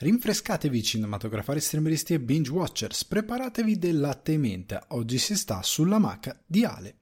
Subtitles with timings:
[0.00, 5.98] Rinfrescatevi cinematografari streameristi e binge watchers, preparatevi del latte e menta, oggi si sta sulla
[5.98, 6.98] maca di Ale.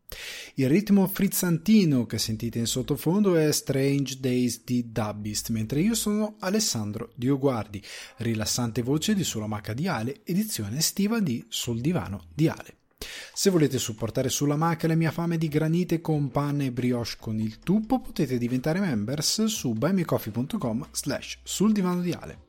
[0.55, 6.37] Il ritmo frizzantino che sentite in sottofondo è Strange Days di Dubbist, mentre io sono
[6.39, 7.83] Alessandro Dioguardi,
[8.17, 12.77] rilassante voce di Sulla maca di Ale, edizione estiva di Sul divano di Ale.
[13.35, 17.39] Se volete supportare sulla maca la mia fame di granite con panna e brioche con
[17.39, 22.46] il tuppo, potete diventare members su buymecoffee.com slash sul divano di Ale.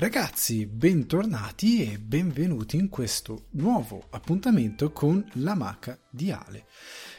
[0.00, 6.64] Ragazzi, bentornati e benvenuti in questo nuovo appuntamento con la maca di Ale.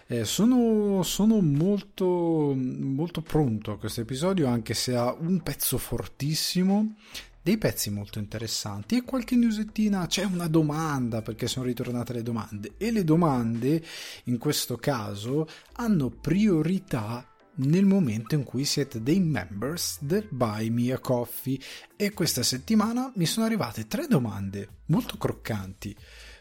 [0.08, 6.96] Eh, sono, sono molto, molto pronto a questo episodio, anche se ha un pezzo fortissimo,
[7.44, 10.08] dei pezzi molto interessanti e qualche newsettina.
[10.08, 13.80] C'è una domanda perché sono ritornate le domande e le domande
[14.24, 17.31] in questo caso hanno priorità
[17.64, 21.60] nel momento in cui siete dei members del Buy Me a Coffee
[21.96, 25.96] e questa settimana mi sono arrivate tre domande molto croccanti.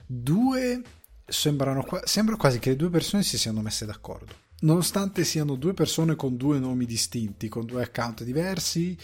[0.07, 0.83] Due
[1.27, 4.49] sembrano sembra quasi che le due persone si siano messe d'accordo.
[4.61, 8.97] Nonostante siano due persone con due nomi distinti, con due account diversi,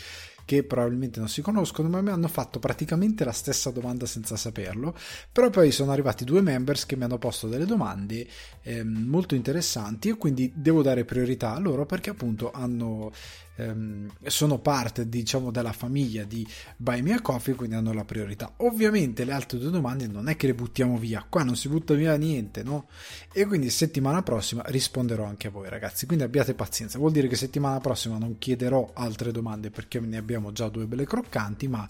[0.47, 4.97] che probabilmente non si conoscono, ma mi hanno fatto praticamente la stessa domanda senza saperlo.
[5.31, 8.27] Però poi sono arrivati due members che mi hanno posto delle domande
[8.63, 13.13] eh, molto interessanti e quindi devo dare priorità a loro perché appunto hanno
[13.57, 18.55] ehm, sono parte diciamo della famiglia di Buy Me a Coffee quindi hanno la priorità
[18.59, 21.95] ovviamente le altre due domande non è che le buttiamo via qua non si butta
[21.95, 22.89] via niente no
[23.33, 27.37] e quindi settimana prossima risponderò anche a voi ragazzi quindi abbiate pazienza vuol dire che
[27.37, 31.89] settimana prossima non chiederò altre domande perché ne abbiamo già due belle croccanti ma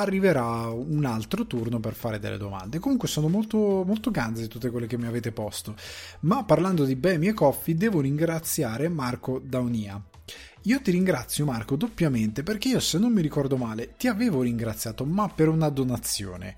[0.00, 2.78] arriverà un altro turno per fare delle domande.
[2.78, 5.74] Comunque sono molto, molto ganze tutte quelle che mi avete posto.
[6.20, 10.02] Ma parlando di Bemi e Coffee, devo ringraziare Marco Daunia.
[10.66, 15.04] Io ti ringrazio Marco doppiamente perché io se non mi ricordo male ti avevo ringraziato
[15.04, 16.56] ma per una donazione.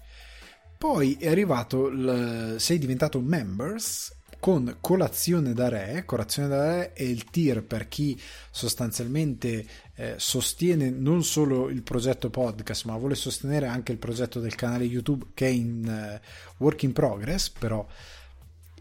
[0.79, 6.05] Poi è arrivato, il, sei diventato members con colazione da re.
[6.07, 8.19] Colazione da re è il tier per chi
[8.51, 14.55] sostanzialmente eh, sostiene non solo il progetto podcast, ma vuole sostenere anche il progetto del
[14.55, 17.87] canale YouTube che è in uh, work in progress, però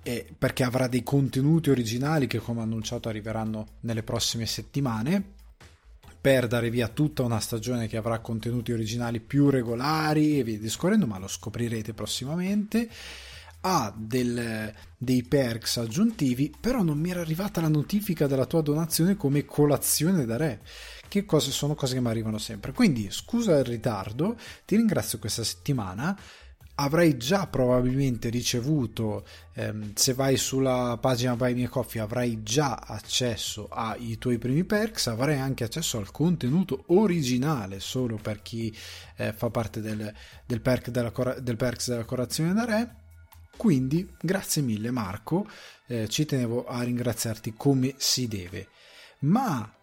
[0.07, 5.35] eh, perché avrà dei contenuti originali che come annunciato arriveranno nelle prossime settimane
[6.21, 11.07] per dare via tutta una stagione che avrà contenuti originali più regolari e via discorrendo,
[11.07, 12.89] ma lo scoprirete prossimamente.
[13.61, 19.17] Ha del, dei perks aggiuntivi, però non mi era arrivata la notifica della tua donazione
[19.17, 20.61] come colazione da re.
[21.09, 22.71] Che cose sono cose che mi arrivano sempre.
[22.71, 26.17] Quindi scusa il ritardo, ti ringrazio questa settimana
[26.79, 33.67] avrai già probabilmente ricevuto, ehm, se vai sulla pagina Buy Me Coffee, avrai già accesso
[33.69, 38.75] ai tuoi primi perks, avrai anche accesso al contenuto originale solo per chi
[39.15, 40.13] eh, fa parte del,
[40.45, 42.95] del, perk della, del perks della corazione da re.
[43.57, 45.49] Quindi grazie mille Marco,
[45.87, 48.67] eh, ci tenevo a ringraziarti come si deve.
[49.21, 49.73] Ma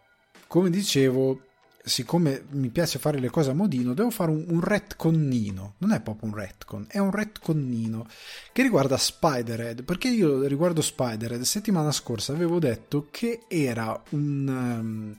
[0.46, 1.40] come dicevo,
[1.84, 5.74] siccome mi piace fare le cose a modino, devo fare un, un retconnino.
[5.78, 8.06] Non è proprio un retcon, è un retconnino
[8.52, 9.84] che riguarda Spider-Head.
[9.84, 15.16] Perché io riguardo Spider-Head, settimana scorsa avevo detto che era un, um,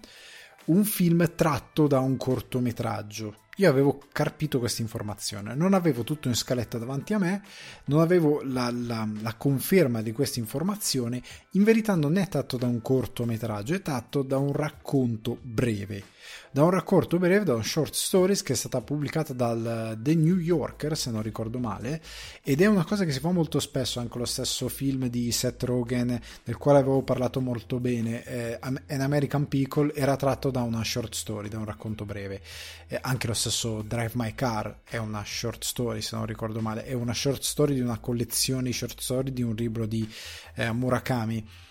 [0.66, 3.44] un film tratto da un cortometraggio.
[3.58, 7.42] Io avevo carpito questa informazione, non avevo tutto in scaletta davanti a me,
[7.86, 11.22] non avevo la, la, la conferma di questa informazione.
[11.52, 16.15] In verità non è tratto da un cortometraggio, è tratto da un racconto breve
[16.52, 20.38] da un racconto breve, da un short stories che è stata pubblicata dal The New
[20.38, 22.02] Yorker, se non ricordo male,
[22.44, 25.64] ed è una cosa che si fa molto spesso, anche lo stesso film di Seth
[25.64, 30.84] Rogen, del quale avevo parlato molto bene, eh, An American Pickle, era tratto da una
[30.84, 32.42] short story, da un racconto breve.
[32.88, 36.86] Eh, anche lo stesso Drive My Car è una short story, se non ricordo male,
[36.86, 40.10] è una short story di una collezione di short story di un libro di
[40.56, 41.64] eh, Murakami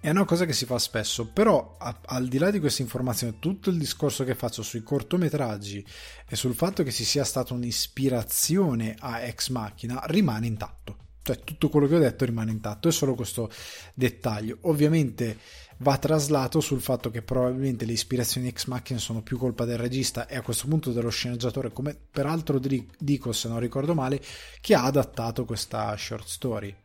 [0.00, 3.38] è una cosa che si fa spesso, però a, al di là di questa informazione,
[3.40, 5.84] tutto il discorso che faccio sui cortometraggi
[6.28, 10.96] e sul fatto che ci sia stata un'ispirazione a Ex Machina rimane intatto.
[11.20, 13.50] Cioè tutto quello che ho detto rimane intatto, è solo questo
[13.92, 14.58] dettaglio.
[14.62, 15.36] Ovviamente
[15.78, 20.28] va traslato sul fatto che probabilmente le ispirazioni Ex Machina sono più colpa del regista
[20.28, 22.60] e a questo punto dello sceneggiatore, come peraltro
[22.98, 24.22] dico se non ricordo male,
[24.60, 26.76] che ha adattato questa short story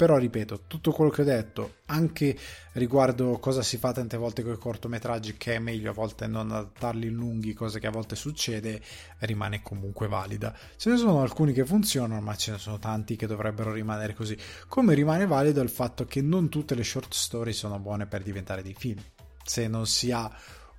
[0.00, 2.34] però ripeto, tutto quello che ho detto, anche
[2.72, 6.50] riguardo cosa si fa tante volte con i cortometraggi, che è meglio a volte non
[6.50, 8.80] adattarli in lunghi, cosa che a volte succede,
[9.18, 10.56] rimane comunque valida.
[10.78, 14.34] Ce ne sono alcuni che funzionano, ma ce ne sono tanti che dovrebbero rimanere così.
[14.68, 18.62] Come rimane valido il fatto che non tutte le short story sono buone per diventare
[18.62, 19.02] dei film.
[19.44, 20.34] Se non si ha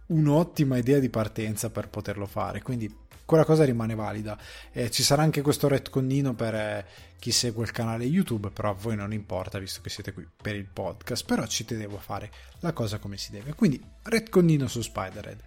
[0.07, 2.91] un'ottima idea di partenza per poterlo fare, quindi
[3.23, 4.37] quella cosa rimane valida.
[4.71, 6.85] Eh, ci sarà anche questo retconnino per eh,
[7.21, 10.55] chi segue il canale YouTube, però a voi non importa visto che siete qui per
[10.55, 12.31] il podcast, però ci tenevo a fare
[12.61, 13.53] la cosa come si deve.
[13.53, 15.43] Quindi retconnino su Spider-Head.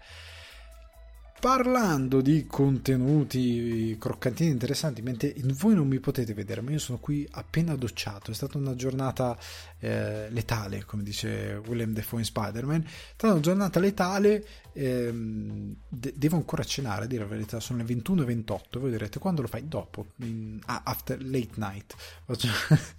[1.44, 7.28] Parlando di contenuti croccantini interessanti, mentre voi non mi potete vedere, ma io sono qui
[7.32, 9.36] appena docciato, è stata una giornata
[9.78, 14.42] eh, letale, come dice William Defoe in Spider-Man, è stata una giornata letale,
[14.72, 19.42] ehm, de- devo ancora cenare, a dire la verità, sono le 21.28, voi direte quando
[19.42, 19.68] lo fai?
[19.68, 21.94] Dopo, in, ah, after late night,
[22.24, 22.48] faccio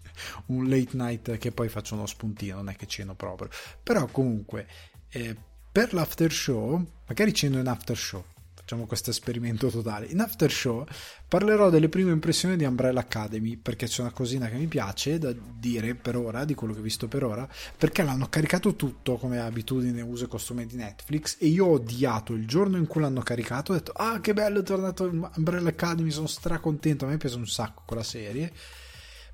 [0.54, 3.50] un late night che poi faccio uno spuntino, non è che ceno proprio,
[3.82, 4.68] però comunque...
[5.10, 5.36] Eh,
[5.76, 8.24] per l'after show, magari ceno in after show,
[8.66, 10.08] facciamo questo esperimento totale.
[10.08, 10.84] In after show
[11.28, 15.32] parlerò delle prime impressioni di Umbrella Academy perché c'è una cosina che mi piace da
[15.32, 17.48] dire per ora, di quello che ho visto per ora,
[17.78, 22.34] perché l'hanno caricato tutto come abitudine, uso e costume di Netflix e io ho odiato
[22.34, 25.04] il giorno in cui l'hanno caricato, ho detto ah che bello è tornato
[25.36, 28.52] Umbrella Academy, sono stracontento, a me piace un sacco quella serie.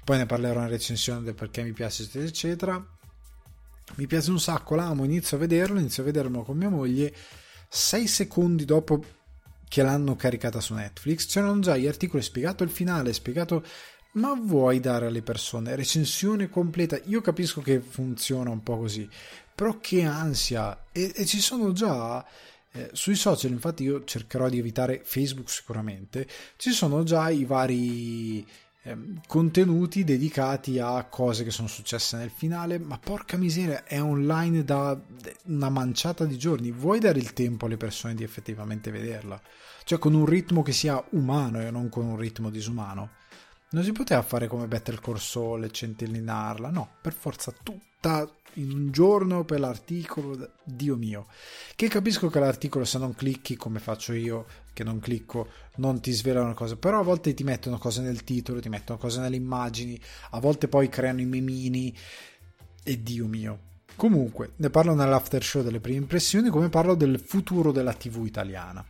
[0.04, 2.86] Poi ne parlerò in recensione del perché mi piace eccetera eccetera.
[3.96, 7.14] Mi piace un sacco, l'amo, inizio a vederlo, inizio a vederlo con mia moglie.
[7.70, 9.02] Sei secondi dopo
[9.72, 13.64] che l'hanno caricata su Netflix, c'erano già gli articoli spiegato il finale, spiegato
[14.14, 17.00] ma vuoi dare alle persone recensione completa?
[17.06, 19.08] Io capisco che funziona un po' così,
[19.56, 20.88] però che ansia!
[20.92, 22.22] E, e ci sono già
[22.74, 26.28] eh, sui social, infatti io cercherò di evitare Facebook sicuramente,
[26.58, 28.46] ci sono già i vari
[29.28, 35.00] contenuti dedicati a cose che sono successe nel finale, ma porca miseria, è online da
[35.46, 36.72] una manciata di giorni.
[36.72, 39.40] Vuoi dare il tempo alle persone di effettivamente vederla?
[39.84, 43.12] Cioè con un ritmo che sia umano e non con un ritmo disumano.
[43.72, 48.72] Non si poteva fare come Better Call Saul e centellinarla, no, per forza tutta in
[48.72, 51.28] un giorno per l'articolo, Dio mio.
[51.76, 56.12] Che capisco che l'articolo se non clicchi come faccio io, che non clicco, non ti
[56.12, 60.00] svelano cose, però a volte ti mettono cose nel titolo, ti mettono cose nelle immagini,
[60.32, 61.96] a volte poi creano i memini
[62.84, 63.70] e Dio mio.
[63.96, 68.84] Comunque, ne parlo nell'after show delle prime impressioni, come parlo del futuro della TV italiana.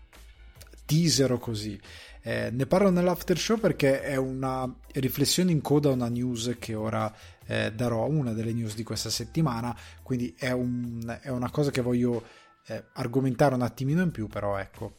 [0.85, 1.79] Teaser così.
[2.23, 6.75] Eh, ne parlo nell'after show perché è una riflessione in coda a una news che
[6.75, 7.11] ora
[7.51, 11.81] eh, darò, una delle news di questa settimana, quindi è, un, è una cosa che
[11.81, 12.23] voglio
[12.67, 14.93] eh, argomentare un attimino in più, però ecco,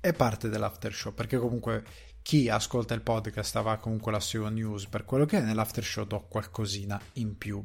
[0.00, 1.84] è parte dell'after show perché comunque
[2.22, 6.06] chi ascolta il podcast avrà comunque la sua news per quello che è nell'after show
[6.06, 7.62] do qualcosina in più.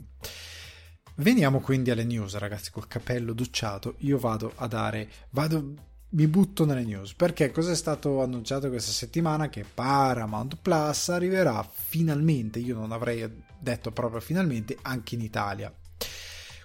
[1.17, 3.95] Veniamo quindi alle news, ragazzi, col capello ducciato.
[3.99, 5.75] Io vado a dare, vado
[6.09, 9.49] mi butto nelle news perché cosa è stato annunciato questa settimana?
[9.49, 13.29] Che Paramount Plus arriverà finalmente io non avrei
[13.59, 15.73] detto proprio finalmente anche in Italia.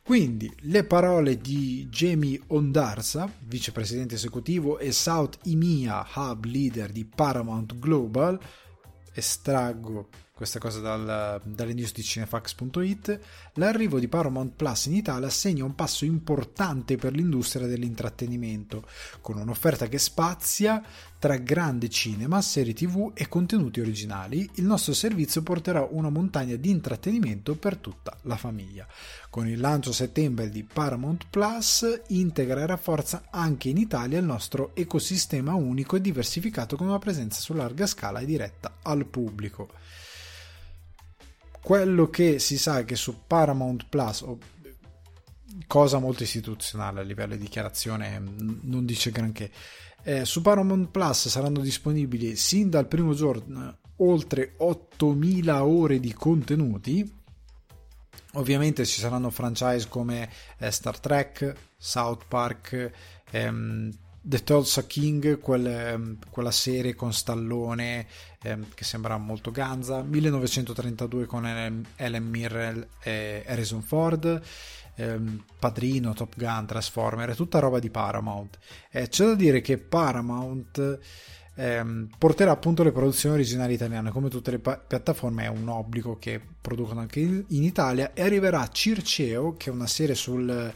[0.02, 7.78] Quindi le parole di Jamie Ondarza vicepresidente esecutivo e South EMEA hub leader di Paramount
[7.78, 8.38] Global
[9.12, 10.08] estraggo
[10.40, 13.20] questa cosa dal, dalle news di cinefax.it,
[13.56, 18.86] l'arrivo di Paramount Plus in Italia segna un passo importante per l'industria dell'intrattenimento,
[19.20, 20.82] con un'offerta che spazia
[21.18, 26.70] tra grande cinema, serie tv e contenuti originali, il nostro servizio porterà una montagna di
[26.70, 28.86] intrattenimento per tutta la famiglia.
[29.28, 34.24] Con il lancio a settembre di Paramount Plus integra e rafforza anche in Italia il
[34.24, 39.68] nostro ecosistema unico e diversificato con una presenza su larga scala e diretta al pubblico
[41.62, 44.24] quello che si sa è che su Paramount Plus,
[45.66, 49.50] cosa molto istituzionale a livello di dichiarazione, non dice granché,
[50.02, 57.18] eh, su Paramount Plus saranno disponibili sin dal primo giorno oltre 8000 ore di contenuti.
[58.34, 62.90] Ovviamente ci saranno franchise come eh, Star Trek, South Park,
[63.30, 63.90] ehm,
[64.22, 68.06] The Tulsa King, quel, ehm, quella serie con Stallone
[68.42, 71.46] eh, che sembra molto ganza, 1932 con
[71.96, 74.42] Ellen Mirrell e Harrison Ford,
[74.96, 78.58] ehm, Padrino, Top Gun, Transformer, tutta roba di Paramount.
[78.90, 80.98] Eh, c'è da dire che Paramount
[81.54, 86.18] ehm, porterà appunto le produzioni originali italiane, come tutte le pa- piattaforme è un obbligo
[86.18, 88.12] che producono anche in, in Italia.
[88.12, 90.72] E arriverà Circeo, che è una serie sul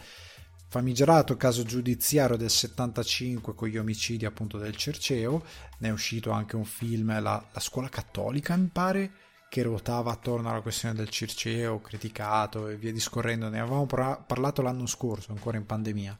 [0.74, 5.44] famigerato caso giudiziario del 75 con gli omicidi appunto del Cerceo,
[5.78, 9.12] ne è uscito anche un film, la, la scuola cattolica mi pare,
[9.48, 14.86] che ruotava attorno alla questione del Circeo, criticato e via discorrendo, ne avevamo parlato l'anno
[14.86, 16.18] scorso, ancora in pandemia.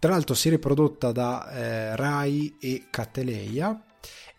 [0.00, 3.84] Tra l'altro serie prodotta da eh, Rai e Catteleia,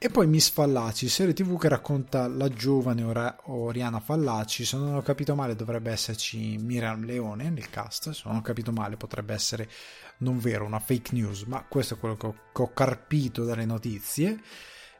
[0.03, 3.03] e poi Miss Fallaci, serie tv che racconta la giovane
[3.43, 8.37] Oriana Fallaci, se non ho capito male dovrebbe esserci Miriam Leone nel cast, se non
[8.37, 9.69] ho capito male potrebbe essere
[10.17, 13.65] non vero, una fake news, ma questo è quello che ho, che ho carpito dalle
[13.65, 14.41] notizie.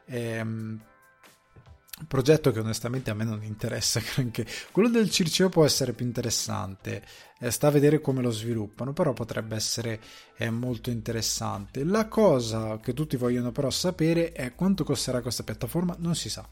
[0.04, 0.80] Ehm,
[2.06, 4.46] progetto che onestamente a me non interessa granché.
[4.70, 7.02] Quello del Circeo può essere più interessante,
[7.38, 10.00] eh, sta a vedere come lo sviluppano, però potrebbe essere
[10.36, 11.84] eh, molto interessante.
[11.84, 16.48] La cosa che tutti vogliono però sapere è quanto costerà questa piattaforma, non si sa.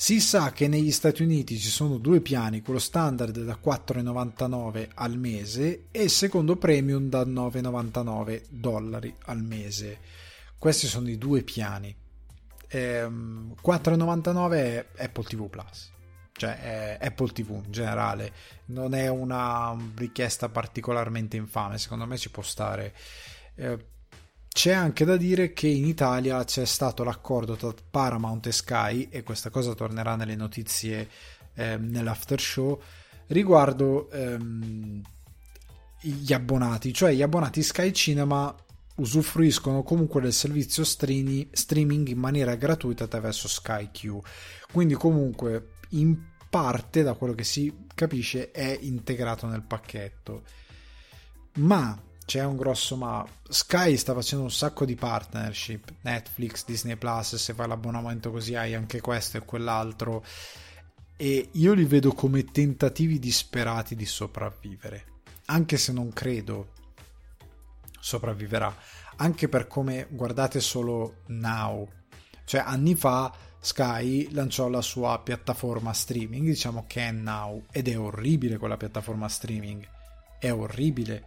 [0.00, 5.18] Si sa che negli Stati Uniti ci sono due piani, quello standard da 4,99 al
[5.18, 9.98] mese e il secondo premium da 9,99 dollari al mese.
[10.56, 11.92] Questi sono i due piani
[12.68, 15.92] ehm, 4,99 è Apple TV Plus.
[16.32, 18.32] Cioè Apple TV in generale.
[18.66, 22.94] Non è una richiesta particolarmente infame secondo me ci può stare.
[23.56, 23.86] Eh,
[24.48, 29.22] c'è anche da dire che in Italia c'è stato l'accordo tra Paramount e Sky e
[29.22, 31.08] questa cosa tornerà nelle notizie
[31.54, 32.80] eh, nell'after show
[33.28, 35.02] riguardo ehm,
[36.00, 36.92] gli abbonati.
[36.92, 38.54] Cioè gli abbonati Sky Cinema
[38.98, 44.18] usufruiscono comunque del servizio streaming in maniera gratuita attraverso Sky Q.
[44.72, 46.16] Quindi comunque in
[46.48, 50.42] parte, da quello che si capisce, è integrato nel pacchetto.
[51.54, 53.26] Ma c'è un grosso ma.
[53.48, 55.94] Sky sta facendo un sacco di partnership.
[56.02, 60.24] Netflix, Disney Plus, se fai l'abbonamento così hai anche questo e quell'altro.
[61.16, 65.04] E io li vedo come tentativi disperati di sopravvivere.
[65.46, 66.72] Anche se non credo
[68.00, 68.74] sopravviverà,
[69.16, 71.88] anche per come guardate solo Now,
[72.44, 77.98] cioè anni fa Sky lanciò la sua piattaforma streaming, diciamo che è Now, ed è
[77.98, 79.86] orribile quella piattaforma streaming,
[80.38, 81.24] è orribile.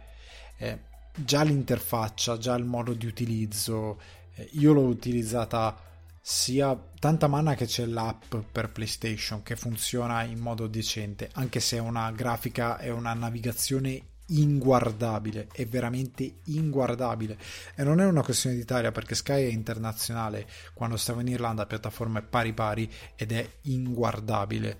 [0.56, 0.80] Eh,
[1.14, 4.00] già l'interfaccia, già il modo di utilizzo,
[4.34, 5.76] eh, io l'ho utilizzata
[6.20, 11.76] sia tanta manna che c'è l'app per PlayStation che funziona in modo decente, anche se
[11.76, 17.38] è una grafica e una navigazione inguardabile, è veramente inguardabile.
[17.74, 21.68] E non è una questione d'Italia perché Sky è internazionale, quando stavo in Irlanda la
[21.68, 24.78] piattaforma è pari pari ed è inguardabile.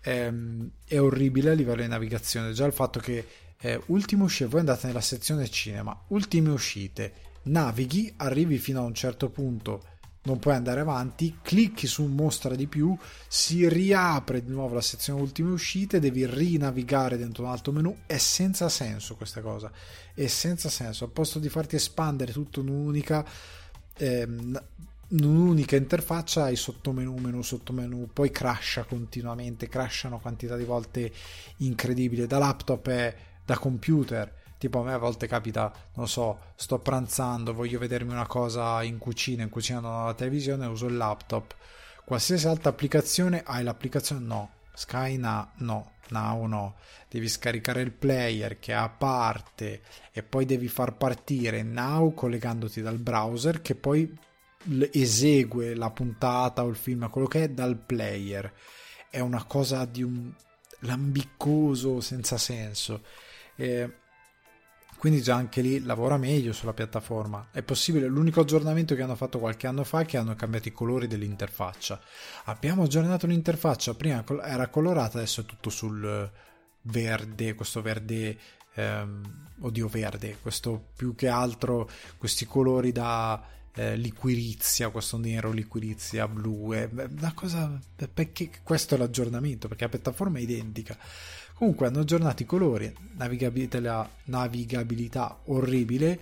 [0.00, 3.26] È, ehm, è orribile a livello di navigazione, già il fatto che
[3.60, 7.12] eh, ultime uscite, voi andate nella sezione cinema, ultime uscite,
[7.44, 9.84] navighi, arrivi fino a un certo punto
[10.24, 15.20] non puoi andare avanti, clicchi su mostra di più, si riapre di nuovo la sezione
[15.20, 19.70] ultime uscite, devi rinavigare dentro un altro menu, è senza senso questa cosa,
[20.14, 23.24] è senza senso, al posto di farti espandere tutto in un'unica,
[23.96, 24.62] ehm,
[25.08, 31.12] un'unica interfaccia hai sottomenu, menu, sottomenu, poi crasha continuamente, crashano quantità di volte
[31.58, 36.78] incredibili, da laptop e da computer Tipo a me a volte capita, non so, sto
[36.78, 40.96] pranzando, voglio vedermi una cosa in cucina, in cucina non ho la televisione, uso il
[40.96, 41.56] laptop.
[42.04, 44.24] Qualsiasi altra applicazione, hai l'applicazione?
[44.24, 44.50] No.
[44.72, 46.76] Sky na, no, Now no.
[47.08, 52.80] Devi scaricare il player che è a parte e poi devi far partire Now collegandoti
[52.80, 54.16] dal browser che poi
[54.92, 58.52] esegue la puntata o il film, quello che è dal player.
[59.10, 60.32] È una cosa di un
[60.82, 63.02] lambiccoso senza senso.
[63.56, 63.96] Eh,
[65.02, 67.48] quindi già anche lì lavora meglio sulla piattaforma.
[67.50, 70.72] È possibile, l'unico aggiornamento che hanno fatto qualche anno fa è che hanno cambiato i
[70.72, 72.00] colori dell'interfaccia.
[72.44, 76.30] Abbiamo aggiornato l'interfaccia, prima era colorata, adesso è tutto sul
[76.82, 78.38] verde, questo verde,
[78.74, 83.44] ehm, oddio verde, questo più che altro, questi colori da
[83.74, 87.76] eh, liquirizia, questo nero liquirizia blu, è una cosa,
[88.14, 90.96] perché questo è l'aggiornamento, perché la piattaforma è identica
[91.62, 96.18] Comunque hanno aggiornato i colori, navigabilità, navigabilità orribile.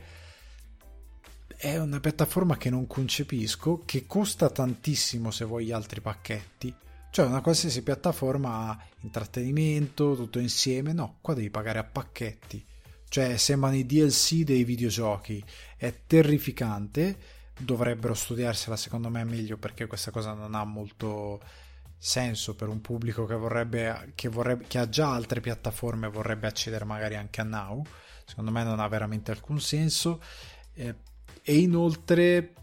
[1.56, 6.74] È una piattaforma che non concepisco, che costa tantissimo se vuoi altri pacchetti.
[7.10, 10.92] Cioè una qualsiasi piattaforma intrattenimento, tutto insieme.
[10.92, 12.62] No, qua devi pagare a pacchetti.
[13.08, 15.42] Cioè sembrano i DLC dei videogiochi.
[15.74, 17.16] È terrificante.
[17.58, 21.40] Dovrebbero studiarsela secondo me meglio perché questa cosa non ha molto
[22.02, 26.46] senso per un pubblico che vorrebbe, che vorrebbe che ha già altre piattaforme e vorrebbe
[26.46, 27.84] accedere magari anche a Now
[28.30, 30.22] secondo me non ha veramente alcun senso.
[30.72, 30.94] Eh,
[31.42, 32.54] e inoltre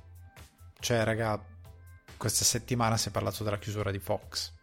[0.80, 1.44] cioè raga
[2.16, 4.54] questa settimana si è parlato della chiusura di Fox.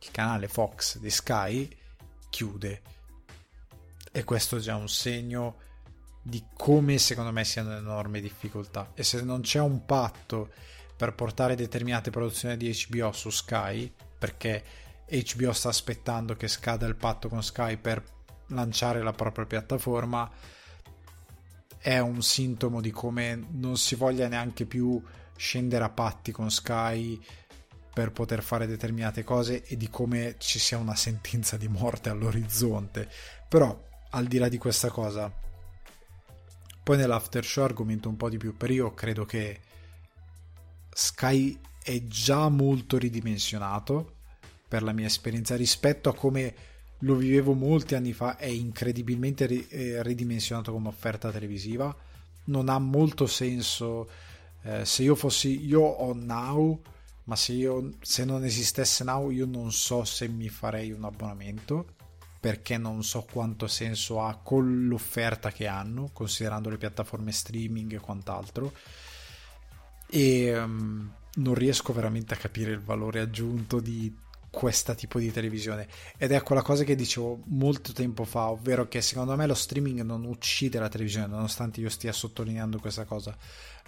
[0.00, 1.78] Il canale Fox di Sky
[2.28, 2.82] chiude.
[4.10, 5.60] E questo è già un segno
[6.20, 8.90] di come secondo me siano enormi difficoltà.
[8.94, 10.52] E se non c'è un patto
[11.02, 14.62] per portare determinate produzioni di HBO su Sky, perché
[15.10, 18.04] HBO sta aspettando che scada il patto con Sky per
[18.50, 20.30] lanciare la propria piattaforma,
[21.76, 25.02] è un sintomo di come non si voglia neanche più
[25.36, 27.20] scendere a patti con Sky
[27.92, 33.10] per poter fare determinate cose e di come ci sia una sentenza di morte all'orizzonte.
[33.48, 33.76] Però,
[34.10, 35.32] al di là di questa cosa,
[36.84, 39.60] Poi nell'after show argomento un po' di più, però io credo che
[40.92, 44.16] Sky è già molto ridimensionato
[44.68, 46.54] per la mia esperienza rispetto a come
[47.00, 51.94] lo vivevo molti anni fa, è incredibilmente eh, ridimensionato come offerta televisiva.
[52.44, 54.08] Non ha molto senso
[54.62, 56.80] eh, se io fossi io ho Now,
[57.24, 61.94] ma se, io, se non esistesse Now io non so se mi farei un abbonamento
[62.38, 68.00] perché non so quanto senso ha con l'offerta che hanno, considerando le piattaforme streaming e
[68.00, 68.72] quant'altro.
[70.14, 74.14] E um, non riesco veramente a capire il valore aggiunto di
[74.50, 75.88] questo tipo di televisione.
[76.18, 80.02] Ed è quella cosa che dicevo molto tempo fa ovvero che secondo me lo streaming
[80.02, 83.34] non uccide la televisione nonostante io stia sottolineando questa cosa.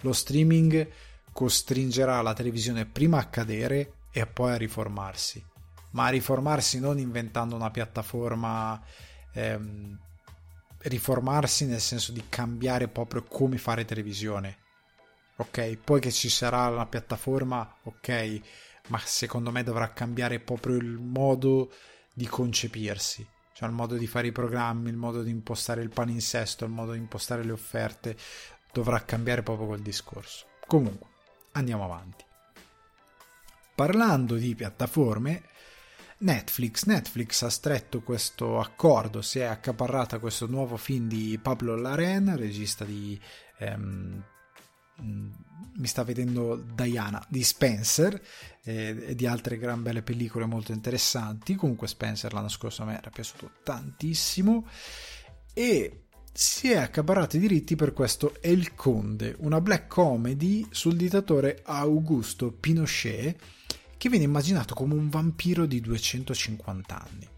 [0.01, 0.89] Lo streaming
[1.31, 5.43] costringerà la televisione prima a cadere e poi a riformarsi.
[5.91, 8.81] Ma a riformarsi non inventando una piattaforma
[9.33, 9.99] ehm,
[10.79, 14.63] riformarsi nel senso di cambiare proprio come fare televisione
[15.37, 18.41] ok poi che ci sarà una piattaforma ok
[18.87, 21.71] ma secondo me dovrà cambiare proprio il modo
[22.13, 26.65] di concepirsi, cioè il modo di fare i programmi, il modo di impostare il palinsesto,
[26.65, 28.15] il modo di impostare le offerte,
[28.71, 30.45] dovrà cambiare proprio quel discorso.
[30.67, 31.07] Comunque,
[31.53, 32.23] andiamo avanti.
[33.73, 35.43] Parlando di piattaforme,
[36.19, 42.33] Netflix, Netflix ha stretto questo accordo, si è accaparrata questo nuovo film di Pablo Larraín,
[42.37, 43.19] regista di
[43.57, 44.23] ehm,
[44.97, 48.21] mi sta vedendo Diana di Spencer
[48.63, 51.55] eh, e di altre gran belle pellicole molto interessanti.
[51.55, 54.67] Comunque Spencer l'anno scorso a me era piaciuto tantissimo
[55.53, 61.61] e si è accaparato i diritti per questo El Conde, una black comedy sul dittatore
[61.63, 63.37] Augusto Pinochet
[63.97, 67.34] che viene immaginato come un vampiro di 250 anni.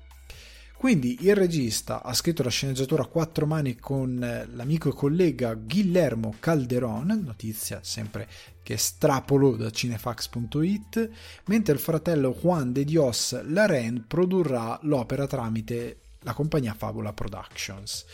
[0.77, 5.55] Quindi il regista ha scritto la sceneggiatura a quattro mani con eh, l'amico e collega
[5.55, 8.27] Guillermo Calderon, notizia sempre
[8.61, 11.09] che strapolo da cinefax.it,
[11.45, 18.05] mentre il fratello Juan de Dios Laren produrrà l'opera tramite la compagnia Fabula Productions.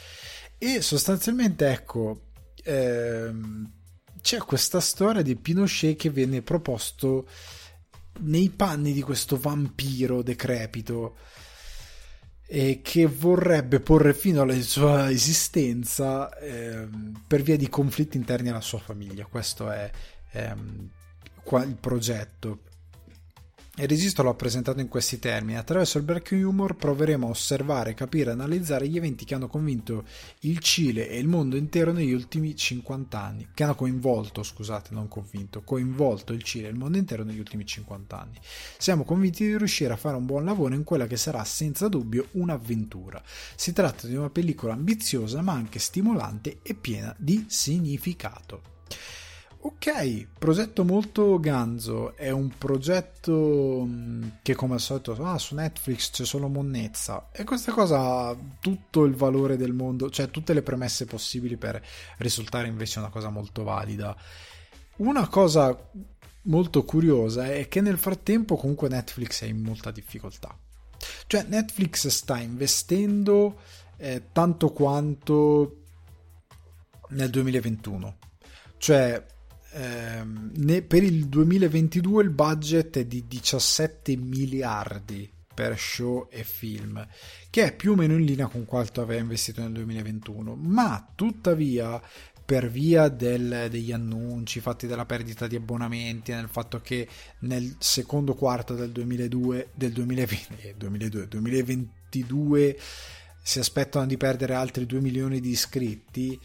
[0.57, 2.27] E sostanzialmente, ecco,
[2.63, 3.69] ehm,
[4.21, 7.27] c'è questa storia di Pinochet che viene proposto
[8.21, 11.17] nei panni di questo vampiro decrepito
[12.55, 16.87] e che vorrebbe porre fine alla sua esistenza eh,
[17.25, 19.25] per via di conflitti interni alla sua famiglia.
[19.25, 19.89] Questo è
[20.33, 20.87] ehm,
[21.51, 22.59] il progetto.
[23.75, 25.57] Il registro l'ho presentato in questi termini.
[25.57, 30.05] Attraverso il black humor proveremo a osservare, capire e analizzare gli eventi che hanno convinto
[30.41, 33.47] il Cile e il mondo intero negli ultimi 50 anni.
[33.51, 37.65] Che hanno coinvolto, scusate, non convinto, coinvolto il Cile e il mondo intero negli ultimi
[37.65, 38.38] 50 anni.
[38.77, 42.27] Siamo convinti di riuscire a fare un buon lavoro in quella che sarà senza dubbio
[42.33, 43.23] un'avventura.
[43.55, 48.73] Si tratta di una pellicola ambiziosa ma anche stimolante e piena di significato.
[49.65, 56.12] Ok, progetto molto ganzo, è un progetto mm, che come al solito ah, su Netflix
[56.12, 60.63] c'è solo monnezza e questa cosa ha tutto il valore del mondo, cioè tutte le
[60.63, 61.82] premesse possibili per
[62.17, 64.13] risultare invece una cosa molto valida.
[64.97, 65.89] Una cosa
[66.41, 70.54] molto curiosa è che nel frattempo comunque Netflix è in molta difficoltà.
[71.26, 73.62] Cioè Netflix sta investendo
[73.95, 75.84] eh, tanto quanto
[77.12, 78.17] nel 2021.
[78.78, 79.32] Cioè
[79.75, 87.05] ne, per il 2022 il budget è di 17 miliardi per show e film,
[87.49, 92.01] che è più o meno in linea con quanto aveva investito nel 2021, ma tuttavia
[92.45, 97.07] per via del, degli annunci fatti della perdita di abbonamenti, nel fatto che
[97.39, 102.79] nel secondo quarto del 2002, del 2020, eh, 2002, 2022
[103.41, 106.39] si aspettano di perdere altri 2 milioni di iscritti,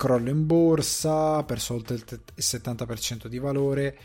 [0.00, 2.04] crollo in borsa, ha perso oltre il
[2.36, 3.98] 70% di valore,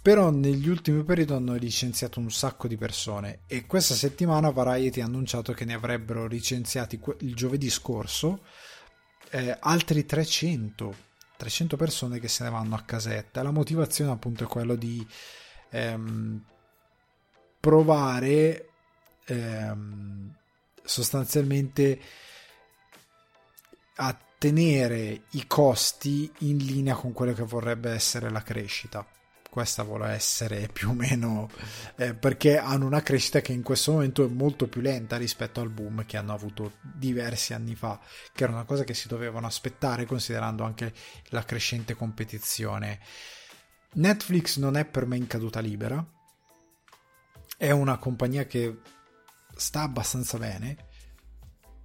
[0.00, 5.04] però negli ultimi periodi hanno licenziato un sacco di persone e questa settimana Variety ha
[5.04, 8.44] annunciato che ne avrebbero licenziati il giovedì scorso
[9.30, 11.04] eh, altri 300
[11.36, 13.42] 300 persone che se ne vanno a casetta.
[13.42, 15.06] La motivazione appunto è quella di
[15.68, 16.42] ehm,
[17.60, 18.70] provare
[19.26, 20.34] ehm,
[20.82, 22.00] sostanzialmente
[23.96, 29.06] a tenere i costi in linea con quello che vorrebbe essere la crescita.
[29.48, 31.48] Questa vuole essere più o meno
[31.96, 35.70] eh, perché hanno una crescita che in questo momento è molto più lenta rispetto al
[35.70, 37.98] boom che hanno avuto diversi anni fa,
[38.32, 40.92] che era una cosa che si dovevano aspettare considerando anche
[41.28, 43.00] la crescente competizione.
[43.94, 46.04] Netflix non è per me in caduta libera,
[47.56, 48.78] è una compagnia che
[49.54, 50.76] sta abbastanza bene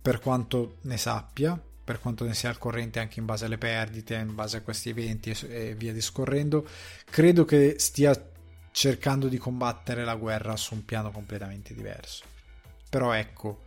[0.01, 4.15] per quanto ne sappia per quanto ne sia al corrente anche in base alle perdite,
[4.15, 6.67] in base a questi eventi e via discorrendo,
[7.05, 8.29] credo che stia
[8.71, 12.23] cercando di combattere la guerra su un piano completamente diverso.
[12.89, 13.63] Però ecco,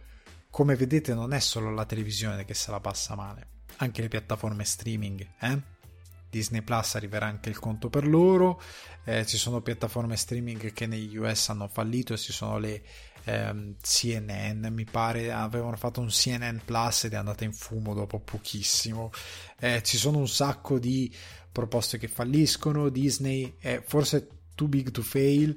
[0.50, 4.64] come vedete non è solo la televisione che se la passa male, anche le piattaforme
[4.64, 5.72] streaming, eh?
[6.30, 8.60] Disney Plus arriverà anche il conto per loro,
[9.04, 12.82] eh, ci sono piattaforme streaming che negli US hanno fallito, ci sono le
[13.24, 18.20] ehm, CNN, mi pare avevano fatto un CNN Plus ed è andata in fumo dopo
[18.20, 19.10] pochissimo,
[19.58, 21.14] eh, ci sono un sacco di
[21.50, 25.56] proposte che falliscono, Disney è forse too big to fail,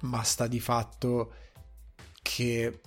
[0.00, 1.34] ma sta di fatto
[2.22, 2.80] che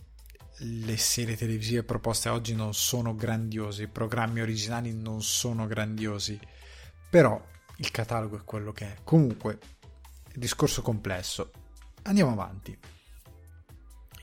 [0.62, 6.40] le serie televisive proposte oggi non sono grandiose, i programmi originali non sono grandiosi
[7.10, 7.42] però
[7.78, 8.98] il catalogo è quello che è.
[9.04, 9.60] Comunque,
[10.34, 11.52] discorso complesso.
[12.04, 12.78] Andiamo avanti.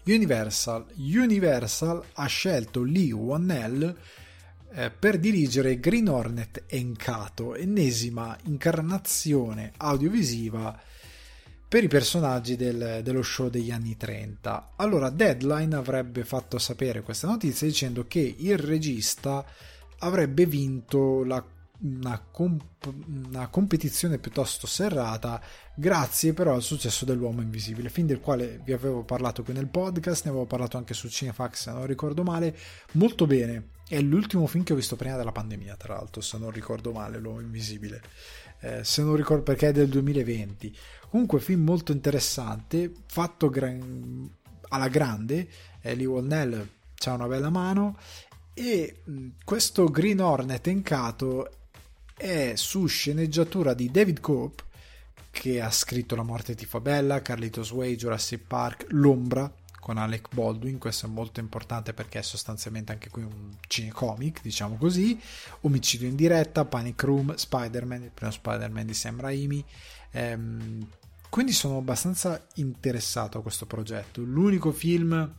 [0.06, 0.86] Universal.
[0.96, 3.96] Universal ha scelto Lee Wannell
[4.74, 10.78] eh, per dirigere Green Hornet Encato, ennesima incarnazione audiovisiva
[11.66, 14.74] per i personaggi del, dello show degli anni 30.
[14.76, 19.44] Allora, Deadline avrebbe fatto sapere questa notizia dicendo che il regista
[19.98, 21.44] avrebbe vinto la
[21.84, 25.40] una, comp- una, competizione piuttosto serrata
[25.74, 30.24] grazie però al successo dell'uomo invisibile film del quale vi avevo parlato qui nel podcast
[30.24, 32.56] ne avevo parlato anche su Cinefax se non ricordo male.
[32.92, 33.72] Molto bene.
[33.86, 37.18] È l'ultimo film che ho visto prima della pandemia tra l'altro se non ricordo male
[37.18, 38.02] l'uomo invisibile.
[38.60, 40.74] Eh, se non ricordo perché è del 2020
[41.10, 44.28] comunque film molto interessante fatto gran-
[44.68, 45.48] alla grande.
[45.80, 46.68] Eh, Lee Wallnell
[47.04, 47.98] ha una bella mano.
[48.54, 49.02] E
[49.44, 51.48] questo Green Hornet encato
[52.24, 54.62] è su sceneggiatura di David Cope
[55.30, 60.28] che ha scritto La morte ti fa bella, Carlitos Way, Jurassic Park, L'ombra con Alec
[60.32, 65.20] Baldwin, questo è molto importante perché è sostanzialmente anche qui un cinecomic, diciamo così,
[65.60, 69.62] Omicidio in diretta, Panic Room, Spider-Man, il primo Spider-Man di Sam Raimi,
[70.12, 70.88] ehm,
[71.28, 74.22] quindi sono abbastanza interessato a questo progetto.
[74.22, 75.30] L'unico film,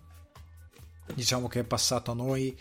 [1.16, 2.56] diciamo che è passato a noi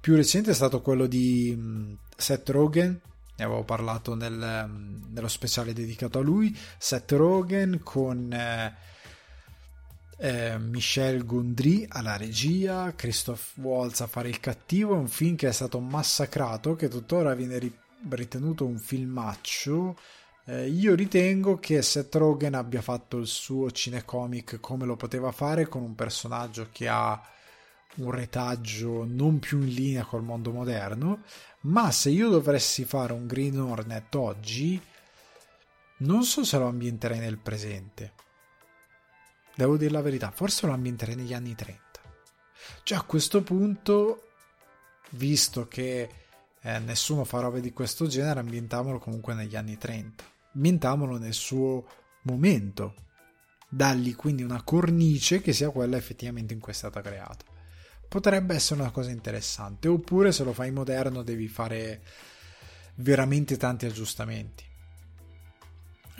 [0.00, 3.00] più recente è stato quello di mm, Seth Rogen,
[3.36, 4.70] ne avevo parlato nel,
[5.10, 8.74] nello speciale dedicato a lui, Seth Rogen con eh,
[10.18, 15.52] eh, Michel Gondry alla regia, Christoph Waltz a fare il cattivo, un film che è
[15.52, 17.78] stato massacrato, che tuttora viene ri-
[18.10, 19.98] ritenuto un filmaccio.
[20.46, 25.66] Eh, io ritengo che Seth Rogen abbia fatto il suo cinecomic come lo poteva fare
[25.66, 27.20] con un personaggio che ha
[27.96, 31.22] un retaggio non più in linea col mondo moderno,
[31.62, 34.80] ma se io dovessi fare un Green Hornet oggi,
[35.98, 38.12] non so se lo ambienterei nel presente.
[39.54, 41.82] Devo dire la verità, forse lo ambienterei negli anni 30.
[42.82, 44.30] Cioè a questo punto,
[45.10, 46.08] visto che
[46.60, 50.24] eh, nessuno fa robe di questo genere, ambientamolo comunque negli anni 30.
[50.54, 51.86] Ambientamolo nel suo
[52.22, 52.94] momento.
[53.68, 57.53] Dagli quindi una cornice che sia quella effettivamente in cui è stata creata
[58.14, 59.88] potrebbe essere una cosa interessante.
[59.88, 62.00] Oppure se lo fai moderno devi fare
[62.94, 64.62] veramente tanti aggiustamenti.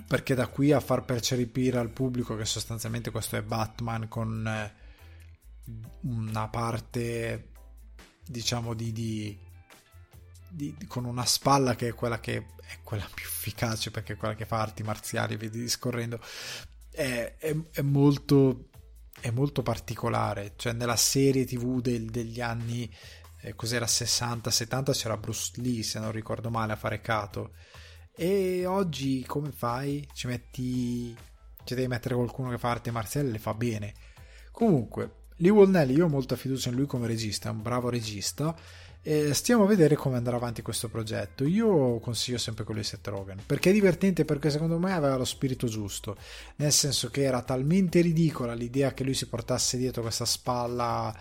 [0.04, 4.74] Perché da qui a far percepire al pubblico che sostanzialmente questo è Batman con eh,
[6.00, 7.50] una parte
[8.26, 9.38] diciamo di, di,
[10.48, 14.35] di, con una spalla che è quella che è quella più efficace perché è quella
[14.35, 16.18] che fa arti marziali vedi discorrendo
[16.90, 18.70] è, è, è molto
[19.24, 22.94] è molto particolare, cioè nella serie tv del, degli anni
[23.40, 27.52] eh, cos'era 60-70 c'era Bruce Lee se non ricordo male a fare Kato
[28.14, 30.06] e oggi come fai?
[30.12, 31.16] Ci metti
[31.64, 33.94] ci devi mettere qualcuno che fa arte marziale e le fa bene.
[34.52, 38.54] Comunque Lee Wallnell io ho molta fiducia in lui come regista è un bravo regista
[39.06, 41.44] e stiamo a vedere come andrà avanti questo progetto.
[41.44, 45.26] Io consiglio sempre quello di Seth Rogen perché è divertente perché secondo me aveva lo
[45.26, 46.16] spirito giusto,
[46.56, 51.14] nel senso che era talmente ridicola l'idea che lui si portasse dietro questa spalla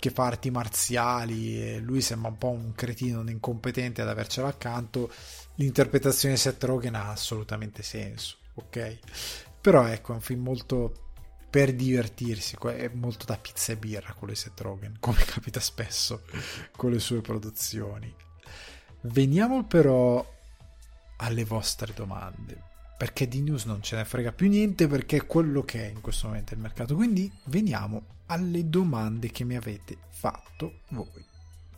[0.00, 4.48] che fa arti marziali e lui sembra un po' un cretino, un incompetente ad avercelo
[4.48, 5.12] accanto.
[5.56, 8.98] L'interpretazione di Seth Rogen ha assolutamente senso, ok?
[9.60, 11.09] Però ecco, è un film molto
[11.50, 16.22] per divertirsi, è molto da pizza e birra quello di Seth Rogen, come capita spesso
[16.76, 18.14] con le sue produzioni.
[19.02, 20.24] Veniamo però
[21.16, 22.62] alle vostre domande,
[22.96, 26.00] perché di news non ce ne frega più niente perché è quello che è in
[26.00, 31.26] questo momento il mercato, quindi veniamo alle domande che mi avete fatto voi.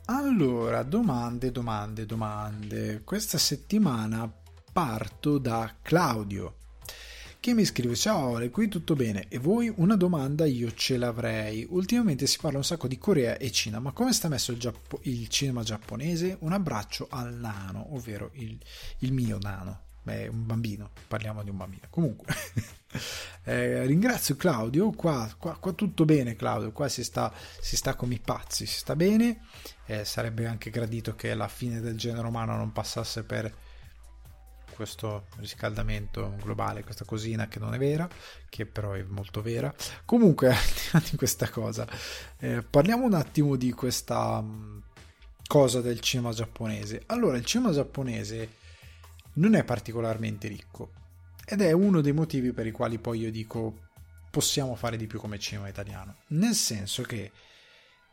[0.06, 3.02] Allora, domande, domande, domande.
[3.04, 4.30] Questa settimana
[4.72, 6.56] parto da Claudio
[7.42, 9.26] che mi scrive ciao Ale, qui tutto bene.
[9.26, 11.66] E voi una domanda io ce l'avrei.
[11.68, 15.00] Ultimamente si parla un sacco di Corea e Cina ma come sta messo il, Giappo-
[15.02, 16.36] il cinema giapponese?
[16.38, 18.56] Un abbraccio al nano ovvero il,
[18.98, 19.80] il mio nano.
[20.04, 21.82] Beh, un bambino, parliamo di un bambino.
[21.90, 22.32] Comunque,
[23.42, 28.14] eh, ringrazio Claudio, qua, qua, qua, tutto bene Claudio, qua si sta, si sta come
[28.14, 29.40] i pazzi, si sta bene,
[29.86, 33.52] eh, sarebbe anche gradito che la fine del genere umano non passasse per
[34.74, 38.08] questo riscaldamento globale, questa cosina che non è vera,
[38.48, 39.72] che però è molto vera.
[40.04, 40.54] Comunque,
[41.10, 41.86] di questa cosa,
[42.38, 44.78] eh, parliamo un attimo di questa mm,
[45.46, 47.02] cosa del cinema giapponese.
[47.06, 48.60] Allora, il cinema giapponese
[49.34, 50.92] non è particolarmente ricco
[51.44, 53.88] ed è uno dei motivi per i quali poi io dico
[54.30, 56.16] possiamo fare di più come cinema italiano.
[56.28, 57.30] Nel senso che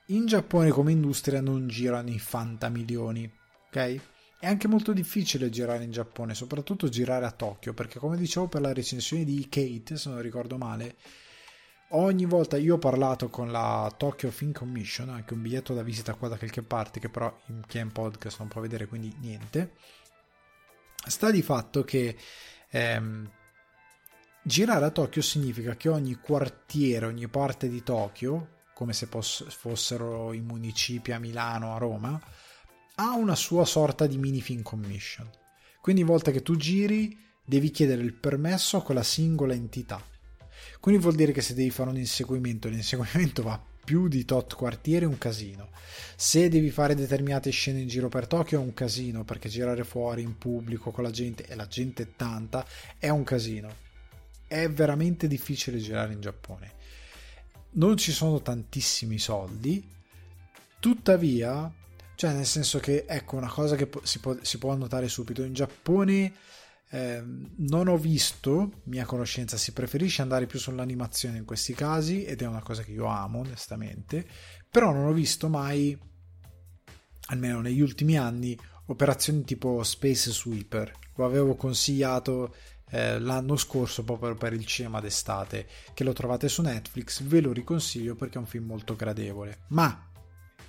[0.08, 3.32] in Giappone come industria non girano i fantamilioni,
[3.68, 4.02] ok?
[4.40, 8.62] È anche molto difficile girare in Giappone, soprattutto girare a Tokyo, perché come dicevo per
[8.62, 10.96] la recensione di Kate, se non ricordo male,
[11.90, 16.14] ogni volta io ho parlato con la Tokyo Film Commission, anche un biglietto da visita
[16.14, 19.14] qua da qualche parte, che però in, chi è in podcast non può vedere, quindi
[19.20, 19.74] niente.
[21.06, 22.16] Sta di fatto che
[22.70, 23.30] ehm,
[24.42, 30.40] girare a Tokyo significa che ogni quartiere, ogni parte di Tokyo, come se fossero i
[30.40, 32.18] municipi a Milano, a Roma,
[33.02, 35.30] ha una sua sorta di mini film commission.
[35.82, 40.04] Quindi, ogni volta che tu giri, devi chiedere il permesso a quella singola entità.
[40.82, 45.06] Quindi vuol dire che se devi fare un inseguimento, l'inseguimento va più di tot quartiere
[45.06, 45.70] è un casino.
[46.18, 50.22] Se devi fare determinate scene in giro per Tokyo è un casino, perché girare fuori
[50.22, 52.66] in pubblico con la gente, e la gente è tanta,
[52.98, 53.74] è un casino.
[54.46, 56.74] È veramente difficile girare in Giappone.
[57.72, 59.88] Non ci sono tantissimi soldi,
[60.80, 61.72] tuttavia,
[62.20, 65.54] cioè nel senso che ecco una cosa che si può, si può notare subito, in
[65.54, 66.34] Giappone
[66.90, 67.24] eh,
[67.60, 72.46] non ho visto, mia conoscenza, si preferisce andare più sull'animazione in questi casi ed è
[72.46, 74.28] una cosa che io amo onestamente,
[74.70, 75.98] però non ho visto mai,
[77.28, 80.92] almeno negli ultimi anni, operazioni tipo Space Sweeper.
[81.16, 82.54] Lo avevo consigliato
[82.90, 87.54] eh, l'anno scorso proprio per il cinema d'estate, che lo trovate su Netflix, ve lo
[87.54, 89.60] riconsiglio perché è un film molto gradevole.
[89.68, 90.06] Ma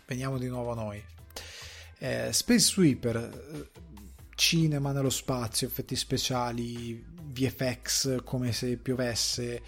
[0.07, 1.19] veniamo di nuovo a noi.
[2.03, 3.81] Eh, Space Sweeper eh,
[4.35, 9.63] cinema nello spazio, effetti speciali, VFX come se piovesse,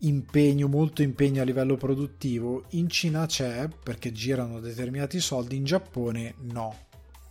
[0.00, 2.64] impegno, molto impegno a livello produttivo.
[2.70, 6.86] In Cina c'è perché girano determinati soldi, in Giappone no.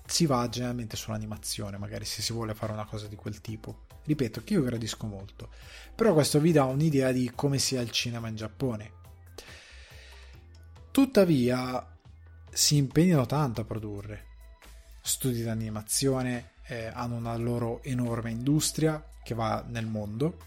[0.05, 3.87] Si va generalmente sull'animazione, magari se si vuole fare una cosa di quel tipo.
[4.05, 5.49] Ripeto che io gradisco molto,
[5.93, 8.91] però questo vi dà un'idea di come sia il cinema in Giappone.
[10.89, 11.94] Tuttavia
[12.55, 14.23] si impegnano tanto a produrre
[15.01, 20.37] studi di animazione, eh, hanno una loro enorme industria che va nel mondo.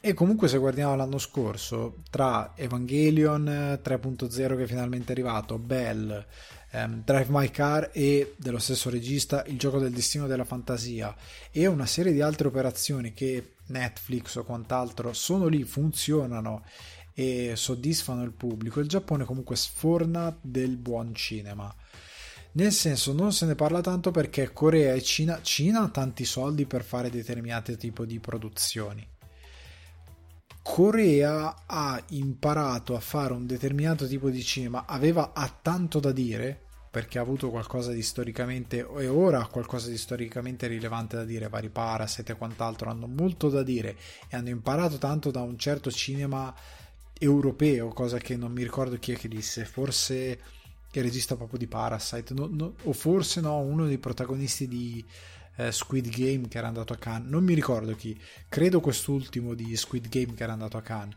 [0.00, 6.26] E comunque se guardiamo l'anno scorso, tra Evangelion 3.0 che è finalmente arrivato, Bell,
[6.70, 11.14] ehm, Drive My Car e dello stesso regista Il gioco del destino della fantasia
[11.50, 16.64] e una serie di altre operazioni che Netflix o quant'altro sono lì, funzionano
[17.14, 21.74] e soddisfano il pubblico, il Giappone comunque sforna del buon cinema.
[22.54, 26.66] Nel senso, non se ne parla tanto perché Corea e Cina, Cina ha tanti soldi
[26.66, 29.08] per fare determinati tipi di produzioni.
[30.62, 36.66] Corea ha imparato a fare un determinato tipo di cinema, aveva ha tanto da dire
[36.92, 41.48] perché ha avuto qualcosa di storicamente e ora ha qualcosa di storicamente rilevante da dire,
[41.48, 43.96] vari Parasite e quant'altro hanno molto da dire
[44.28, 46.54] e hanno imparato tanto da un certo cinema
[47.22, 50.40] europeo, cosa che non mi ricordo chi è che disse, forse
[50.90, 55.04] il regista proprio di Parasite, no, no, o forse no, uno dei protagonisti di
[55.56, 59.76] eh, Squid Game che era andato a Cannes, non mi ricordo chi, credo quest'ultimo di
[59.76, 61.16] Squid Game che era andato a Cannes,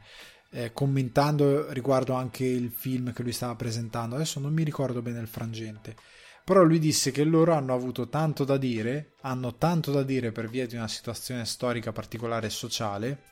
[0.51, 5.19] eh, commentando riguardo anche il film che lui stava presentando, adesso non mi ricordo bene
[5.19, 5.95] il frangente,
[6.43, 10.47] però lui disse che loro hanno avuto tanto da dire, hanno tanto da dire per
[10.47, 13.23] via di una situazione storica particolare e sociale,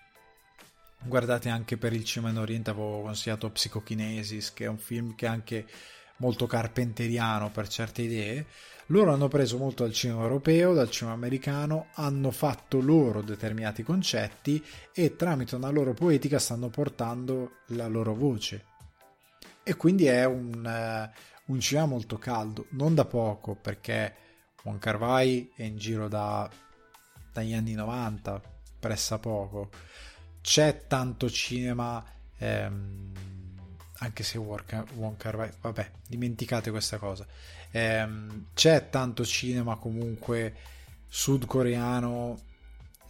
[1.06, 5.26] guardate anche per il cinema in Oriente avevo consigliato Psychokinesis che è un film che
[5.26, 5.66] anche
[6.18, 8.46] molto carpenteriano per certe idee,
[8.88, 14.64] loro hanno preso molto dal cinema europeo, dal cinema americano, hanno fatto loro determinati concetti
[14.94, 18.66] e tramite una loro poetica stanno portando la loro voce.
[19.64, 24.16] E quindi è un, uh, un cinema molto caldo, non da poco, perché
[24.62, 26.50] Juan Carvai è in giro da,
[27.32, 28.42] dagli anni 90,
[28.80, 29.70] pressa poco.
[30.44, 32.04] C'è tanto cinema...
[32.38, 33.12] Ehm,
[34.00, 37.26] anche se Kar Wai, vabbè, dimenticate questa cosa.
[37.72, 40.54] Ehm, c'è tanto cinema comunque
[41.08, 42.42] sudcoreano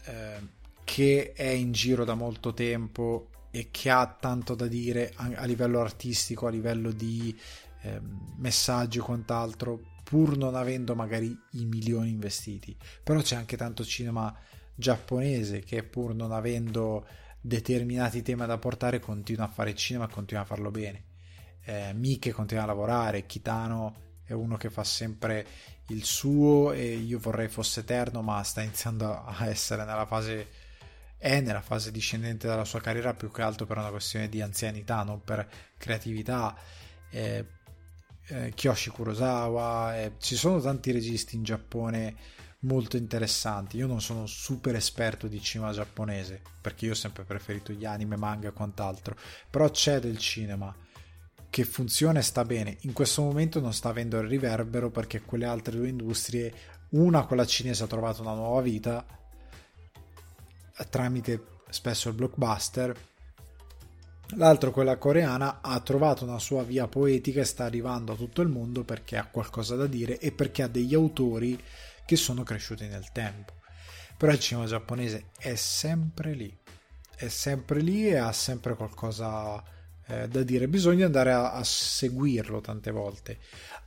[0.03, 0.47] eh,
[0.83, 5.79] che è in giro da molto tempo e che ha tanto da dire a, livello
[5.81, 7.35] artistico, a livello di
[7.81, 7.99] eh,
[8.37, 12.75] messaggi e quant'altro, pur non avendo magari i milioni investiti.
[13.01, 14.35] Però c'è anche tanto cinema
[14.75, 17.05] giapponese che pur non avendo
[17.45, 21.03] determinati temi da portare continua a fare cinema e continua a farlo bene.
[21.65, 25.45] Eh, Mike continua a lavorare, Kitano è uno che fa sempre
[25.88, 30.47] il suo e io vorrei fosse eterno ma sta iniziando a essere nella fase
[31.17, 35.03] è nella fase discendente della sua carriera più che altro per una questione di anzianità
[35.03, 36.56] non per creatività
[37.10, 37.45] eh,
[38.27, 42.15] eh, Kyoshi Kurosawa eh, ci sono tanti registi in Giappone
[42.63, 47.71] molto interessanti io non sono super esperto di cinema giapponese perché io ho sempre preferito
[47.73, 49.15] gli anime, manga e quant'altro
[49.49, 50.76] però c'è del cinema
[51.54, 52.78] che funziona e sta bene.
[52.80, 56.52] In questo momento non sta avendo il riverbero perché quelle altre due industrie,
[56.93, 59.06] una quella cinese ha trovato una nuova vita
[60.89, 62.95] tramite spesso il blockbuster,
[64.36, 68.47] l'altro quella coreana ha trovato una sua via poetica e sta arrivando a tutto il
[68.47, 71.62] mondo perché ha qualcosa da dire e perché ha degli autori
[72.05, 73.53] che sono cresciuti nel tempo.
[74.17, 76.55] Però il cinema giapponese è sempre lì,
[77.15, 79.61] è sempre lì e ha sempre qualcosa
[80.07, 83.39] eh, da dire, bisogna andare a, a, seguirlo tante volte.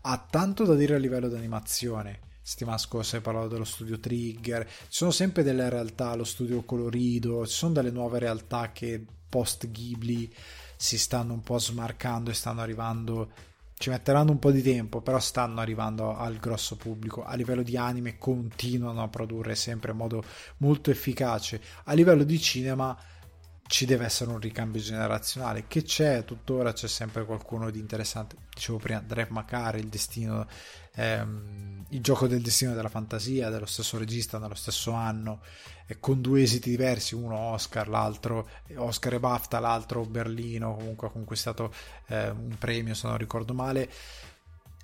[0.02, 2.20] Ha tanto da dire a livello di animazione.
[2.42, 7.44] Settimana scorsa hai parlato dello studio Trigger, ci sono sempre delle realtà, lo studio colorido,
[7.46, 10.33] ci sono delle nuove realtà che post Ghibli
[10.76, 13.31] si stanno un po' smarcando e stanno arrivando
[13.79, 17.25] ci metteranno un po' di tempo, però stanno arrivando al grosso pubblico.
[17.25, 20.25] A livello di anime continuano a produrre sempre in modo
[20.59, 21.61] molto efficace.
[21.85, 22.97] A livello di cinema
[23.67, 28.79] ci deve essere un ricambio generazionale che c'è tuttora c'è sempre qualcuno di interessante dicevo
[28.79, 30.47] prima Drev Makar il destino
[30.96, 35.40] ehm, il gioco del destino della fantasia dello stesso regista nello stesso anno
[35.87, 41.11] eh, con due esiti diversi uno Oscar l'altro Oscar e BAFTA l'altro Berlino comunque ha
[41.11, 41.72] conquistato
[42.09, 43.88] eh, un premio se non ricordo male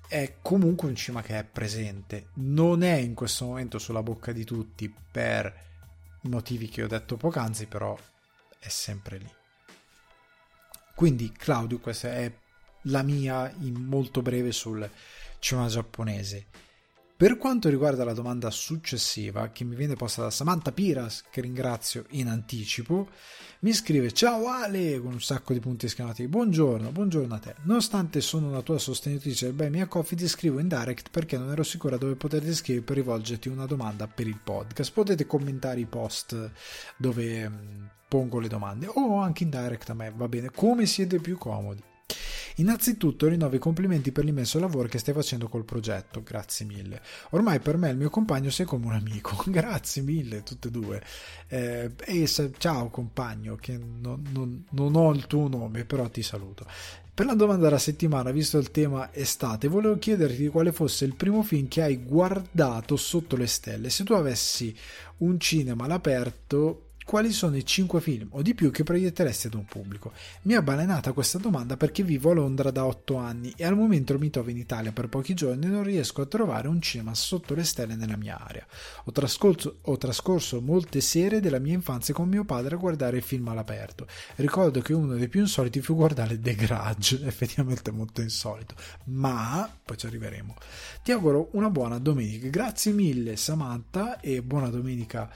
[0.07, 4.45] è comunque un cinema che è presente non è in questo momento sulla bocca di
[4.45, 5.53] tutti per
[6.21, 7.97] motivi che ho detto poc'anzi però
[8.63, 9.29] è sempre lì.
[10.95, 12.31] Quindi Claudio, questa è
[12.83, 14.89] la mia in molto breve sul
[15.43, 16.45] cinema giapponese.
[17.15, 22.05] Per quanto riguarda la domanda successiva, che mi viene posta da Samantha Piras, che ringrazio
[22.11, 23.09] in anticipo,
[23.59, 26.27] mi scrive Ciao Ale, con un sacco di punti esclamativi.
[26.27, 27.55] Buongiorno, buongiorno a te.
[27.63, 31.63] Nonostante sono una tua sostenitrice del Buy Coffee, ti scrivo in direct perché non ero
[31.63, 34.91] sicura dove poterti scrivere per rivolgerti una domanda per il podcast.
[34.91, 36.51] Potete commentare i post
[36.97, 41.19] dove mm, pongo le domande o anche in direct a me, va bene, come siete
[41.19, 41.91] più comodi.
[42.57, 47.01] Innanzitutto rinnovo i complimenti per l'immenso lavoro che stai facendo col progetto, grazie mille.
[47.31, 51.03] Ormai per me il mio compagno sei come un amico, grazie mille tutte e due.
[51.47, 56.21] Eh, e se, ciao compagno, che non, non, non ho il tuo nome, però ti
[56.21, 56.65] saluto.
[57.15, 61.43] Per la domanda della settimana, visto il tema estate, volevo chiederti quale fosse il primo
[61.43, 63.91] film che hai guardato sotto le stelle.
[63.91, 64.75] Se tu avessi
[65.17, 69.65] un cinema all'aperto quali sono i 5 film o di più che proietteresti ad un
[69.65, 70.11] pubblico?
[70.43, 74.17] Mi ha balenata questa domanda perché vivo a Londra da 8 anni e al momento
[74.17, 77.53] mi trovo in Italia per pochi giorni e non riesco a trovare un cinema sotto
[77.53, 78.65] le stelle nella mia area.
[79.05, 83.23] Ho trascorso, ho trascorso molte sere della mia infanzia con mio padre a guardare il
[83.23, 84.07] film all'aperto.
[84.35, 89.97] Ricordo che uno dei più insoliti fu guardare The Grudge, effettivamente molto insolito, ma poi
[89.97, 90.55] ci arriveremo.
[91.03, 92.47] Ti auguro una buona domenica.
[92.47, 95.29] Grazie mille Samantha e buona domenica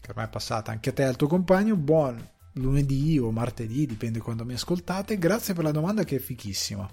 [0.00, 3.86] che ormai è passata anche a te e al tuo compagno, buon lunedì o martedì,
[3.86, 5.18] dipende quando mi ascoltate.
[5.18, 6.88] Grazie per la domanda che è fichissima.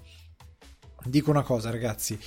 [1.04, 2.18] Dico una cosa, ragazzi,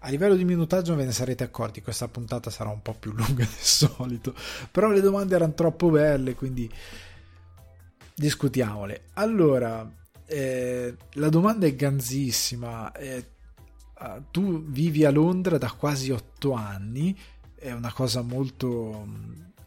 [0.00, 3.44] a livello di minutaggio ve ne sarete accorti, questa puntata sarà un po' più lunga
[3.44, 4.34] del solito,
[4.70, 6.70] però le domande erano troppo belle, quindi
[8.14, 9.06] discutiamole.
[9.14, 9.88] Allora,
[10.26, 12.92] eh, la domanda è ganzissima.
[12.92, 13.38] Eh,
[14.30, 17.14] tu vivi a Londra da quasi otto anni,
[17.54, 19.06] è una cosa molto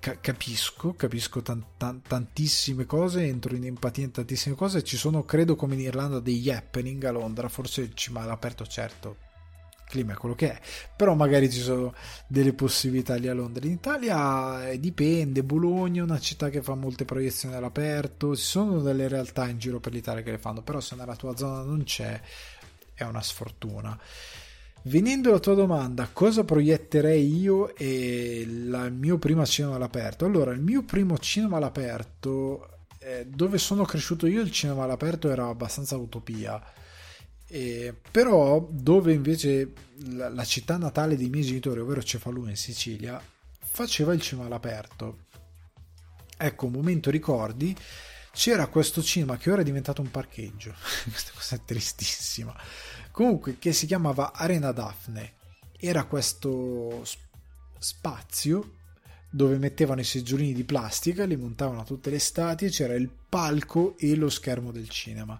[0.04, 4.84] ca- capisco, capisco tan- tan- tantissime cose, entro in empatia in tantissime cose.
[4.84, 9.16] Ci sono, credo, come in Irlanda, degli happening a Londra, forse il cima all'aperto, certo.
[9.86, 10.62] Il clima è quello che è,
[10.98, 11.94] però magari ci sono
[12.28, 13.66] delle possibilità lì a Londra.
[13.66, 18.82] In Italia eh, dipende, Bologna è una città che fa molte proiezioni all'aperto, ci sono
[18.82, 21.84] delle realtà in giro per l'Italia che le fanno, però se nella tua zona non
[21.84, 22.20] c'è,
[22.94, 23.98] è una sfortuna.
[24.86, 30.26] Venendo alla tua domanda, cosa proietterei io e il mio primo cinema all'aperto?
[30.26, 35.48] Allora, il mio primo cinema all'aperto, eh, dove sono cresciuto io, il cinema all'aperto era
[35.48, 36.62] abbastanza utopia.
[37.48, 39.72] Eh, però dove invece
[40.08, 43.22] la, la, città natale dei miei genitori, ovvero Cefalù in Sicilia,
[43.60, 45.20] faceva il cinema all'aperto.
[46.36, 47.74] ecco, momento ricordi,
[48.34, 50.74] c'era questo cinema che ora è diventato un parcheggio.
[51.08, 52.54] Questa cosa è tristissima.
[53.14, 55.34] Comunque, che si chiamava Arena Daphne.
[55.78, 57.06] Era questo
[57.78, 58.78] spazio
[59.30, 63.96] dove mettevano i seggiolini di plastica, li montavano tutte le stati e c'era il palco
[64.00, 65.40] e lo schermo del cinema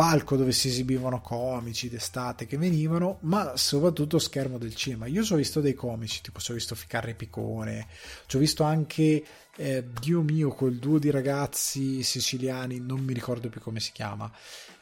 [0.00, 5.04] palco dove si esibivano comici d'estate che venivano, ma soprattutto schermo del cinema.
[5.06, 7.86] Io ci ho visto dei comici, tipo ci ho visto Ficarre Picone,
[8.24, 9.22] ci ho visto anche,
[9.56, 14.32] eh, Dio mio, quel duo di ragazzi siciliani, non mi ricordo più come si chiama,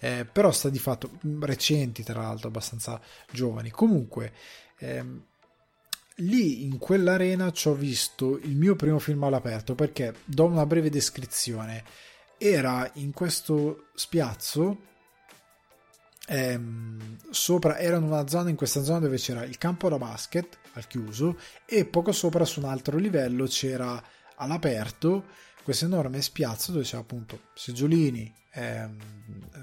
[0.01, 3.71] eh, però sta di fatto, mm, recenti tra l'altro, abbastanza giovani.
[3.71, 4.33] Comunque,
[4.79, 5.23] ehm,
[6.17, 10.91] lì in quell'arena ci ho visto il mio primo film all'aperto perché do una breve
[10.91, 11.85] descrizione.
[12.37, 14.87] Era in questo spiazzo
[16.29, 20.59] ehm, sopra era in una zona in questa zona dove c'era il campo da basket
[20.75, 24.01] al chiuso e poco sopra su un altro livello c'era
[24.37, 25.25] all'aperto
[25.69, 28.97] questo enorme spiazzo dove c'era appunto seggiolini ehm,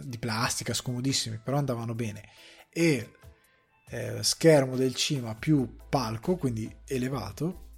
[0.04, 2.30] di plastica scomodissimi però andavano bene.
[2.70, 3.14] E
[3.90, 7.72] eh, schermo del cinema più palco quindi elevato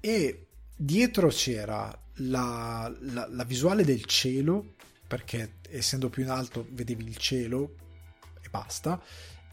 [0.00, 7.04] e dietro c'era la, la, la visuale del cielo perché essendo più in alto vedevi
[7.04, 7.74] il cielo
[8.48, 8.98] basta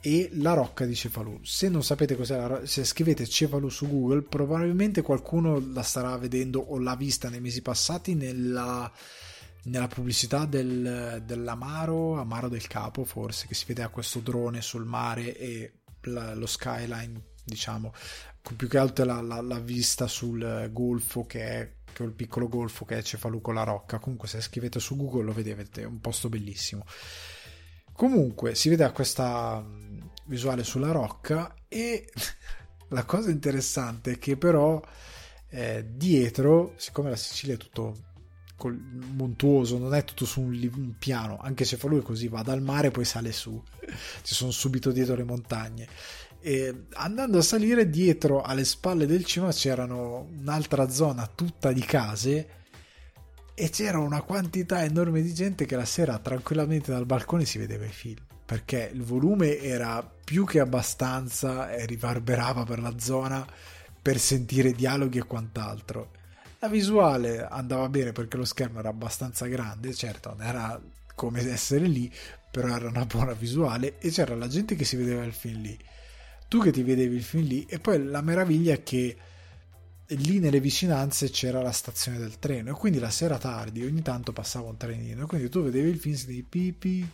[0.06, 1.39] e la rocca di Cefalù.
[1.43, 6.18] Se non sapete cos'è la rocca, se scrivete Cefalù su Google, probabilmente qualcuno la starà
[6.18, 8.91] vedendo o l'ha vista nei mesi passati nella,
[9.64, 14.84] nella pubblicità del, dell'Amaro, Amaro del Capo forse, che si vede a questo drone sul
[14.84, 17.93] mare e la, lo skyline, diciamo,
[18.58, 21.74] più che altro la, la, la vista sul golfo che è
[22.04, 23.99] il piccolo golfo che è Cefalù con la rocca.
[23.99, 26.84] Comunque, se scrivete su Google lo vedete, è un posto bellissimo.
[27.93, 29.93] Comunque si vede questa mm,
[30.26, 32.10] visuale sulla rocca e
[32.90, 34.82] la cosa interessante è che però
[35.50, 38.12] eh, dietro, siccome la Sicilia è tutto
[38.70, 42.62] montuoso, non è tutto su un, un, piano, anche se fa lui così va dal
[42.62, 43.62] mare poi sale su,
[44.22, 45.88] ci sono subito dietro le montagne.
[46.40, 52.48] E andando a salire dietro alle spalle del cima c'erano un'altra zona tutta di case
[53.54, 57.86] e c'era una quantità enorme di gente che la sera tranquillamente dal balcone si vedeva
[57.86, 63.46] i film perché il volume era più che abbastanza e riverberava per la zona
[64.02, 66.12] per sentire dialoghi e quant'altro.
[66.60, 70.82] La visuale andava bene perché lo schermo era abbastanza grande, certo non era
[71.16, 72.12] come essere lì,
[72.52, 75.78] però era una buona visuale e c'era la gente che si vedeva il film lì.
[76.48, 79.18] Tu che ti vedevi il film lì e poi la meraviglia è che
[80.08, 84.34] lì nelle vicinanze c'era la stazione del treno e quindi la sera tardi ogni tanto
[84.34, 87.10] passava un trenino e quindi tu vedevi il film di pipi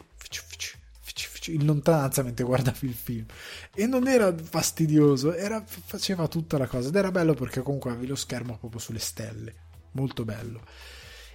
[1.54, 3.26] in lontananza mentre guardavi il film.
[3.74, 6.90] E non era fastidioso era, faceva tutta la cosa.
[6.90, 9.54] Ed era bello perché comunque avevi lo schermo proprio sulle stelle.
[9.92, 10.64] Molto bello.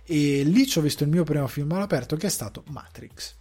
[0.07, 3.37] E lì ci ho visto il mio primo film all'aperto che è stato Matrix.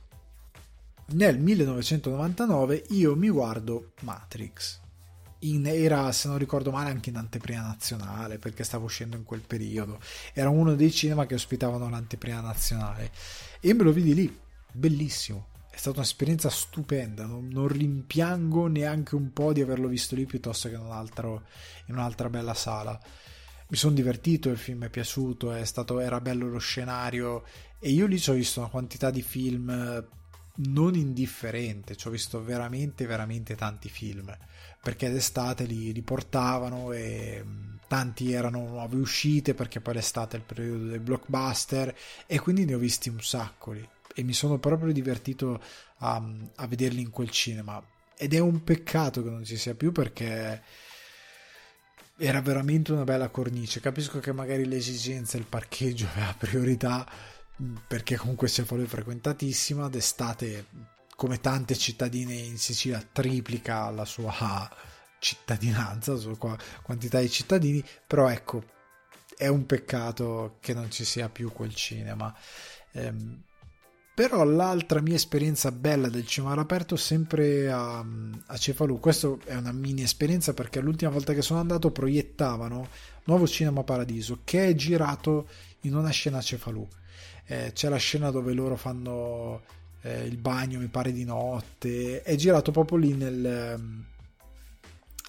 [1.08, 4.80] Nel 1999 io mi guardo Matrix.
[5.40, 9.42] In, era, se non ricordo male, anche in anteprima nazionale, perché stavo uscendo in quel
[9.42, 10.00] periodo.
[10.34, 13.12] Era uno dei cinema che ospitavano l'anteprima nazionale.
[13.60, 14.40] E me lo vidi lì,
[14.72, 15.48] bellissimo.
[15.74, 20.70] È stata un'esperienza stupenda, non, non rimpiango neanche un po' di averlo visto lì piuttosto
[20.70, 21.46] che in, un altro,
[21.88, 22.98] in un'altra bella sala.
[23.70, 27.44] Mi sono divertito, il film è piaciuto, è stato, era bello lo scenario
[27.80, 30.08] e io lì ci ho visto una quantità di film
[30.58, 34.32] non indifferente, ci ho visto veramente, veramente tanti film
[34.80, 40.46] perché d'estate li riportavano e mm, tanti erano nuove uscite perché poi l'estate è il
[40.46, 41.96] periodo dei blockbuster
[42.28, 45.62] e quindi ne ho visti un sacco lì e mi sono proprio divertito
[45.98, 46.24] a,
[46.56, 47.84] a vederli in quel cinema.
[48.16, 50.62] Ed è un peccato che non ci sia più perché
[52.18, 53.80] era veramente una bella cornice.
[53.80, 57.08] Capisco che magari l'esigenza il parcheggio aveva priorità
[57.62, 59.90] mm, perché comunque sia fuori frequentatissima.
[59.90, 60.66] D'estate
[61.16, 64.34] come tante cittadine in Sicilia, triplica la sua
[65.20, 68.64] cittadinanza, la sua quantità di cittadini, però ecco,
[69.36, 72.34] è un peccato che non ci sia più quel cinema.
[72.92, 73.44] Ehm,
[74.14, 78.06] però l'altra mia esperienza bella del cinema all'aperto sempre a,
[78.46, 82.88] a Cefalù, questa è una mini esperienza perché l'ultima volta che sono andato proiettavano
[83.24, 85.48] Nuovo Cinema Paradiso che è girato
[85.82, 86.88] in una scena a Cefalù.
[87.46, 89.64] Eh, c'è la scena dove loro fanno
[90.02, 94.06] eh, il bagno mi pare di notte, è girato proprio lì nel,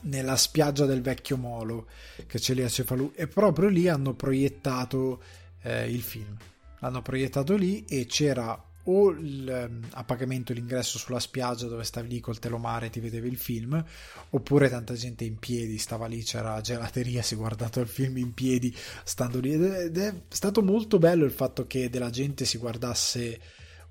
[0.03, 1.87] nella spiaggia del vecchio molo
[2.27, 5.23] che c'è lì a Cefalù e proprio lì hanno proiettato
[5.63, 6.37] eh, il film.
[6.81, 12.09] L'hanno proiettato lì e c'era o il, ehm, a pagamento l'ingresso sulla spiaggia dove stavi
[12.09, 13.83] lì col telomare e ti vedevi il film,
[14.31, 18.35] oppure tanta gente in piedi stava lì, c'era gelateria, si è guardato il film in
[18.35, 18.75] piedi
[19.05, 19.53] stando lì.
[19.53, 23.41] Ed è stato molto bello il fatto che della gente si guardasse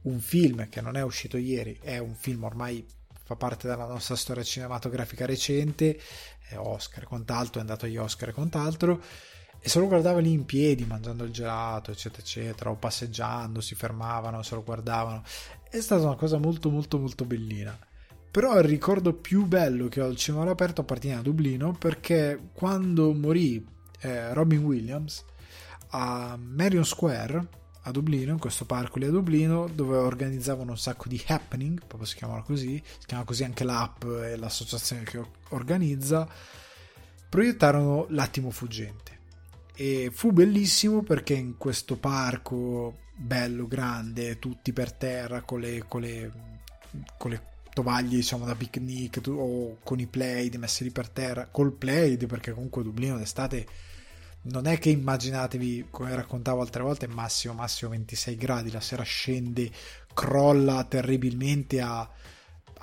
[0.04, 2.86] un film che non è uscito ieri, è un film ormai
[3.26, 5.98] fa parte della nostra storia cinematografica recente,
[6.56, 9.02] Oscar quant'altro, è andato agli Oscar e quant'altro
[9.66, 13.76] e se lo guardava lì in piedi mangiando il gelato eccetera eccetera o passeggiando si
[13.76, 15.24] fermavano se lo guardavano
[15.70, 17.78] è stata una cosa molto molto molto bellina.
[18.30, 23.14] Però il ricordo più bello che ho al cinema all'aperto appartiene a Dublino perché quando
[23.14, 23.66] morì
[24.02, 25.24] eh, Robin Williams
[25.92, 27.48] a Marion Square
[27.84, 32.06] a Dublino, in questo parco lì a Dublino, dove organizzavano un sacco di happening, proprio
[32.06, 36.28] si chiamano così, si chiama così anche l'app e l'associazione che organizza,
[37.30, 39.13] proiettarono L'attimo fuggente
[39.76, 46.02] e fu bellissimo perché in questo parco bello, grande, tutti per terra con le, con
[46.02, 46.32] le,
[47.18, 51.74] con le tovaglie diciamo da picnic o con i plaid messi lì per terra col
[51.74, 53.66] plaid perché comunque Dublino d'estate
[54.44, 59.72] non è che immaginatevi come raccontavo altre volte massimo massimo 26 gradi la sera scende
[60.14, 62.08] crolla terribilmente a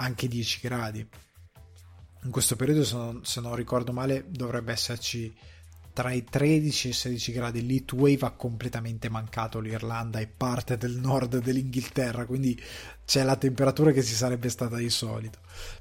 [0.01, 1.07] anche 10 gradi.
[2.23, 5.33] In questo periodo se non, se non ricordo male dovrebbe esserci
[5.93, 7.67] tra i 13 e i 16 gradi.
[7.67, 12.61] L'heatwave ha completamente mancato l'Irlanda e parte del nord dell'Inghilterra, quindi
[13.05, 15.39] c'è la temperatura che ci sarebbe stata di solito.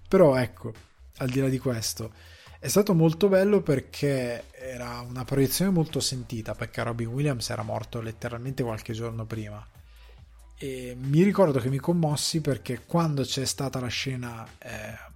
[0.08, 0.74] Però ecco,
[1.18, 2.12] al di là di questo,
[2.60, 8.02] è stato molto bello perché era una proiezione molto sentita, perché Robin Williams era morto
[8.02, 9.66] letteralmente qualche giorno prima.
[10.58, 15.08] E mi ricordo che mi commossi perché quando c'è stata la scena eh,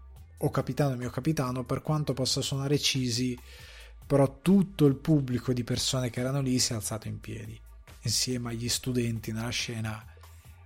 [0.45, 3.37] O capitano mio capitano, per quanto possa suonare cheesy,
[4.13, 7.59] però tutto il pubblico di persone che erano lì si è alzato in piedi
[8.01, 10.05] insieme agli studenti nella scena.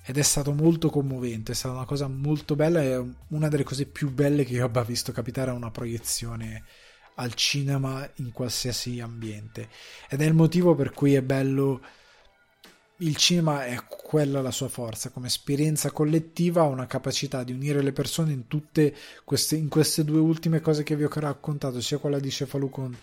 [0.04, 3.86] Ed è stato molto commovente, è stata una cosa molto bella e una delle cose
[3.86, 6.66] più belle che io abbia visto capitare a una proiezione
[7.16, 9.70] al cinema in qualsiasi ambiente.
[10.10, 11.80] Ed è il motivo per cui è bello
[13.02, 17.84] il cinema è quella la sua forza come esperienza collettiva ha una capacità di unire
[17.84, 22.00] le persone in tutte queste, in queste due ultime cose che vi ho raccontato sia
[22.00, 22.98] quella di Cefalu con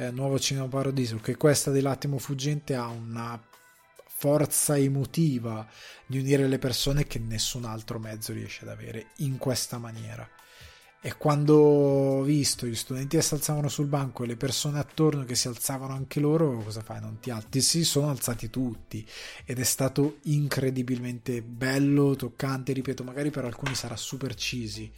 [0.00, 3.38] eh, Nuovo Cinema Paradiso, che questa dell'attimo fuggente ha una
[4.06, 5.66] forza emotiva
[6.06, 10.26] di unire le persone che nessun altro mezzo riesce ad avere in questa maniera.
[11.02, 15.24] E quando ho visto gli studenti che si alzavano sul banco e le persone attorno
[15.24, 17.00] che si alzavano anche loro, cosa fai?
[17.00, 17.60] Non ti alzi?
[17.60, 19.06] Si sono alzati tutti
[19.44, 24.90] ed è stato incredibilmente bello, toccante, ripeto, magari per alcuni sarà super cheesy,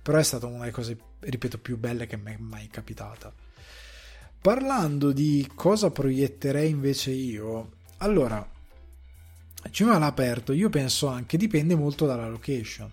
[0.00, 3.43] però è stata una delle cose, ripeto, più belle che mi è mai capitata.
[4.44, 8.46] Parlando di cosa proietterei invece io, allora,
[9.70, 12.92] cinema all'aperto io penso anche dipende molto dalla location.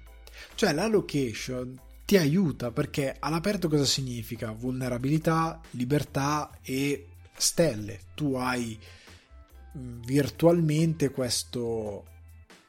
[0.56, 4.52] Cioè la location ti aiuta perché all'aperto cosa significa?
[4.52, 8.00] Vulnerabilità, libertà e stelle.
[8.16, 8.80] Tu hai
[9.78, 12.06] mm, virtualmente questo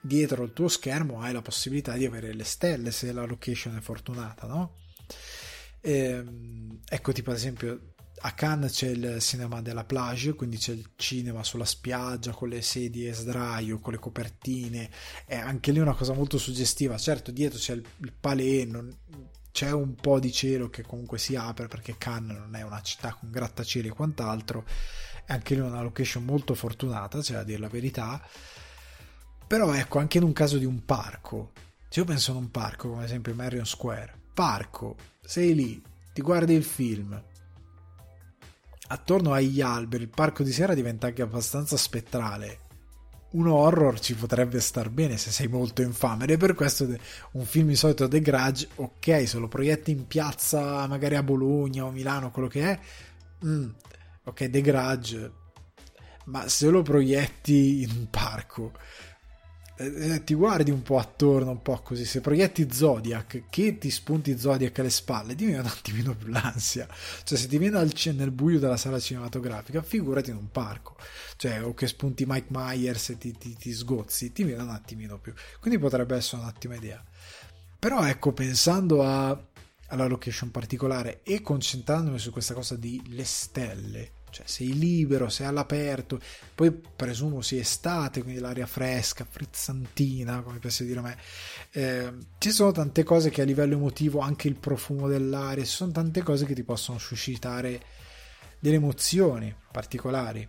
[0.01, 3.81] dietro al tuo schermo hai la possibilità di avere le stelle se la location è
[3.81, 4.75] fortunata, no?
[5.83, 7.92] Ehm, ecco tipo ad esempio
[8.25, 12.63] a Cannes c'è il cinema della plage, quindi c'è il cinema sulla spiaggia con le
[12.63, 14.91] sedie a sdraio, con le copertine,
[15.27, 16.97] è anche lì una cosa molto suggestiva.
[16.99, 18.97] Certo, dietro c'è il, il palais, non,
[19.51, 23.13] c'è un po' di cielo che comunque si apre perché Cannes non è una città
[23.13, 24.65] con grattacieli e quant'altro,
[25.25, 28.25] è anche lì una location molto fortunata, c'è da dire la verità.
[29.49, 31.53] Però ecco, anche in un caso di un parco,
[31.89, 35.83] se io penso in un parco come ad esempio Marion Square, parco, sei lì,
[36.15, 37.21] ti guardi il film,
[38.93, 42.59] attorno agli alberi il parco di sera diventa anche abbastanza spettrale.
[43.31, 46.87] Un horror ci potrebbe star bene se sei molto infame ed è per questo
[47.33, 51.87] un film di solito The Grudge, ok, se lo proietti in piazza magari a Bologna
[51.87, 52.79] o Milano, quello che è,
[53.47, 53.69] mm,
[54.25, 55.33] ok, The Grudge,
[56.27, 58.73] ma se lo proietti in un parco
[59.77, 63.91] eh, eh, ti guardi un po' attorno, un po' così, se proietti Zodiac, che ti
[63.91, 66.87] spunti Zodiac alle spalle, ti viene un attimino più l'ansia.
[67.25, 70.97] Cioè, se ti viene al, nel buio della sala cinematografica, figurati in un parco.
[71.37, 75.19] Cioè, o che spunti Mike Myers e ti, ti, ti sgozzi, ti viene un attimino
[75.19, 75.33] più.
[75.61, 77.03] Quindi potrebbe essere un'ottima idea.
[77.79, 79.37] Però ecco, pensando a,
[79.89, 85.47] alla location particolare e concentrandomi su questa cosa di le stelle, cioè sei libero, sei
[85.47, 86.19] all'aperto,
[86.55, 91.17] poi presumo sia estate, quindi l'aria fresca, frizzantina, come piace dire a me.
[91.71, 95.93] Eh, ci sono tante cose che a livello emotivo, anche il profumo dell'aria, ci sono
[95.93, 97.81] tante cose che ti possono suscitare
[98.59, 100.49] delle emozioni particolari.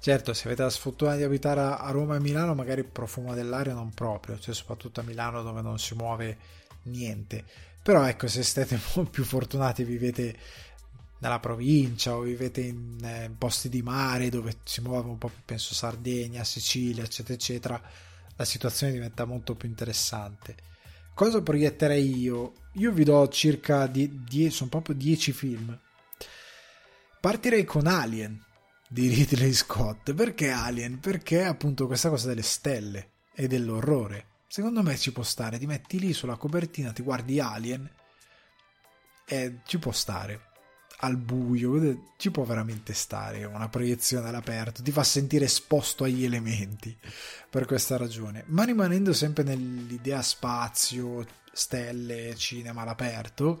[0.00, 3.72] Certo, se avete la sfortuna di abitare a Roma e Milano, magari il profumo dell'aria
[3.72, 6.38] non proprio, cioè soprattutto a Milano dove non si muove
[6.84, 7.44] niente.
[7.82, 8.78] Però ecco, se siete
[9.10, 10.36] più fortunati vivete
[11.22, 15.72] nella provincia o vivete in, eh, posti di mare dove si muove un po' penso
[15.72, 17.82] Sardegna, Sicilia, eccetera, eccetera,
[18.34, 20.56] la situazione diventa molto più interessante.
[21.14, 22.54] Cosa proietterei io?
[22.74, 25.78] Io vi do circa 10, sono proprio 10 film.
[27.20, 28.44] Partirei con Alien
[28.88, 30.12] di Ridley Scott.
[30.14, 30.98] Perché Alien?
[30.98, 34.26] Perché appunto questa cosa delle stelle e dell'orrore.
[34.48, 37.88] Secondo me ci può stare, ti metti lì sulla copertina, ti guardi Alien
[39.24, 40.50] e ci può stare
[41.04, 46.96] al buio, ci può veramente stare una proiezione all'aperto, ti fa sentire esposto agli elementi
[47.50, 53.60] per questa ragione, ma rimanendo sempre nell'idea spazio, stelle, cinema all'aperto.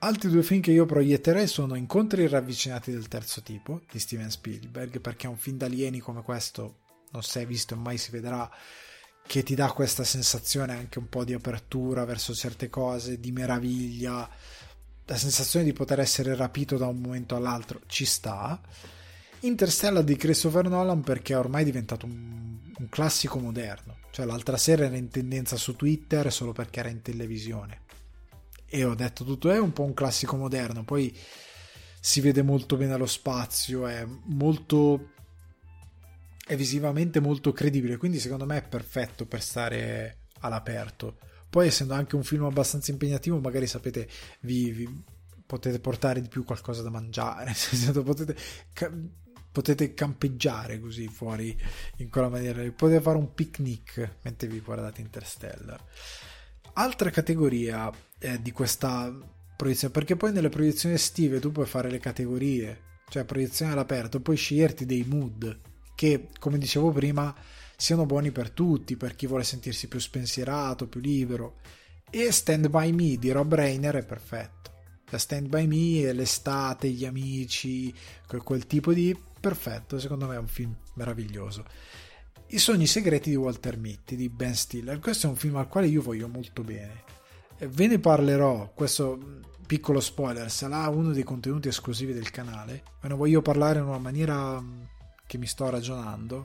[0.00, 5.00] Altri due film che io proietterei sono Incontri ravvicinati del terzo tipo di Steven Spielberg,
[5.00, 8.48] perché un film d'alieni come questo non si è visto e mai si vedrà,
[9.26, 14.30] che ti dà questa sensazione anche un po' di apertura verso certe cose, di meraviglia
[15.08, 18.60] la sensazione di poter essere rapito da un momento all'altro ci sta.
[19.40, 23.96] Interstellar di Christopher Nolan perché è ormai diventato un, un classico moderno.
[24.10, 27.82] Cioè l'altra sera era in tendenza su Twitter solo perché era in televisione.
[28.66, 31.16] E ho detto tutto è un po' un classico moderno, poi
[32.00, 35.12] si vede molto bene lo spazio, è molto
[36.44, 41.16] è visivamente molto credibile, quindi secondo me è perfetto per stare all'aperto.
[41.50, 44.08] Poi, essendo anche un film abbastanza impegnativo, magari sapete,
[44.40, 45.04] vi, vi
[45.46, 47.54] potete portare di più qualcosa da mangiare,
[48.04, 48.36] potete,
[48.72, 48.92] ca-
[49.50, 51.58] potete campeggiare così fuori
[51.96, 55.82] in quella maniera, potete fare un picnic mentre vi guardate Interstellar.
[56.74, 59.12] Altra categoria eh, di questa
[59.56, 64.36] proiezione, perché poi nelle proiezioni estive tu puoi fare le categorie, cioè proiezione all'aperto, puoi
[64.36, 65.60] sceglierti dei mood
[65.94, 67.34] che, come dicevo prima,
[67.80, 71.58] siano buoni per tutti, per chi vuole sentirsi più spensierato, più libero.
[72.10, 74.72] E Stand By Me di Rob Reiner è perfetto.
[75.10, 77.94] La Stand By Me l'estate, gli amici,
[78.26, 79.16] quel, quel tipo di...
[79.40, 81.64] perfetto, secondo me è un film meraviglioso.
[82.48, 84.98] I sogni segreti di Walter Mitty di Ben Stiller.
[84.98, 87.04] Questo è un film al quale io voglio molto bene.
[87.60, 92.82] Ve ne parlerò, questo piccolo spoiler, sarà uno dei contenuti esclusivi del canale.
[93.02, 94.60] Me ne voglio parlare in una maniera
[95.26, 96.44] che mi sto ragionando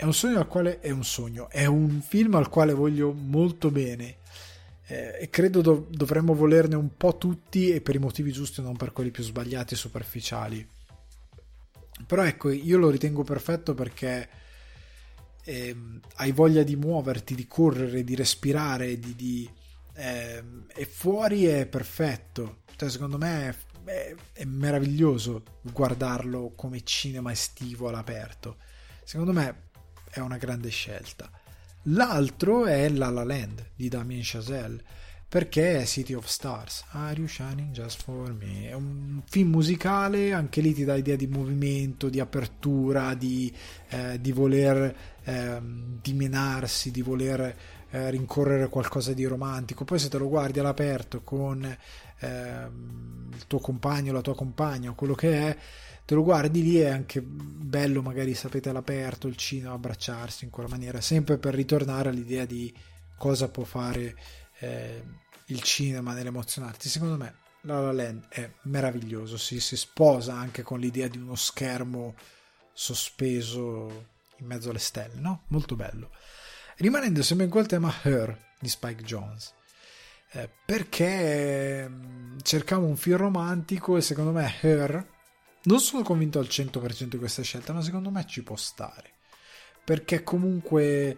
[0.00, 3.70] è un sogno al quale è un sogno, è un film al quale voglio molto
[3.70, 4.16] bene
[4.86, 8.78] eh, e credo do- dovremmo volerne un po' tutti e per i motivi giusti, non
[8.78, 10.66] per quelli più sbagliati e superficiali.
[12.06, 14.26] Però ecco, io lo ritengo perfetto perché
[15.44, 15.76] eh,
[16.14, 19.50] hai voglia di muoverti, di correre, di respirare, di, di
[19.96, 22.62] eh, e fuori è perfetto.
[22.74, 28.56] Cioè, secondo me è, è, è meraviglioso guardarlo come cinema estivo all'aperto.
[29.04, 29.68] Secondo me
[30.10, 31.30] è una grande scelta.
[31.84, 34.82] L'altro è La La Land di Damien Chazelle
[35.30, 36.84] perché è City of Stars.
[36.90, 38.68] Are you shining just for me?
[38.68, 43.54] È un film musicale, anche lì ti dà idea di movimento, di apertura, di,
[43.90, 45.60] eh, di voler eh,
[46.02, 47.56] dimenarsi, di voler
[47.90, 49.84] eh, rincorrere qualcosa di romantico.
[49.84, 51.64] Poi se te lo guardi all'aperto con
[52.18, 55.56] ehm, il tuo compagno, la tua compagna, quello che è,
[56.10, 60.68] te lo guardi lì è anche bello magari sapete all'aperto il cinema abbracciarsi in quella
[60.68, 61.00] maniera.
[61.00, 62.74] Sempre per ritornare all'idea di
[63.16, 64.16] cosa può fare
[64.58, 65.04] eh,
[65.46, 66.88] il cinema nell'emozionarti.
[66.88, 71.36] Secondo me La La Land è meraviglioso si, si sposa anche con l'idea di uno
[71.36, 72.16] schermo
[72.72, 74.06] sospeso
[74.38, 75.44] in mezzo alle stelle no?
[75.50, 76.10] molto bello.
[76.78, 79.54] Rimanendo sempre in quel tema Her di Spike Jones
[80.32, 85.18] eh, perché mm, cercavo un film romantico e secondo me Her
[85.62, 89.12] non sono convinto al 100% di questa scelta, ma secondo me ci può stare.
[89.84, 91.16] Perché comunque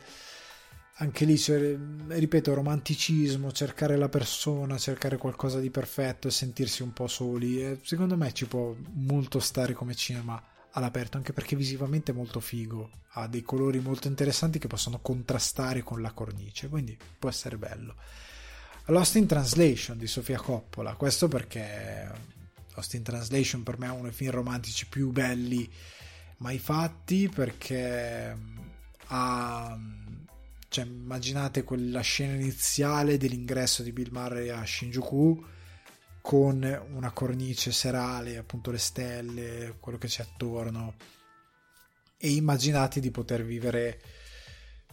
[0.97, 1.77] anche lì, cioè,
[2.09, 7.81] ripeto, romanticismo, cercare la persona, cercare qualcosa di perfetto e sentirsi un po' soli, eh,
[7.83, 12.91] secondo me ci può molto stare come cinema all'aperto, anche perché visivamente è molto figo,
[13.15, 17.97] ha dei colori molto interessanti che possono contrastare con la cornice, quindi può essere bello.
[18.87, 22.11] Lost in Translation di Sofia Coppola, questo perché
[22.75, 25.71] Lost in Translation per me è uno dei film romantici più belli
[26.39, 28.59] mai fatti perché mm,
[29.09, 29.79] ha
[30.69, 35.45] cioè, immaginate quella scena iniziale dell'ingresso di Bill Murray a Shinjuku
[36.23, 40.95] con una cornice serale, appunto le stelle, quello che c'è attorno.
[42.17, 44.01] E immaginate di poter vivere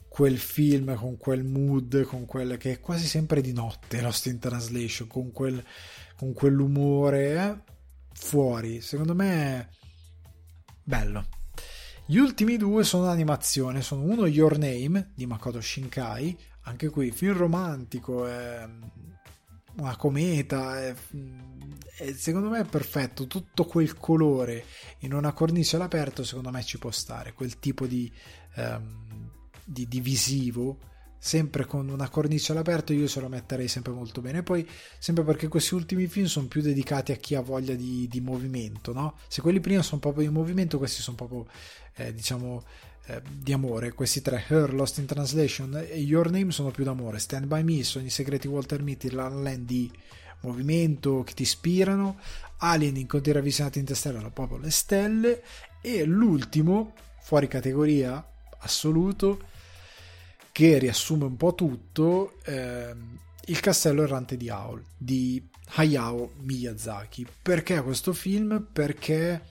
[0.10, 4.40] quel film con quel mood, con quel che è quasi sempre di notte, Lost in
[4.40, 5.64] Translation, con quel
[6.20, 7.74] con quell'umore eh,
[8.12, 8.82] fuori.
[8.82, 9.70] Secondo me
[10.84, 11.26] bello.
[12.06, 17.38] Gli ultimi due sono animazione, sono uno Your Name di Makoto Shinkai, anche qui film
[17.38, 18.68] romantico, è
[19.78, 20.94] una cometa, è,
[21.98, 24.66] è, secondo me è perfetto, tutto quel colore
[25.00, 28.12] in una cornice all'aperto secondo me ci può stare, quel tipo di,
[28.56, 29.32] um,
[29.64, 30.80] di, di visivo
[31.22, 34.42] sempre con una cornice all'aperto io se lo metterei sempre molto bene.
[34.42, 34.68] Poi
[34.98, 38.94] sempre perché questi ultimi film sono più dedicati a chi ha voglia di, di movimento
[38.94, 39.18] no?
[39.28, 41.46] se quelli prima sono proprio di movimento questi sono proprio
[41.96, 42.64] eh, diciamo
[43.08, 47.20] eh, di amore questi tre Her, Lost in Translation e Your Name sono più d'amore.
[47.20, 49.92] Stand By Me, Sogni Segreti Walter Mitty La Land di
[50.42, 52.20] movimento che ti ispirano.
[52.60, 55.44] Alien Incontri ravvicinati interstellar proprio le stelle.
[55.82, 58.24] E l'ultimo fuori categoria
[58.60, 59.40] assoluto
[60.60, 65.42] che riassume un po' tutto, ehm, Il castello errante di Aul di
[65.76, 67.26] Hayao Miyazaki.
[67.42, 68.68] Perché questo film?
[68.72, 69.42] Perché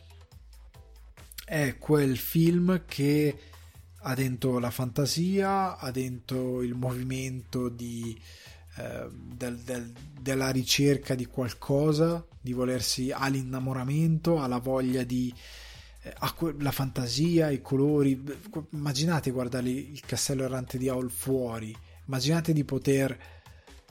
[1.47, 3.39] è quel film che
[4.03, 8.17] ha dentro la fantasia, ha dentro il movimento di,
[8.77, 9.91] eh, del, del,
[10.21, 15.33] della ricerca di qualcosa, di volersi all'innamoramento, alla voglia di
[16.59, 18.23] la fantasia, i colori.
[18.71, 21.77] Immaginate guardare il castello errante di Aul fuori.
[22.07, 23.19] Immaginate di poter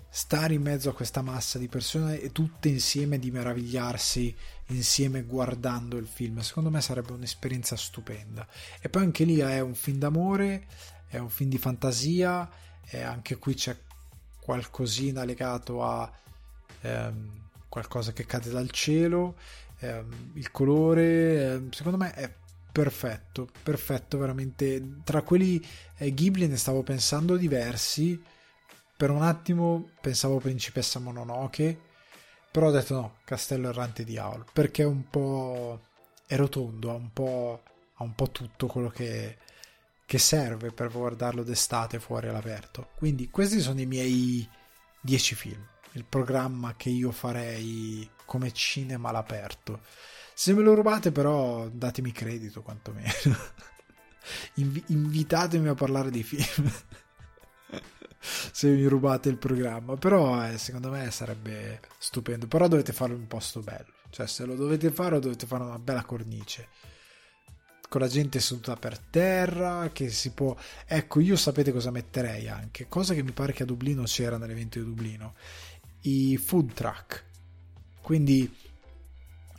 [0.10, 4.36] stare in mezzo a questa massa di persone e tutte insieme di meravigliarsi
[4.68, 6.40] insieme guardando il film.
[6.40, 8.48] Secondo me sarebbe un'esperienza stupenda.
[8.82, 10.66] E poi anche lì è un film d'amore,
[11.08, 12.50] è un film di fantasia,
[12.90, 13.78] e anche qui c'è
[14.40, 16.10] qualcosina legato a
[16.82, 19.36] ehm, qualcosa che cade dal cielo
[19.80, 20.04] eh,
[20.34, 22.34] il colore, eh, secondo me è
[22.72, 25.02] perfetto, perfetto veramente.
[25.04, 25.66] Tra quelli
[25.98, 28.22] eh, Ghibli ne stavo pensando diversi.
[28.96, 31.80] Per un attimo pensavo Principessa Mononoke,
[32.52, 35.80] però ho detto no, Castello Errante di Aul, perché è un po'
[36.28, 37.64] è rotondo, ha un po',
[37.96, 39.38] ha un po tutto quello che,
[40.06, 42.90] che serve per guardarlo d'estate fuori all'aperto.
[42.96, 44.48] Quindi questi sono i miei
[45.02, 49.80] 10 film, il programma che io farei come cinema all'aperto.
[50.36, 53.10] Se me lo rubate, però, datemi credito quantomeno.
[54.56, 56.72] Invi- invitatemi a parlare di film.
[58.20, 59.96] se mi rubate il programma.
[59.96, 62.46] Però, eh, secondo me sarebbe stupendo.
[62.46, 63.94] Però dovete farlo in un posto bello.
[64.12, 66.68] Cioè, se lo dovete fare, dovete fare una bella cornice.
[67.90, 70.56] Con la gente seduta per terra, che si può...
[70.86, 72.88] Ecco, io sapete cosa metterei anche.
[72.90, 75.36] Cosa che mi pare che a Dublino c'era nell'evento di Dublino.
[76.02, 77.26] I food truck
[78.08, 78.50] quindi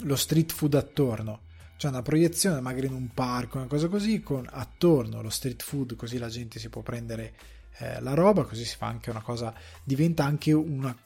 [0.05, 1.41] lo street food attorno
[1.77, 5.97] c'è una proiezione magari in un parco, una cosa così, con attorno lo street food,
[5.97, 7.35] così la gente si può prendere
[7.77, 9.53] eh, la roba, così si fa anche una cosa,
[9.85, 10.97] diventa anche una...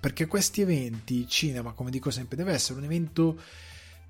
[0.00, 3.38] perché questi eventi, cinema, come dico sempre, deve essere un evento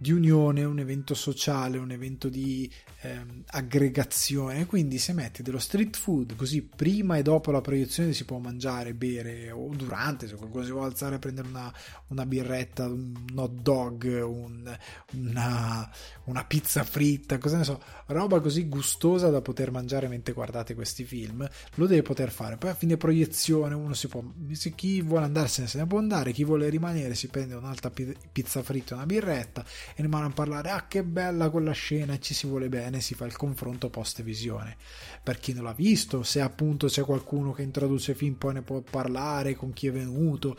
[0.01, 2.71] di unione, un evento sociale, un evento di
[3.01, 4.65] ehm, aggregazione.
[4.67, 8.95] Quindi se metti dello street food, così prima e dopo la proiezione si può mangiare,
[8.95, 11.73] bere o durante, se qualcuno si vuole alzare a prendere una,
[12.09, 14.79] una birretta, un hot dog, un,
[15.15, 15.91] una,
[16.25, 21.05] una, pizza fritta, cosa ne so, roba così gustosa da poter mangiare mentre guardate questi
[21.05, 22.57] film, lo deve poter fare.
[22.57, 24.23] Poi a fine proiezione uno si può,
[24.53, 28.63] se chi vuole andarsene se ne può andare, chi vuole rimanere si prende un'altra pizza
[28.63, 29.65] fritta, una birretta
[29.95, 33.15] e rimane a parlare ah che bella quella scena e ci si vuole bene si
[33.15, 34.77] fa il confronto post visione
[35.23, 38.81] per chi non l'ha visto se appunto c'è qualcuno che introduce film poi ne può
[38.81, 40.57] parlare con chi è venuto.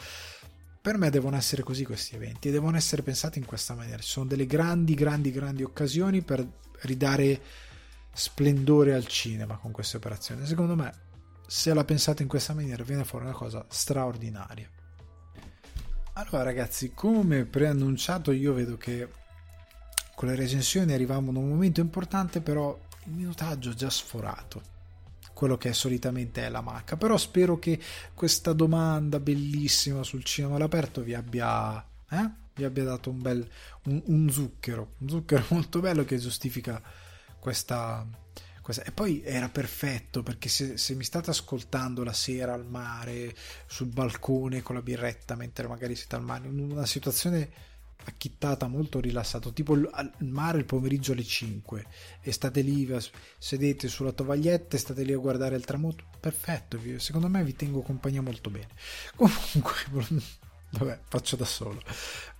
[0.81, 4.01] Per me devono essere così questi eventi e devono essere pensati in questa maniera.
[4.01, 6.47] Ci sono delle grandi grandi grandi occasioni per
[6.81, 7.41] ridare
[8.13, 10.45] splendore al cinema con queste operazioni.
[10.45, 11.07] Secondo me
[11.47, 14.69] se la pensate in questa maniera viene fuori una cosa straordinaria
[16.19, 19.07] allora ragazzi, come preannunciato io vedo che
[20.15, 24.77] con le recensioni arriviamo ad un momento importante, però il minutaggio già sforato
[25.31, 26.97] quello che solitamente è la macca.
[26.97, 27.79] Però spero che
[28.13, 32.29] questa domanda bellissima sul cinema all'aperto vi abbia, eh?
[32.55, 33.49] vi abbia dato un bel
[33.85, 36.81] un, un zucchero, un zucchero molto bello che giustifica
[37.39, 38.05] questa.
[38.83, 43.35] E poi era perfetto perché se, se, mi state ascoltando la sera al mare,
[43.67, 47.49] sul balcone con la birretta mentre magari siete al mare, in una situazione
[48.05, 51.85] acchittata, molto rilassato, tipo al mare il pomeriggio alle 5
[52.21, 52.87] e state lì,
[53.37, 57.81] sedete sulla tovaglietta e state lì a guardare il tramonto, perfetto, secondo me vi tengo
[57.81, 58.69] compagnia molto bene.
[59.15, 59.73] Comunque,
[60.71, 61.81] vabbè, faccio da solo.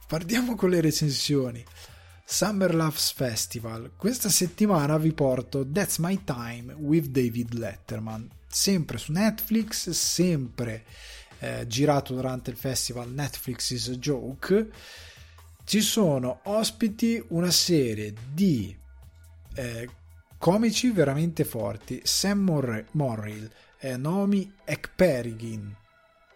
[0.07, 1.63] Partiamo con le recensioni.
[2.32, 3.91] Summer Loves Festival.
[3.95, 10.86] Questa settimana vi porto That's My Time with David Letterman, sempre su Netflix, sempre
[11.39, 14.67] eh, girato durante il festival Netflix is a Joke
[15.69, 18.75] ci sono ospiti una serie di
[19.53, 19.89] eh,
[20.39, 22.01] Comici veramente forti.
[22.03, 25.75] Sam Morre- Morrill, eh, Naomi Ekperigin.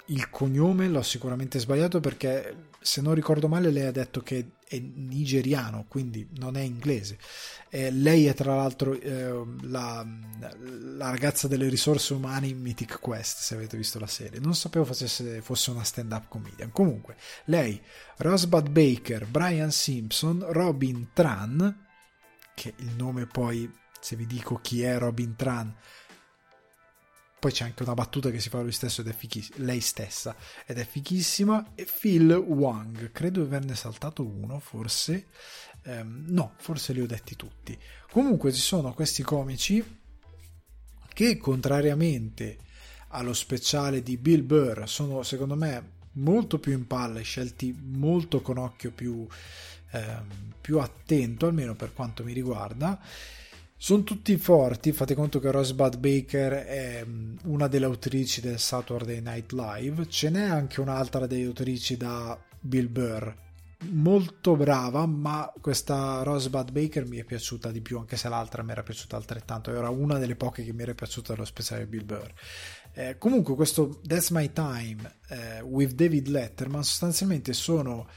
[0.07, 4.79] Il cognome l'ho sicuramente sbagliato perché se non ricordo male lei ha detto che è
[4.79, 7.17] nigeriano, quindi non è inglese.
[7.69, 10.05] Eh, lei è tra l'altro eh, la,
[10.95, 14.39] la, ragazza delle risorse umane in Mythic Quest, se avete visto la serie.
[14.39, 16.71] Non sapevo fosse, fosse una stand-up comedian.
[16.71, 17.15] Comunque,
[17.45, 17.79] lei,
[18.17, 21.85] Rosebud Baker, Brian Simpson, Robin Tran,
[22.55, 25.73] che il nome poi, se vi dico chi è Robin Tran,
[27.43, 30.33] poi c'è anche una battuta che si fa lui stesso ed è fichissima, lei stessa,
[30.65, 35.25] ed è fichissima, e Phil Wang, credo di averne saltato uno, forse,
[35.83, 37.77] ehm, no, forse li ho detti tutti.
[38.09, 39.83] Comunque ci sono questi comici
[41.13, 42.59] che, contrariamente
[43.09, 48.57] allo speciale di Bill Burr, sono secondo me molto più in palle, scelti molto con
[48.57, 49.27] occhio più,
[49.91, 52.97] ehm, più attento, almeno per quanto mi riguarda
[53.83, 59.19] sono tutti forti, fate conto che Rosebud Baker è mm, una delle autrici del Saturday
[59.19, 63.29] Night Live, ce n'è anche un'altra delle autrici da Bill Burr,
[63.89, 68.71] molto brava, ma questa Rosebud Baker mi è piaciuta di più, anche se l'altra mi
[68.71, 72.31] era piaciuta altrettanto, era una delle poche che mi era piaciuta dello speciale Bill Burr.
[72.93, 78.07] Eh, comunque questo That's My Time eh, with David Letterman sostanzialmente sono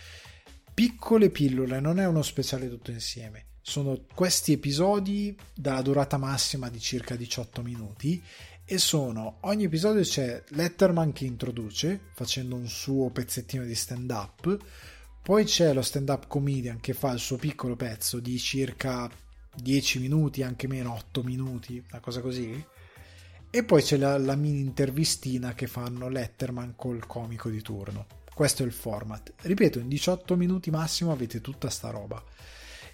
[0.73, 6.79] piccole pillole, non è uno speciale tutto insieme sono questi episodi dalla durata massima di
[6.79, 8.23] circa 18 minuti
[8.65, 14.57] e sono ogni episodio c'è Letterman che introduce facendo un suo pezzettino di stand up
[15.21, 19.11] poi c'è lo stand up comedian che fa il suo piccolo pezzo di circa
[19.53, 22.65] 10 minuti anche meno 8 minuti una cosa così.
[23.51, 28.07] E poi c'è la, la mini intervistina che fanno Letterman col comico di turno.
[28.33, 29.33] Questo è il format.
[29.41, 32.23] Ripeto in 18 minuti massimo avete tutta sta roba.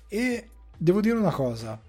[0.09, 0.49] E
[0.83, 1.81] devo dire una cosa.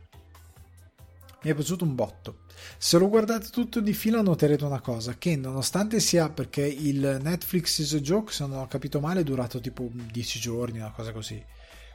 [1.42, 2.42] Mi è piaciuto un botto.
[2.78, 7.80] Se lo guardate tutto di fila noterete una cosa, che nonostante sia perché il Netflix
[7.80, 11.12] is a joke, se non ho capito male, è durato tipo 10 giorni, una cosa
[11.12, 11.44] così.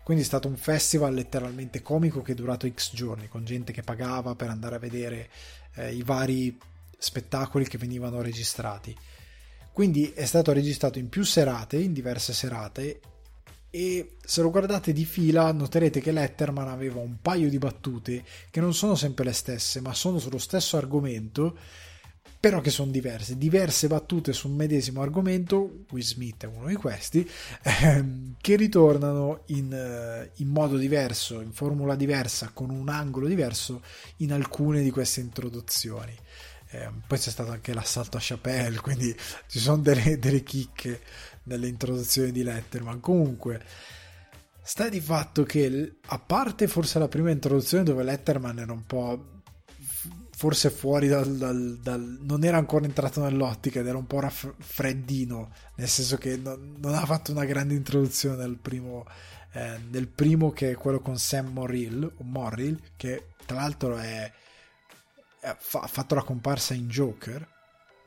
[0.02, 3.82] Quindi è stato un festival letteralmente comico che è durato X giorni, con gente che
[3.82, 5.30] pagava per andare a vedere
[5.74, 6.58] eh, i vari
[6.98, 8.94] spettacoli che venivano registrati.
[9.72, 13.00] Quindi è stato registrato in più serate, in diverse serate,
[13.70, 18.60] e se lo guardate di fila noterete che Letterman aveva un paio di battute che
[18.60, 21.56] non sono sempre le stesse ma sono sullo stesso argomento
[22.40, 27.28] però che sono diverse, diverse battute sul medesimo argomento, Will Smith è uno di questi,
[27.82, 33.82] ehm, che ritornano in, eh, in, modo diverso, in formula diversa, con un angolo diverso
[34.18, 36.14] in alcune di queste introduzioni.
[36.70, 39.12] Eh, poi c'è stato anche l'assalto a Chappelle, quindi
[39.48, 41.00] ci sono delle, delle chicche
[41.48, 43.00] nelle introduzioni di Letterman.
[43.00, 43.60] Comunque,
[44.62, 49.36] sta di fatto che, a parte forse la prima introduzione dove Letterman era un po'
[50.38, 55.52] forse fuori dal, dal, dal, non era ancora entrato nell'ottica ed era un po' raffreddino
[55.74, 59.04] nel senso che non, non ha fatto una grande introduzione nel primo,
[59.54, 64.30] eh, nel primo che è quello con Sam Morrill, Morrill che tra l'altro è,
[65.40, 67.56] è, ha fatto la comparsa in Joker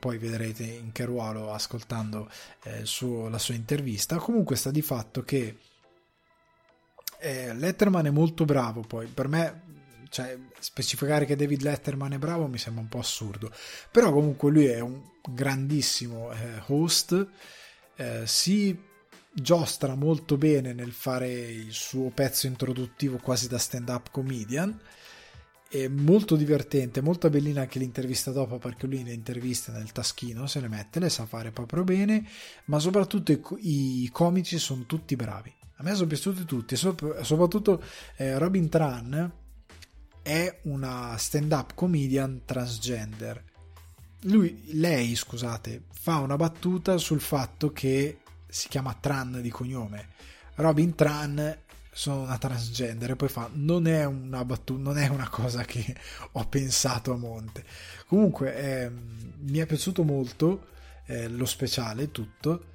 [0.02, 2.28] poi vedrete in che ruolo ascoltando
[2.64, 4.16] eh, suo, la sua intervista.
[4.16, 5.58] Comunque sta di fatto che
[7.20, 9.06] eh, Letterman è molto bravo, poi.
[9.06, 9.62] Per me
[10.08, 13.52] cioè, specificare che David Letterman è bravo mi sembra un po' assurdo,
[13.92, 17.28] però comunque lui è un grandissimo eh, host,
[17.94, 18.76] eh, si
[19.32, 24.76] giostra molto bene nel fare il suo pezzo introduttivo quasi da stand-up comedian
[25.72, 30.60] è molto divertente, molto bellina anche l'intervista dopo perché lui le interviste nel taschino se
[30.60, 32.28] le mette, le sa fare proprio bene,
[32.66, 33.40] ma soprattutto i,
[34.02, 35.50] i comici sono tutti bravi.
[35.76, 37.82] A me sono piaciuti tutti, soprattutto
[38.16, 39.32] eh, Robin Tran
[40.20, 43.42] è una stand-up comedian transgender.
[44.24, 50.10] Lui, lei, scusate, fa una battuta sul fatto che si chiama Tran di cognome.
[50.56, 51.56] Robin Tran
[51.92, 55.94] sono una transgender e poi fa non è una battuta non è una cosa che
[56.32, 57.64] ho pensato a monte
[58.06, 60.70] comunque eh, mi è piaciuto molto
[61.06, 62.70] eh, lo speciale tutto.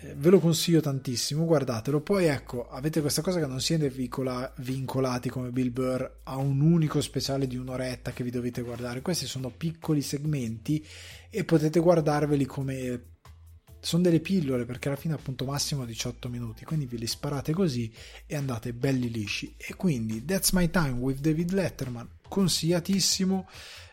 [0.00, 2.00] Eh, ve lo consiglio tantissimo guardatelo.
[2.00, 6.60] Poi ecco avete questa cosa che non siete vincola- vincolati come Bill Burr a un
[6.60, 9.02] unico speciale di un'oretta che vi dovete guardare.
[9.02, 10.84] Questi sono piccoli segmenti
[11.30, 13.16] e potete guardarveli come
[13.80, 17.92] sono delle pillole perché alla fine appunto massimo 18 minuti quindi vi li sparate così
[18.26, 23.48] e andate belli lisci e quindi That's My Time with David Letterman consigliatissimo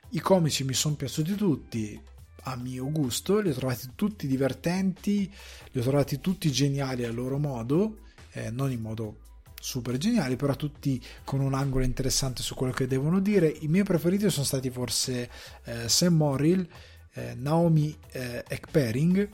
[0.09, 2.01] i comici mi sono piaciuti tutti
[2.47, 5.31] a mio gusto li ho trovati tutti divertenti
[5.71, 7.99] li ho trovati tutti geniali a loro modo
[8.31, 9.19] eh, non in modo
[9.65, 13.47] super geniali, però tutti con un angolo interessante su quello che devono dire.
[13.47, 15.27] I miei preferiti sono stati forse
[15.63, 16.67] eh, Sam Morrill,
[17.13, 19.27] eh, Naomi eh, Ekpering,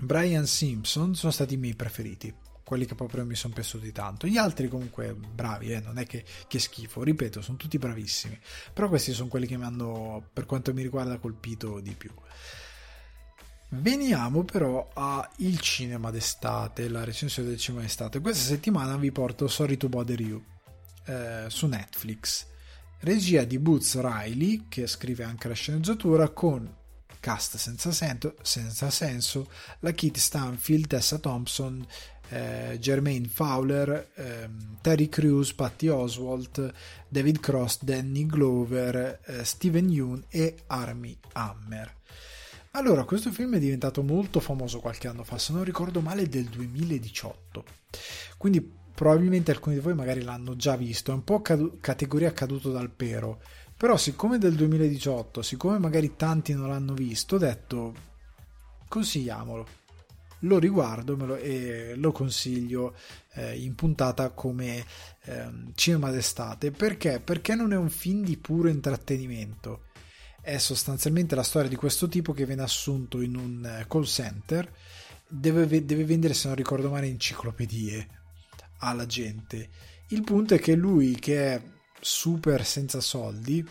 [0.00, 2.34] Brian Simpson, sono stati i miei preferiti
[2.64, 4.26] quelli che proprio mi sono piaciuti tanto.
[4.26, 5.80] Gli altri comunque bravi, eh?
[5.80, 8.38] non è che, che, schifo, ripeto, sono tutti bravissimi,
[8.72, 12.10] però questi sono quelli che mi hanno, per quanto mi riguarda, colpito di più.
[13.68, 15.28] Veniamo però al
[15.60, 18.20] cinema d'estate, la recensione del cinema d'estate.
[18.20, 20.42] Questa settimana vi porto Sorry to Bother You
[21.06, 22.46] eh, su Netflix.
[23.00, 26.72] Regia di Boots Riley, che scrive anche la sceneggiatura, con
[27.24, 29.48] cast senza, sento, senza senso,
[29.78, 31.82] la Kit Stanfield, Tessa Thompson,
[32.28, 36.70] eh, Jermaine Fowler, ehm, Terry Crews, Patty Oswalt,
[37.08, 41.96] David Cross, Danny Glover, eh, Steven Yeun e Army Hammer.
[42.72, 46.44] Allora, questo film è diventato molto famoso qualche anno fa, se non ricordo male del
[46.44, 47.64] 2018.
[48.36, 48.60] Quindi
[48.94, 52.90] probabilmente alcuni di voi magari l'hanno già visto, è un po' cadu- categoria caduto dal
[52.90, 53.40] pero.
[53.76, 57.94] Però siccome è del 2018, siccome magari tanti non l'hanno visto, ho detto
[58.88, 59.82] consigliamolo.
[60.40, 62.94] Lo riguardo lo, e lo consiglio
[63.32, 64.84] eh, in puntata come
[65.24, 66.70] eh, cinema d'estate.
[66.70, 67.20] Perché?
[67.20, 69.92] Perché non è un film di puro intrattenimento
[70.44, 74.70] è sostanzialmente la storia di questo tipo che viene assunto in un eh, call center,
[75.26, 78.06] deve, deve vendere, se non ricordo male, enciclopedie
[78.80, 79.70] alla gente.
[80.08, 81.62] Il punto è che lui, che è
[82.04, 83.66] super senza soldi,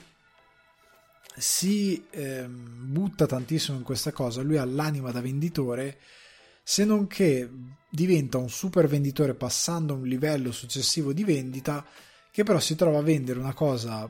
[1.36, 6.00] si eh, butta tantissimo in questa cosa, lui ha l'anima da venditore,
[6.64, 7.48] se non che
[7.88, 11.86] diventa un super venditore passando a un livello successivo di vendita,
[12.32, 14.10] che però si trova a vendere una cosa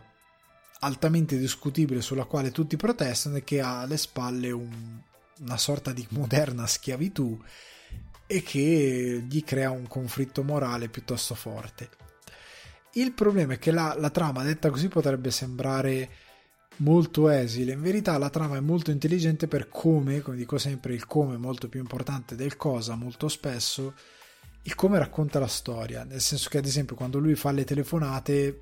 [0.80, 5.02] altamente discutibile sulla quale tutti protestano e che ha alle spalle un,
[5.40, 7.38] una sorta di moderna schiavitù
[8.26, 12.03] e che gli crea un conflitto morale piuttosto forte.
[12.94, 16.10] Il problema è che la, la trama detta così potrebbe sembrare
[16.78, 21.06] molto esile, in verità la trama è molto intelligente per come, come dico sempre, il
[21.06, 23.94] come è molto più importante del cosa molto spesso,
[24.64, 28.62] il come racconta la storia, nel senso che ad esempio quando lui fa le telefonate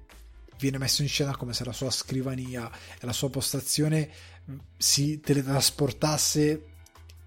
[0.57, 2.69] viene messo in scena come se la sua scrivania
[2.99, 4.09] e la sua postazione
[4.77, 6.65] si teletrasportasse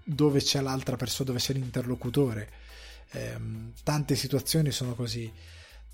[0.03, 2.49] dove c'è l'altra persona, dove c'è l'interlocutore.
[3.11, 3.37] Eh,
[3.83, 5.31] tante situazioni sono così,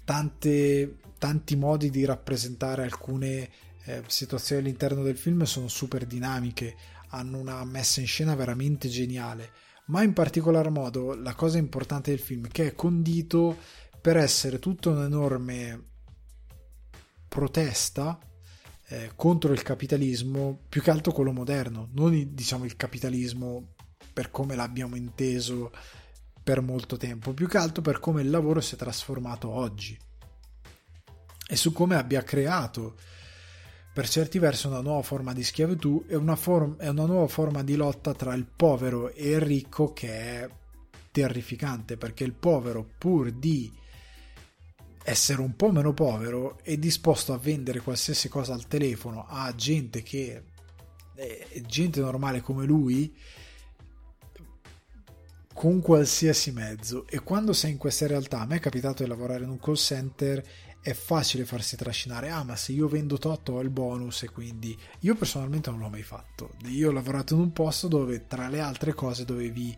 [0.04, 3.50] tante, tanti modi di rappresentare alcune
[3.86, 6.76] eh, situazioni all'interno del film sono super dinamiche,
[7.10, 9.52] hanno una messa in scena veramente geniale,
[9.88, 13.58] ma in particolar modo la cosa importante del film è che è condito
[14.00, 15.90] per essere tutto un enorme
[17.28, 18.20] protesta
[18.88, 23.76] eh, contro il capitalismo, più che altro quello moderno, non diciamo il capitalismo
[24.12, 25.72] per come l'abbiamo inteso
[26.44, 29.98] per molto tempo, più che altro per come il lavoro si è trasformato oggi
[31.48, 32.96] e su come abbia creato
[33.94, 37.62] per certi versi una nuova forma di schiavitù e una, form- e una nuova forma
[37.62, 40.50] di lotta tra il povero e il ricco che è
[41.12, 43.70] terrificante perché il povero pur di
[45.04, 50.04] essere un po' meno povero e disposto a vendere qualsiasi cosa al telefono a gente
[50.04, 50.44] che
[51.14, 53.14] è gente normale come lui
[55.54, 59.44] con qualsiasi mezzo e quando sei in questa realtà a me è capitato di lavorare
[59.44, 60.44] in un call center
[60.82, 64.78] è facile farsi trascinare ah ma se io vendo tot ho il bonus e quindi
[65.00, 68.60] io personalmente non l'ho mai fatto io ho lavorato in un posto dove tra le
[68.60, 69.76] altre cose dovevi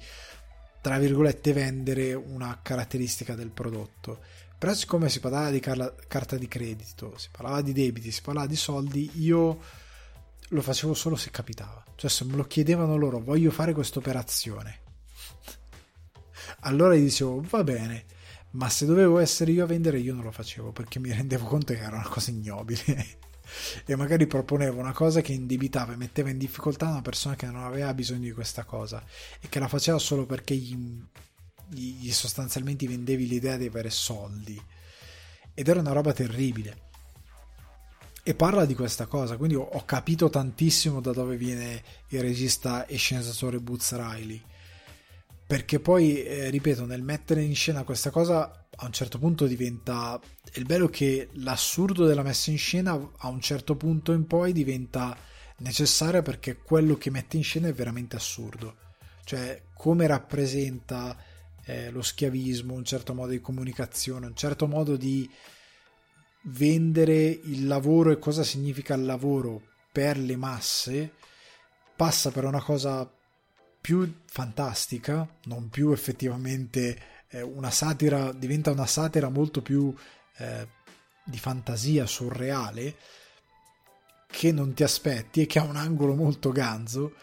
[0.82, 4.20] tra virgolette vendere una caratteristica del prodotto
[4.64, 8.48] però siccome si parlava di car- carta di credito, si parlava di debiti, si parlava
[8.48, 9.60] di soldi, io
[10.48, 11.84] lo facevo solo se capitava.
[11.96, 14.83] Cioè se me lo chiedevano loro, voglio fare questa operazione.
[16.64, 18.06] Allora gli dicevo, va bene,
[18.52, 21.74] ma se dovevo essere io a vendere io non lo facevo perché mi rendevo conto
[21.74, 23.22] che era una cosa ignobile.
[23.86, 27.64] e magari proponevo una cosa che indebitava e metteva in difficoltà una persona che non
[27.64, 29.04] aveva bisogno di questa cosa
[29.40, 30.76] e che la faceva solo perché gli
[31.74, 34.62] gli sostanzialmente vendevi l'idea di avere soldi.
[35.54, 36.92] Ed era una roba terribile.
[38.24, 42.96] E parla di questa cosa quindi ho, capito tantissimo da dove viene il regista e
[42.96, 44.42] sceneggiatore Boots Riley
[45.46, 50.20] perché poi eh, ripeto nel mettere in scena questa cosa a un certo punto diventa
[50.54, 55.16] il bello che l'assurdo della messa in scena a un certo punto in poi diventa
[55.58, 58.78] necessaria perché quello che mette in scena è veramente assurdo.
[59.24, 61.16] Cioè come rappresenta
[61.66, 65.30] eh, lo schiavismo, un certo modo di comunicazione, un certo modo di
[66.46, 71.14] vendere il lavoro e cosa significa il lavoro per le masse,
[71.96, 73.10] passa per una cosa
[73.84, 79.94] più fantastica, non più effettivamente eh, una satira, diventa una satira molto più
[80.38, 80.66] eh,
[81.26, 82.96] di fantasia surreale
[84.26, 87.16] che non ti aspetti e che ha un angolo molto ganzo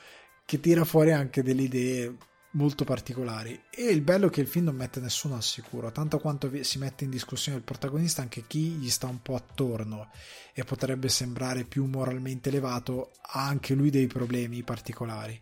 [0.45, 2.17] che tira fuori anche delle idee
[2.51, 3.59] molto particolari.
[3.71, 6.77] E il bello è che il film non mette nessuno al sicuro tanto quanto si
[6.77, 10.11] mette in discussione il protagonista anche chi gli sta un po' attorno
[10.53, 15.41] e potrebbe sembrare più moralmente elevato ha anche lui dei problemi particolari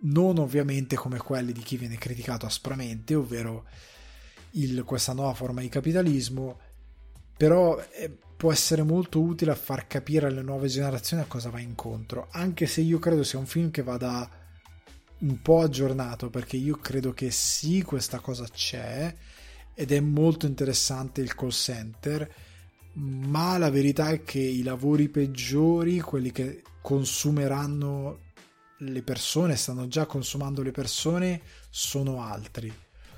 [0.00, 3.64] non ovviamente come quelli di chi viene criticato aspramente ovvero
[4.52, 6.58] il, questa nuova forma di capitalismo
[7.36, 11.60] però eh, può essere molto utile a far capire alle nuove generazioni a cosa va
[11.60, 14.28] incontro anche se io credo sia un film che vada
[15.20, 19.14] un po' aggiornato perché io credo che sì, questa cosa c'è
[19.74, 22.34] ed è molto interessante il call center,
[22.94, 28.18] ma la verità è che i lavori peggiori, quelli che consumeranno
[28.82, 32.72] le persone, stanno già consumando le persone, sono altri.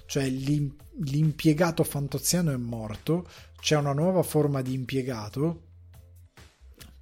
[0.07, 3.29] Cioè l'impiegato fantoziano è morto,
[3.61, 5.69] c'è una nuova forma di impiegato,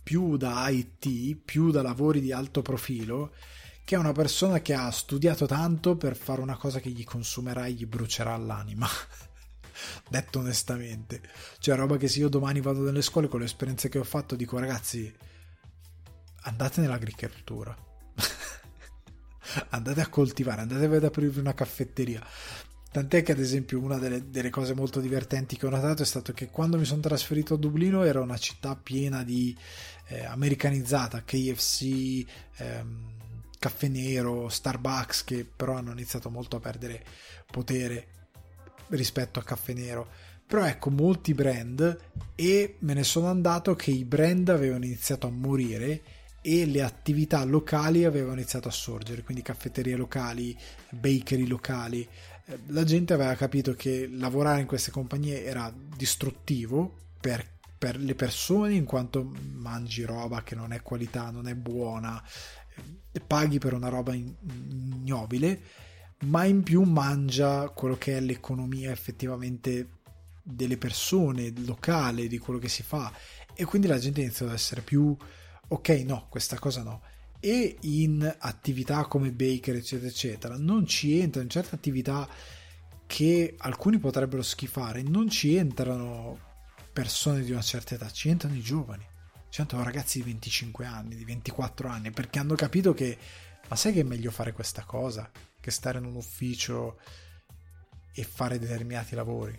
[0.02, 3.32] più da IT, più da lavori di alto profilo,
[3.84, 7.66] che è una persona che ha studiato tanto per fare una cosa che gli consumerà
[7.66, 8.86] e gli brucerà l'anima.
[10.08, 11.22] Detto onestamente,
[11.58, 14.36] cioè roba che se io domani vado nelle scuole con le esperienze che ho fatto
[14.36, 15.12] dico ragazzi
[16.42, 17.89] andate nell'agricoltura.
[19.70, 22.24] Andate a coltivare, andate ad aprirvi una caffetteria.
[22.92, 26.32] Tant'è che, ad esempio, una delle, delle, cose molto divertenti che ho notato è stato
[26.32, 29.56] che quando mi sono trasferito a Dublino era una città piena di
[30.08, 32.24] eh, americanizzata, KFC,
[32.56, 33.18] ehm,
[33.60, 37.04] Caffè Nero, Starbucks, che però hanno iniziato molto a perdere
[37.46, 38.08] potere
[38.88, 40.08] rispetto a Caffè Nero.
[40.44, 41.96] Però ecco, molti brand
[42.34, 46.02] e me ne sono andato che i brand avevano iniziato a morire
[46.42, 50.56] e le attività locali avevano iniziato a sorgere, quindi caffetterie locali,
[50.90, 52.06] bakery locali.
[52.46, 58.14] Eh, la gente aveva capito che lavorare in queste compagnie era distruttivo per, per le
[58.14, 62.22] persone in quanto mangi roba che non è qualità, non è buona,
[63.26, 65.60] paghi per una roba ignobile,
[66.24, 69.98] ma in più mangia quello che è l'economia effettivamente
[70.42, 73.12] delle persone, locale, di quello che si fa.
[73.54, 75.14] E quindi la gente inizia ad essere più
[75.70, 77.02] ok, no, questa cosa no.
[77.40, 82.28] E in attività come baker, eccetera, eccetera, non ci entrano in certe attività
[83.06, 86.38] che alcuni potrebbero schifare, non ci entrano
[86.92, 89.08] persone di una certa età, ci entrano i giovani
[89.50, 93.18] sono ragazzi di 25 anni, di 24 anni, perché hanno capito che,
[93.68, 95.28] ma sai che è meglio fare questa cosa
[95.60, 97.00] che stare in un ufficio
[98.12, 99.58] e fare determinati lavori?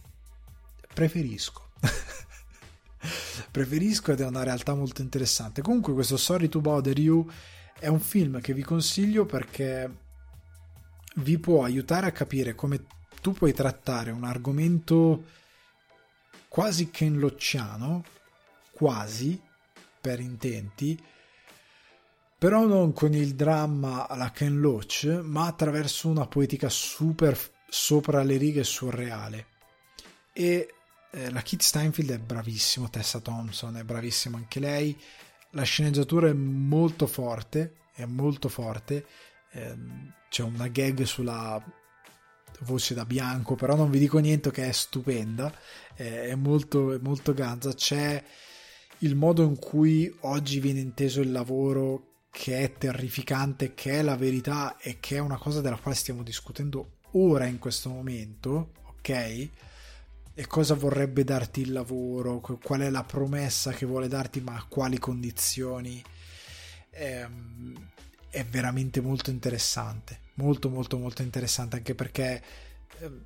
[0.94, 1.72] Preferisco.
[3.52, 5.62] Preferisco ed è una realtà molto interessante.
[5.62, 7.30] Comunque questo Sorry to Bother You
[7.80, 9.90] è un film che vi consiglio perché
[11.16, 12.86] vi può aiutare a capire come
[13.22, 15.24] tu puoi trattare un argomento
[16.48, 18.04] quasi Ken Locciano,
[18.72, 19.40] quasi,
[20.02, 21.02] per intenti,
[22.38, 27.38] però non con il dramma alla Ken Loach, ma attraverso una poetica super
[27.70, 29.46] sopra le righe surreale.
[30.34, 30.74] E
[31.12, 34.98] eh, la Kit Steinfield è bravissimo, Tessa Thompson è bravissima anche lei,
[35.52, 39.06] la sceneggiatura è molto forte, è molto forte,
[39.52, 39.76] eh,
[40.30, 41.62] c'è una gag sulla
[42.62, 45.54] voce da bianco, però non vi dico niente che è stupenda,
[45.96, 48.24] eh, è molto, è molto ganza, c'è
[49.00, 54.16] il modo in cui oggi viene inteso il lavoro che è terrificante, che è la
[54.16, 59.50] verità e che è una cosa della quale stiamo discutendo ora in questo momento, ok?
[60.34, 64.66] E cosa vorrebbe darti il lavoro, qual è la promessa che vuole darti, ma a
[64.68, 66.02] quali condizioni.
[66.90, 67.90] È, ehm,
[68.32, 72.42] è veramente molto interessante, molto molto molto interessante anche perché
[73.00, 73.26] ehm,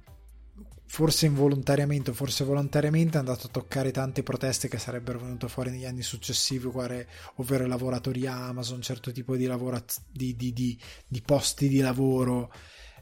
[0.87, 5.85] forse involontariamente forse volontariamente è andato a toccare tante proteste che sarebbero venute fuori negli
[5.85, 6.67] anni successivi,
[7.35, 12.51] ovvero lavoratori Amazon, certo tipo di, lavoraz- di, di, di posti di lavoro.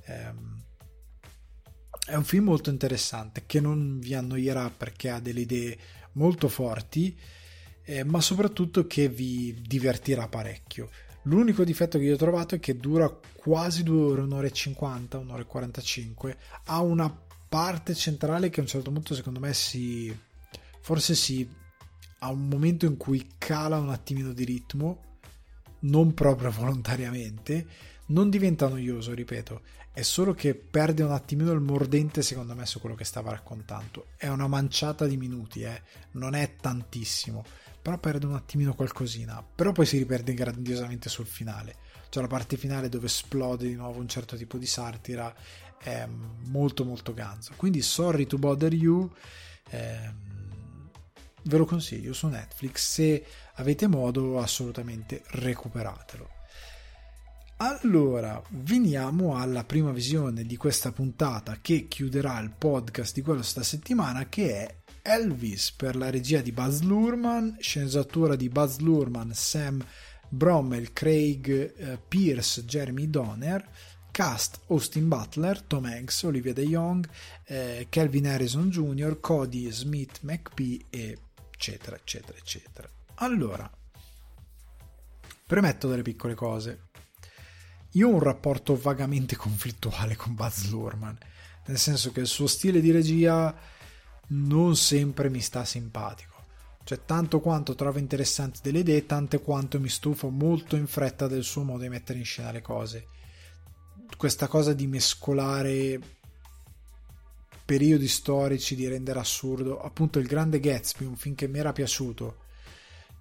[0.06, 0.62] Ehm,
[2.06, 5.78] è un film molto interessante che non vi annoierà perché ha delle idee
[6.14, 7.18] molto forti,
[7.84, 10.90] eh, ma soprattutto che vi divertirà parecchio.
[11.24, 15.18] L'unico difetto che io ho trovato è che dura quasi 2 ore, un'ora e 50,
[15.18, 17.10] un'ora e 45, ha una
[17.54, 20.12] parte centrale che a un certo punto secondo me si
[20.82, 21.48] forse si
[22.20, 25.20] ha un momento in cui cala un attimino di ritmo
[25.82, 27.68] non proprio volontariamente
[28.08, 29.62] non diventa noioso ripeto
[29.94, 34.08] è solo che perde un attimino il mordente secondo me su quello che stava raccontando
[34.18, 35.82] è una manciata di minuti eh?
[36.12, 37.44] non è tantissimo
[37.84, 41.76] però perde un attimino qualcosina, però poi si riperde grandiosamente sul finale.
[42.08, 45.36] Cioè la parte finale dove esplode di nuovo un certo tipo di satira
[45.78, 46.08] è
[46.48, 47.52] molto molto ganzo.
[47.58, 49.12] Quindi Sorry to Bother You
[49.70, 50.90] ehm,
[51.44, 53.26] ve lo consiglio su Netflix, se
[53.56, 56.30] avete modo assolutamente recuperatelo.
[57.64, 64.28] Allora, veniamo alla prima visione di questa puntata che chiuderà il podcast di questa settimana
[64.28, 69.82] che è Elvis per la regia di Buzz Lurman, sceneggiatura di Buzz Lurman, Sam
[70.28, 73.66] Brommel, Craig eh, Pierce, Jeremy Donner,
[74.12, 77.08] cast Austin Butler, Tom Hanks, Olivia De Jong,
[77.46, 82.90] eh, Calvin Harrison Jr., Cody Smith McPhee, eccetera, eccetera, eccetera.
[83.16, 83.72] Allora,
[85.48, 86.92] premetto delle piccole cose.
[87.96, 91.16] Io ho un rapporto vagamente conflittuale con Buzz Lurman,
[91.68, 93.56] nel senso che il suo stile di regia
[94.28, 96.32] non sempre mi sta simpatico.
[96.84, 101.44] Cioè, tanto quanto trovo interessanti delle idee, tanto quanto mi stufo molto in fretta del
[101.44, 103.08] suo modo di mettere in scena le cose.
[104.18, 106.00] Questa cosa di mescolare
[107.64, 109.80] periodi storici, di rendere assurdo.
[109.80, 112.42] Appunto, il Grande Gatsby, un film che mi era piaciuto.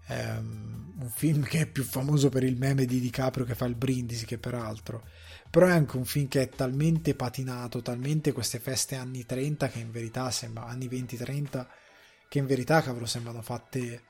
[0.08, 3.76] Um, un film che è più famoso per il meme di DiCaprio che fa il
[3.76, 5.04] brindisi che per altro
[5.52, 9.80] però è anche un film che è talmente patinato, talmente queste feste anni 30 che
[9.80, 11.66] in verità sembra anni 20-30
[12.26, 14.02] che in verità cavolo sembrano fatte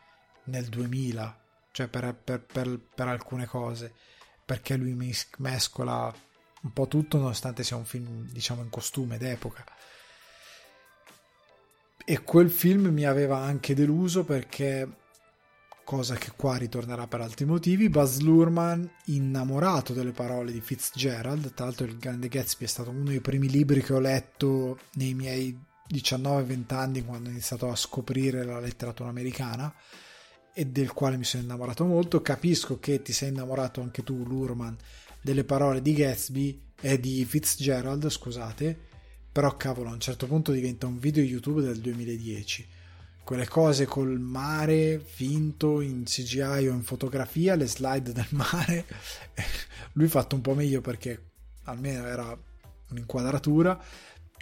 [0.44, 1.40] nel 2000,
[1.72, 3.92] cioè per, per, per, per alcune cose,
[4.44, 4.94] perché lui
[5.38, 6.14] mescola
[6.62, 9.64] un po' tutto nonostante sia un film diciamo in costume d'epoca.
[12.04, 14.88] E quel film mi aveva anche deluso perché
[15.84, 17.88] cosa che qua ritornerà per altri motivi.
[17.88, 23.04] Buzz Lurman, innamorato delle parole di Fitzgerald, tra l'altro il Grande Gatsby è stato uno
[23.04, 25.58] dei primi libri che ho letto nei miei
[25.92, 29.72] 19-20 anni quando ho iniziato a scoprire la letteratura americana
[30.54, 32.22] e del quale mi sono innamorato molto.
[32.22, 34.76] Capisco che ti sei innamorato anche tu, Lurman,
[35.20, 38.78] delle parole di Gatsby e di Fitzgerald, scusate,
[39.30, 42.80] però cavolo, a un certo punto diventa un video YouTube del 2010
[43.24, 48.84] quelle cose col mare finto in CGI o in fotografia, le slide del mare.
[49.92, 51.30] Lui fatto un po' meglio perché
[51.64, 52.36] almeno era
[52.90, 53.80] un'inquadratura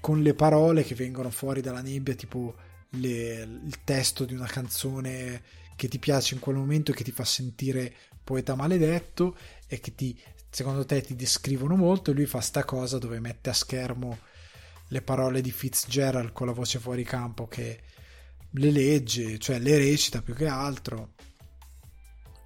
[0.01, 2.55] con le parole che vengono fuori dalla nebbia, tipo
[2.91, 5.43] le, il testo di una canzone
[5.77, 7.95] che ti piace in quel momento e che ti fa sentire
[8.25, 9.37] poeta maledetto
[9.67, 13.51] e che ti, secondo te ti descrivono molto e lui fa sta cosa dove mette
[13.51, 14.19] a schermo
[14.89, 17.81] le parole di Fitzgerald con la voce fuori campo che
[18.53, 21.15] le legge, cioè le recita più che altro.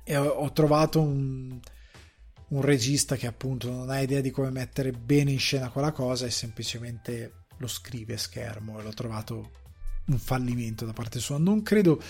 [0.05, 1.59] E ho, ho trovato un,
[2.48, 6.26] un regista che appunto non ha idea di come mettere bene in scena quella cosa
[6.26, 9.51] e semplicemente lo scrive a schermo e l'ho trovato
[10.06, 11.39] un fallimento da parte sua.
[11.39, 12.01] Non credo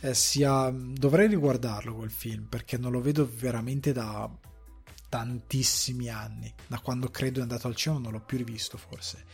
[0.00, 0.70] eh, sia.
[0.70, 4.28] Dovrei riguardarlo quel film perché non lo vedo veramente da
[5.08, 6.52] tantissimi anni.
[6.66, 9.24] Da quando credo è andato al cinema non l'ho più rivisto forse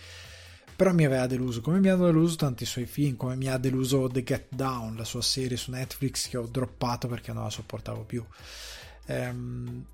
[0.80, 4.08] però mi aveva deluso, come mi hanno deluso tanti suoi film, come mi ha deluso
[4.08, 8.04] The Get Down, la sua serie su Netflix che ho droppato perché non la sopportavo
[8.04, 8.24] più.
[9.04, 9.84] Ehm,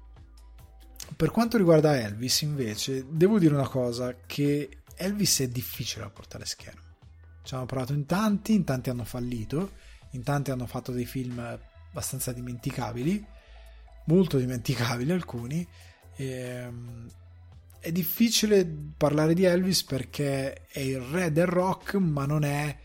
[1.16, 6.44] per quanto riguarda Elvis, invece, devo dire una cosa, che Elvis è difficile da portare
[6.44, 6.82] a schermo.
[7.42, 9.72] Ci hanno provato in tanti, in tanti hanno fallito,
[10.10, 11.36] in tanti hanno fatto dei film
[11.90, 13.26] abbastanza dimenticabili,
[14.04, 15.66] molto dimenticabili alcuni,
[16.14, 17.08] ehm,
[17.86, 22.76] è difficile parlare di Elvis perché è il re del rock, ma non è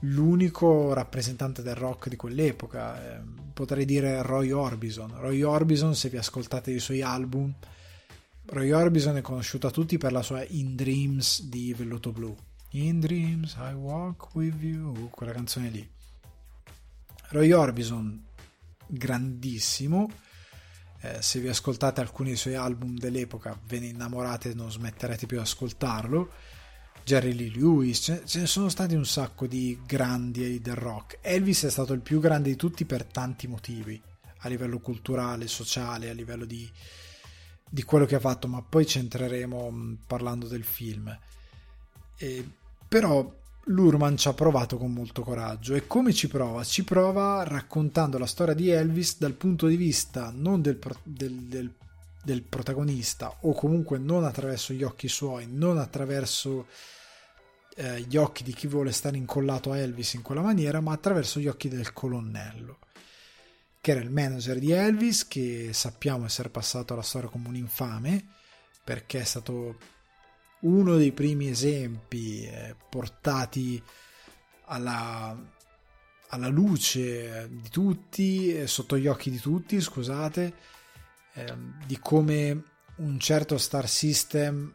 [0.00, 3.16] l'unico rappresentante del rock di quell'epoca.
[3.16, 3.20] Eh,
[3.52, 5.12] potrei dire Roy Orbison.
[5.18, 7.54] Roy Orbison, se vi ascoltate i suoi album,
[8.46, 12.34] Roy Orbison è conosciuto a tutti per la sua In Dreams di Velluto Blu.
[12.70, 15.86] In Dreams I Walk With You, quella canzone lì.
[17.28, 18.24] Roy Orbison,
[18.86, 20.08] grandissimo
[21.00, 25.26] eh, se vi ascoltate alcuni dei suoi album dell'epoca ve ne innamorate e non smetterete
[25.26, 26.30] più di ascoltarlo
[27.04, 31.70] Jerry Lee Lewis ce, ne sono stati un sacco di grandi del rock Elvis è
[31.70, 34.00] stato il più grande di tutti per tanti motivi
[34.42, 36.70] a livello culturale, sociale, a livello di,
[37.68, 41.16] di quello che ha fatto, ma poi ci entreremo mm, parlando del film.
[42.16, 42.48] E,
[42.86, 43.36] però
[43.68, 46.64] Lurman ci ha provato con molto coraggio e come ci prova?
[46.64, 51.74] Ci prova raccontando la storia di Elvis dal punto di vista non del, del, del,
[52.22, 56.66] del protagonista o comunque non attraverso gli occhi suoi, non attraverso
[57.76, 61.38] eh, gli occhi di chi vuole stare incollato a Elvis in quella maniera, ma attraverso
[61.38, 62.78] gli occhi del colonnello,
[63.82, 68.28] che era il manager di Elvis, che sappiamo essere passato alla storia come un infame,
[68.82, 69.76] perché è stato
[70.60, 73.82] uno dei primi esempi eh, portati
[74.66, 75.36] alla,
[76.28, 80.54] alla luce di tutti, sotto gli occhi di tutti, scusate,
[81.34, 81.54] eh,
[81.86, 82.62] di come
[82.96, 84.74] un certo star system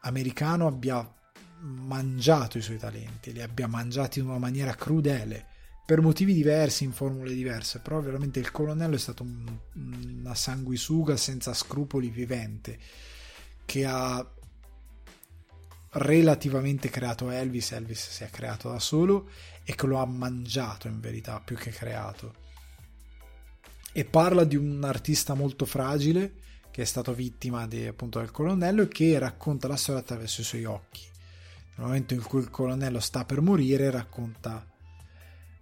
[0.00, 1.14] americano abbia
[1.60, 5.46] mangiato i suoi talenti, li abbia mangiati in una maniera crudele,
[5.84, 11.16] per motivi diversi, in formule diverse, però veramente il colonnello è stato un, una sanguisuga
[11.16, 12.78] senza scrupoli vivente,
[13.64, 14.24] che ha
[15.92, 19.30] relativamente creato Elvis, Elvis si è creato da solo
[19.64, 22.46] e che lo ha mangiato in verità più che creato.
[23.92, 26.34] E parla di un artista molto fragile
[26.70, 30.44] che è stato vittima di, appunto del colonnello e che racconta la storia attraverso i
[30.44, 31.02] suoi occhi.
[31.76, 34.64] Nel momento in cui il colonnello sta per morire racconta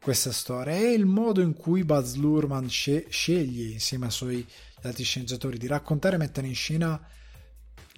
[0.00, 4.46] questa storia e il modo in cui Buzz Lurman sceglie insieme ai suoi
[4.82, 7.00] altri sceneggiatori di raccontare e mettere in scena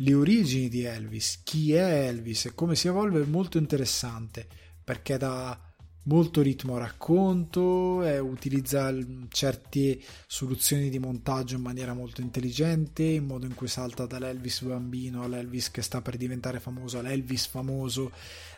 [0.00, 4.46] le origini di Elvis, chi è Elvis e come si evolve è molto interessante
[4.84, 5.58] perché da
[6.04, 8.94] molto ritmo a racconto, eh, utilizza
[9.28, 15.22] certe soluzioni di montaggio in maniera molto intelligente, in modo in cui salta dall'Elvis bambino
[15.22, 18.12] all'Elvis che sta per diventare famoso all'Elvis famoso.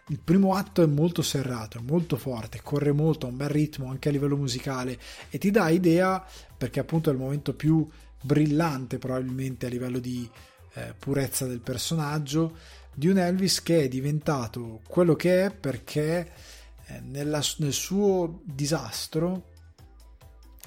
[0.08, 3.90] Il primo atto è molto serrato, è molto forte, corre molto, ha un bel ritmo
[3.90, 4.98] anche a livello musicale
[5.28, 6.24] e ti dà idea,
[6.56, 7.88] perché appunto è il momento più
[8.22, 10.28] brillante probabilmente a livello di
[10.88, 12.56] eh, purezza del personaggio,
[12.94, 16.32] di un Elvis che è diventato quello che è perché
[16.86, 19.48] eh, nella, nel suo disastro,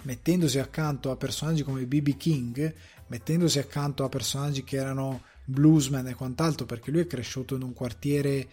[0.03, 2.73] mettendosi accanto a personaggi come BB King,
[3.07, 7.73] mettendosi accanto a personaggi che erano bluesman e quant'altro, perché lui è cresciuto in un
[7.73, 8.47] quartiere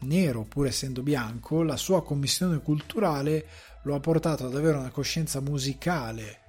[0.00, 3.46] nero, pur essendo bianco, la sua commissione culturale
[3.84, 6.40] lo ha portato ad avere una coscienza musicale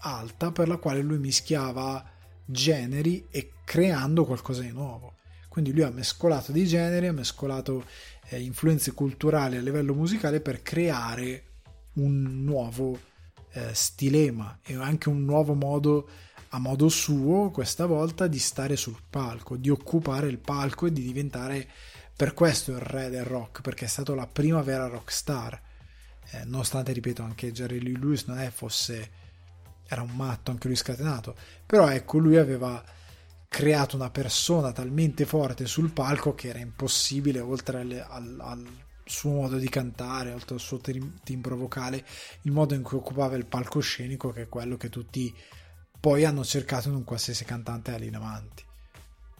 [0.00, 2.04] alta per la quale lui mischiava
[2.44, 5.16] generi e creando qualcosa di nuovo.
[5.48, 7.84] Quindi lui ha mescolato dei generi, ha mescolato
[8.28, 11.44] eh, influenze culturali a livello musicale per creare
[11.94, 12.98] un nuovo
[13.52, 16.08] eh, stilema e anche un nuovo modo
[16.50, 21.02] a modo suo questa volta di stare sul palco, di occupare il palco e di
[21.02, 21.68] diventare
[22.14, 25.60] per questo il re del rock, perché è stato la prima vera rockstar.
[26.30, 29.24] Eh, nonostante, ripeto, anche Jerry Lee Lewis non è fosse
[29.88, 31.34] era un matto, anche lui scatenato,
[31.64, 32.82] però ecco, lui aveva
[33.48, 38.66] creato una persona talmente forte sul palco che era impossibile, oltre al, al, al
[39.04, 40.80] suo modo di cantare, oltre al suo
[41.22, 42.04] timbro vocale,
[42.42, 45.34] il modo in cui occupava il palcoscenico, che è quello che tutti
[45.98, 48.64] poi hanno cercato in un qualsiasi cantante lì in avanti.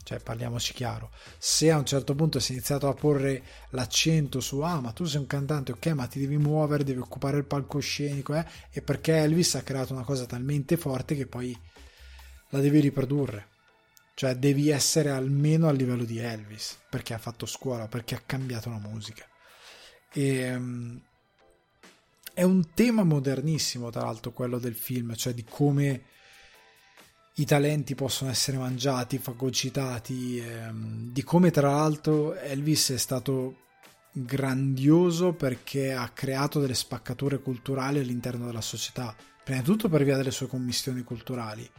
[0.03, 4.61] Cioè, parliamoci chiaro, se a un certo punto si è iniziato a porre l'accento su
[4.61, 8.35] ah, ma tu sei un cantante, ok, ma ti devi muovere, devi occupare il palcoscenico,
[8.35, 8.47] eh?
[8.71, 11.59] e perché Elvis ha creato una cosa talmente forte che poi
[12.51, 13.55] la devi riprodurre
[14.17, 18.71] cioè devi essere almeno a livello di Elvis, perché ha fatto scuola, perché ha cambiato
[18.71, 19.27] la musica.
[20.11, 20.99] E, um,
[22.33, 26.05] è un tema modernissimo, tra l'altro, quello del film, cioè di come
[27.35, 33.65] i talenti possono essere mangiati, fagocitati, ehm, di come tra l'altro Elvis è stato
[34.13, 39.15] grandioso perché ha creato delle spaccature culturali all'interno della società,
[39.45, 41.71] prima di tutto per via delle sue commissioni culturali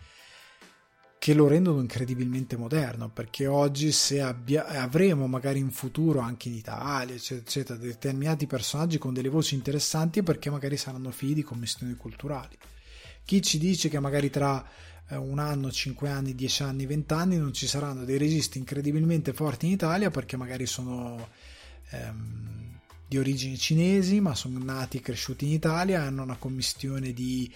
[1.20, 6.56] che lo rendono incredibilmente moderno perché oggi se abbia, avremo magari in futuro anche in
[6.56, 11.96] Italia eccetera, eccetera determinati personaggi con delle voci interessanti perché magari saranno figli di commissioni
[11.96, 12.58] culturali.
[13.26, 14.66] Chi ci dice che magari tra
[15.10, 19.66] eh, un anno, cinque anni, dieci anni, vent'anni non ci saranno dei registi incredibilmente forti
[19.66, 21.30] in Italia perché magari sono
[21.90, 27.52] ehm, di origini cinesi ma sono nati e cresciuti in Italia hanno una commissione di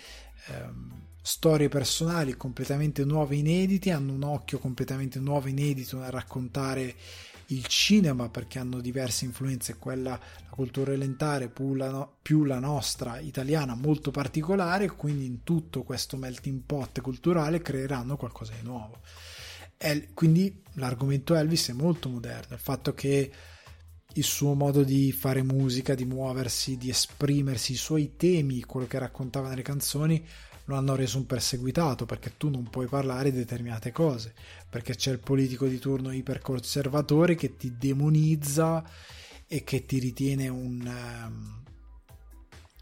[0.47, 6.95] ehm, storie personali completamente nuove, inedite, hanno un occhio completamente nuovo, inedito nel raccontare
[7.48, 13.19] il cinema perché hanno diverse influenze, quella la cultura elementare più la, più la nostra
[13.19, 18.99] italiana molto particolare, quindi in tutto questo melting pot culturale creeranno qualcosa di nuovo.
[19.77, 23.31] El, quindi l'argomento Elvis è molto moderno, il fatto che
[24.14, 28.99] il suo modo di fare musica, di muoversi, di esprimersi, i suoi temi, quello che
[28.99, 30.23] raccontava nelle canzoni,
[30.65, 34.33] lo hanno reso un perseguitato perché tu non puoi parlare di determinate cose,
[34.69, 38.83] perché c'è il politico di turno iperconservatore che ti demonizza
[39.47, 41.63] e che ti ritiene un, um,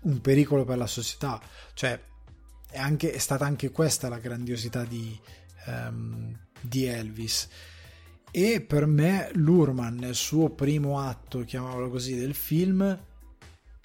[0.04, 1.42] un pericolo per la società.
[1.74, 2.00] Cioè,
[2.70, 5.18] è, anche, è, stata anche questa la grandiosità di,
[5.66, 7.48] um, di Elvis.
[8.32, 13.08] E per me Lurman nel suo primo atto, chiamiamolo così, del film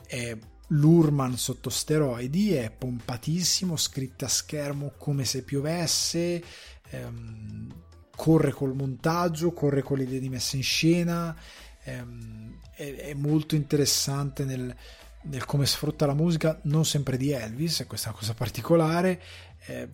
[0.06, 0.36] è
[0.68, 6.42] Lurman sotto steroidi è pompatissimo, scritto a schermo come se piovesse,
[6.90, 7.72] ehm,
[8.16, 11.36] corre col montaggio, corre con l'idea di messa in scena,
[11.82, 14.74] ehm, è, è, molto interessante nel,
[15.22, 19.22] nel come sfrutta la musica, non sempre di Elvis, questa è una cosa particolare,
[19.66, 19.88] eh,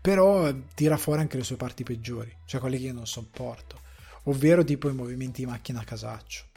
[0.00, 3.80] però tira fuori anche le sue parti peggiori, cioè quelle che io non sopporto,
[4.24, 6.49] ovvero tipo i movimenti di macchina a casaccio.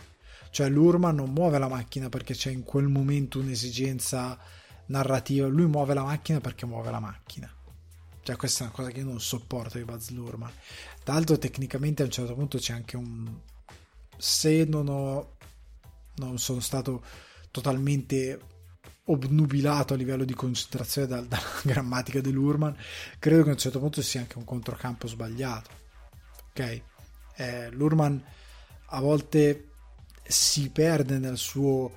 [0.54, 4.38] Cioè l'Urman non muove la macchina perché c'è in quel momento un'esigenza
[4.86, 7.52] narrativa, lui muove la macchina perché muove la macchina.
[8.22, 10.52] Cioè questa è una cosa che io non sopporto di Buzz Lurman.
[11.04, 13.36] Tra tecnicamente a un certo punto c'è anche un...
[14.16, 15.38] Se non ho...
[16.18, 17.04] non sono stato
[17.50, 18.40] totalmente
[19.06, 22.78] obnubilato a livello di concentrazione dalla, dalla grammatica dell'Urman,
[23.18, 25.72] credo che a un certo punto sia anche un controcampo sbagliato.
[26.50, 26.82] Ok?
[27.38, 28.24] Eh, L'Urman
[28.90, 29.70] a volte
[30.24, 31.91] si perde nel suo,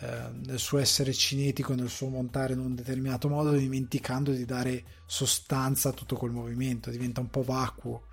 [0.00, 4.84] eh, nel suo essere cinetico, nel suo montare in un determinato modo, dimenticando di dare
[5.06, 8.06] sostanza a tutto quel movimento, diventa un po' vacuo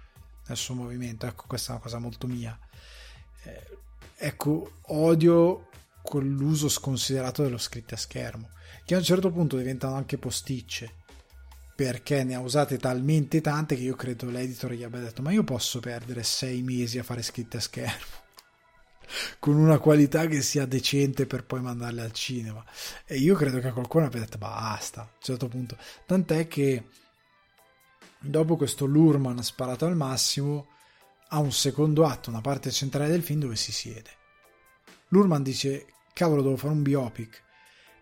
[0.48, 1.26] nel suo movimento.
[1.26, 2.58] Ecco, questa è una cosa molto mia.
[3.44, 3.78] Eh,
[4.18, 5.68] ecco, odio
[6.02, 8.50] con l'uso sconsiderato dello scritto a schermo,
[8.86, 10.96] che a un certo punto diventano anche posticce
[11.76, 15.46] perché ne ha usate talmente tante che io credo l'editor gli abbia detto ma io
[15.46, 18.28] posso perdere sei mesi a fare scritte a schermo
[19.40, 22.64] con una qualità che sia decente per poi mandarle al cinema.
[23.06, 25.77] E io credo che qualcuno abbia detto basta a un certo punto.
[26.06, 26.88] Tant'è che
[28.19, 30.68] dopo questo Lurman sparato al massimo
[31.30, 34.10] ha un secondo atto, una parte centrale del film dove si siede.
[35.10, 37.48] Lurman dice cavolo devo fare un biopic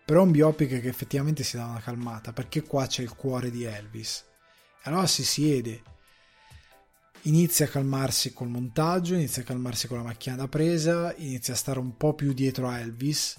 [0.08, 3.64] però un biopic che effettivamente si dà una calmata perché qua c'è il cuore di
[3.64, 4.24] Elvis
[4.82, 5.82] e allora si siede
[7.22, 11.56] inizia a calmarsi col montaggio, inizia a calmarsi con la macchina da presa, inizia a
[11.56, 13.36] stare un po' più dietro a Elvis,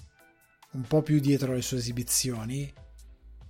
[0.72, 2.72] un po' più dietro alle sue esibizioni.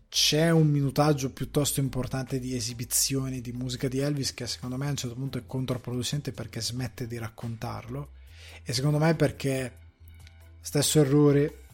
[0.09, 4.91] C'è un minutaggio piuttosto importante di esibizioni di musica di Elvis che secondo me a
[4.91, 8.13] un certo punto è controproducente perché smette di raccontarlo
[8.65, 9.79] e secondo me perché
[10.61, 11.65] stesso errore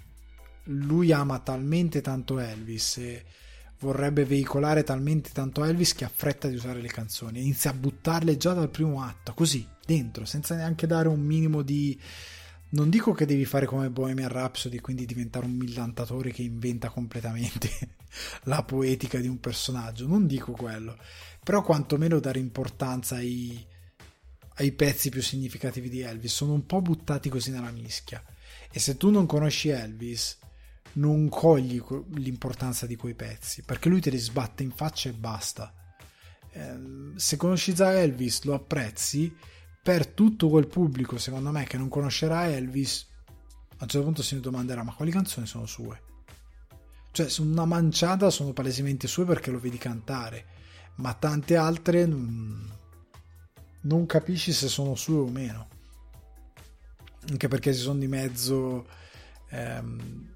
[0.64, 3.24] lui ama talmente tanto Elvis e
[3.80, 8.36] vorrebbe veicolare talmente tanto Elvis che ha fretta di usare le canzoni, inizia a buttarle
[8.36, 11.98] già dal primo atto, così, dentro, senza neanche dare un minimo di...
[12.68, 17.70] Non dico che devi fare come Bohemian Rhapsody, quindi diventare un millantatore che inventa completamente
[18.44, 20.98] la poetica di un personaggio, non dico quello,
[21.42, 23.64] però quantomeno dare importanza ai,
[24.56, 28.22] ai pezzi più significativi di Elvis, sono un po' buttati così nella mischia.
[28.70, 30.38] E se tu non conosci Elvis,
[30.96, 31.82] non cogli
[32.14, 35.72] l'importanza di quei pezzi perché lui te li sbatte in faccia e basta.
[36.50, 39.34] Eh, se conosci già Elvis lo apprezzi,
[39.82, 43.06] per tutto quel pubblico, secondo me, che non conoscerà Elvis,
[43.78, 46.02] a un certo punto si domanderà: ma quali canzoni sono sue?
[47.12, 50.44] Cioè, una manciata sono palesemente sue perché lo vedi cantare,
[50.96, 52.68] ma tante altre non,
[54.06, 55.68] capisci se sono sue o meno.
[57.28, 58.86] Anche perché ci sono di mezzo.
[59.50, 60.35] Ehm,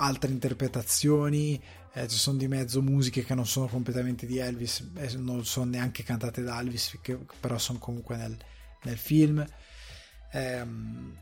[0.00, 1.60] altre interpretazioni,
[1.92, 5.70] eh, ci sono di mezzo musiche che non sono completamente di Elvis, eh, non sono
[5.70, 8.36] neanche cantate da Elvis, che però sono comunque nel,
[8.82, 9.44] nel film,
[10.32, 11.16] ehm,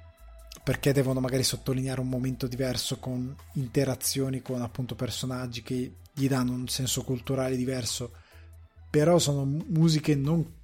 [0.62, 6.52] perché devono magari sottolineare un momento diverso con interazioni con appunto personaggi che gli danno
[6.52, 8.12] un senso culturale diverso,
[8.90, 10.56] però sono musiche non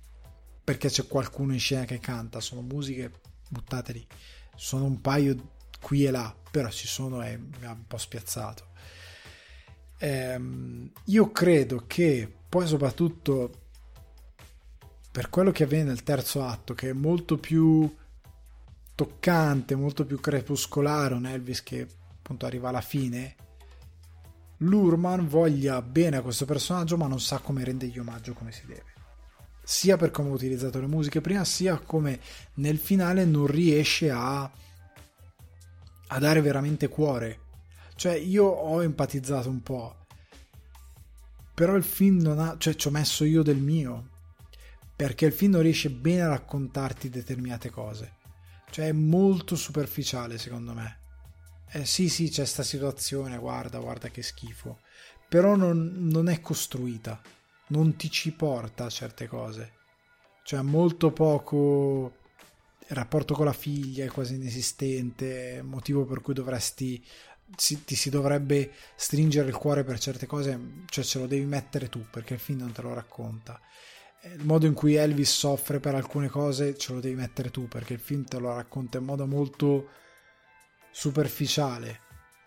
[0.63, 3.11] perché c'è qualcuno in scena che canta, sono musiche
[3.49, 4.07] buttate lì,
[4.55, 8.67] sono un paio qui e là, però ci sono e mi ha un po' spiazzato.
[9.99, 13.63] Ehm, io credo che poi soprattutto
[15.11, 17.93] per quello che avviene nel terzo atto, che è molto più
[18.95, 23.35] toccante, molto più crepuscolare, un Elvis che appunto arriva alla fine,
[24.59, 28.93] Lurman voglia bene a questo personaggio ma non sa come rendergli omaggio come si deve
[29.65, 32.21] sia per come ha utilizzato le musiche prima sia come
[32.55, 34.49] nel finale non riesce a
[36.15, 37.41] a dare veramente cuore.
[37.97, 40.07] Cioè, io ho empatizzato un po',
[41.53, 44.11] però il film non ha, cioè, ci ho messo io del mio,
[44.95, 48.17] perché il film non riesce bene a raccontarti determinate cose.
[48.71, 51.01] Cioè, è molto superficiale, secondo me.
[51.71, 54.81] Eh, sì, sì, c'è sta situazione, guarda, guarda che schifo.
[55.29, 57.21] Però non, non è costruita,
[57.69, 59.73] non ti ci porta a certe cose.
[60.45, 62.23] Cioè, molto poco
[62.87, 67.03] il rapporto con la figlia è quasi inesistente, motivo per cui dovresti
[67.57, 71.89] si, ti si dovrebbe stringere il cuore per certe cose, cioè ce lo devi mettere
[71.89, 73.61] tu perché il film non te lo racconta.
[74.35, 77.95] Il modo in cui Elvis soffre per alcune cose ce lo devi mettere tu perché
[77.95, 79.89] il film te lo racconta in modo molto
[80.91, 82.01] superficiale,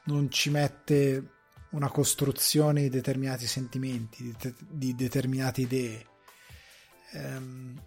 [0.06, 1.34] non ci mette
[1.72, 6.06] una costruzione di determinati sentimenti, di, te- di determinate idee.
[7.12, 7.80] Ehm,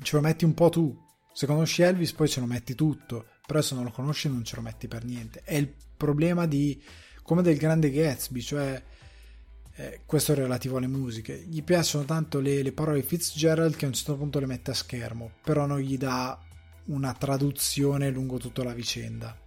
[0.00, 0.96] ce lo metti un po' tu,
[1.32, 4.56] se conosci Elvis poi ce lo metti tutto, però se non lo conosci non ce
[4.56, 5.42] lo metti per niente.
[5.44, 6.80] E il problema di
[7.22, 8.82] come del grande Gatsby, cioè
[9.74, 11.36] eh, questo è relativo alle musiche.
[11.36, 14.74] Gli piacciono tanto le, le parole Fitzgerald che a un certo punto le mette a
[14.74, 16.38] schermo, però non gli dà
[16.86, 19.38] una traduzione lungo tutta la vicenda.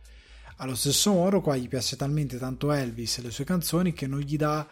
[0.57, 4.20] Allo stesso modo, qua gli piace talmente tanto Elvis e le sue canzoni che non
[4.20, 4.68] gli dà,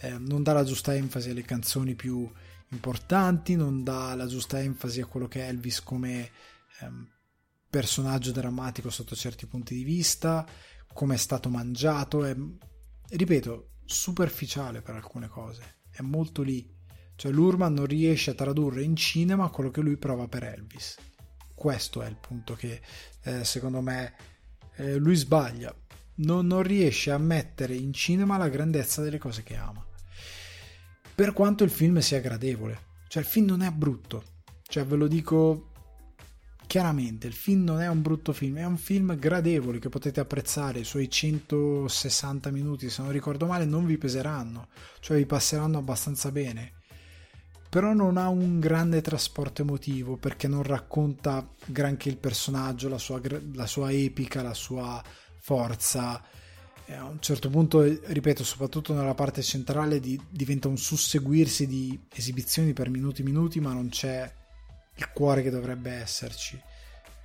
[0.00, 2.28] eh, non dà la giusta enfasi alle canzoni più
[2.70, 6.30] importanti, non dà la giusta enfasi a quello che è Elvis come
[7.68, 10.46] personaggio drammatico sotto certi punti di vista,
[10.92, 12.24] come è stato mangiato.
[12.24, 12.36] È,
[13.10, 16.78] ripeto, superficiale per alcune cose, è molto lì.
[17.14, 20.96] Cioè Lurman non riesce a tradurre in cinema quello che lui prova per Elvis.
[21.54, 22.80] Questo è il punto che
[23.22, 24.14] eh, secondo me
[24.76, 25.74] eh, lui sbaglia.
[26.16, 29.84] Non, non riesce a mettere in cinema la grandezza delle cose che ama.
[31.14, 32.88] Per quanto il film sia gradevole.
[33.08, 34.24] Cioè il film non è brutto.
[34.62, 35.69] Cioè ve lo dico
[36.70, 40.78] chiaramente il film non è un brutto film, è un film gradevole che potete apprezzare,
[40.78, 44.68] i suoi 160 minuti se non ricordo male non vi peseranno,
[45.00, 46.74] cioè vi passeranno abbastanza bene,
[47.68, 53.20] però non ha un grande trasporto emotivo perché non racconta granché il personaggio, la sua,
[53.54, 55.02] la sua epica, la sua
[55.40, 56.22] forza.
[56.86, 62.72] A un certo punto, ripeto, soprattutto nella parte centrale di, diventa un susseguirsi di esibizioni
[62.72, 64.38] per minuti e minuti, ma non c'è
[64.96, 66.60] il cuore che dovrebbe esserci.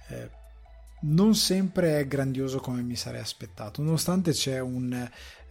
[0.08, 0.44] Eh,
[1.02, 4.94] non sempre è grandioso come mi sarei aspettato, nonostante c'è un,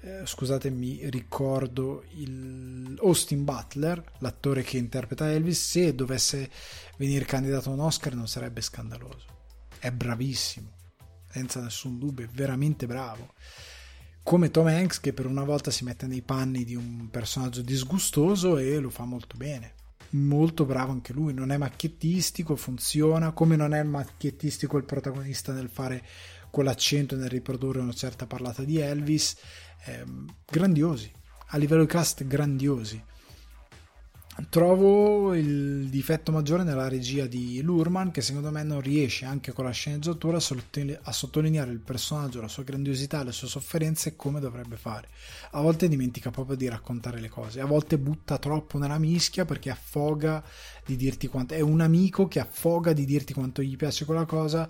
[0.00, 6.50] eh, scusatemi, ricordo il Austin Butler, l'attore che interpreta Elvis, se dovesse
[6.96, 9.26] venire candidato a un Oscar non sarebbe scandaloso.
[9.78, 10.70] È bravissimo,
[11.28, 13.34] senza nessun dubbio, è veramente bravo.
[14.22, 18.56] Come Tom Hanks che per una volta si mette nei panni di un personaggio disgustoso
[18.56, 19.74] e lo fa molto bene
[20.14, 25.68] molto bravo anche lui, non è macchiettistico, funziona, come non è macchiettistico il protagonista nel
[25.68, 26.02] fare
[26.50, 29.36] quell'accento nel riprodurre una certa parlata di Elvis,
[29.86, 30.04] eh,
[30.46, 31.10] grandiosi,
[31.48, 33.02] a livello di cast grandiosi.
[34.51, 39.65] Trovo il difetto maggiore nella regia di Lurman che secondo me non riesce anche con
[39.65, 45.09] la sceneggiatura a sottolineare il personaggio, la sua grandiosità, le sue sofferenze come dovrebbe fare.
[45.52, 49.70] A volte dimentica proprio di raccontare le cose, a volte butta troppo nella mischia perché
[49.70, 50.43] affoga
[50.85, 54.69] di dirti quanto è un amico che affoga di dirti quanto gli piace quella cosa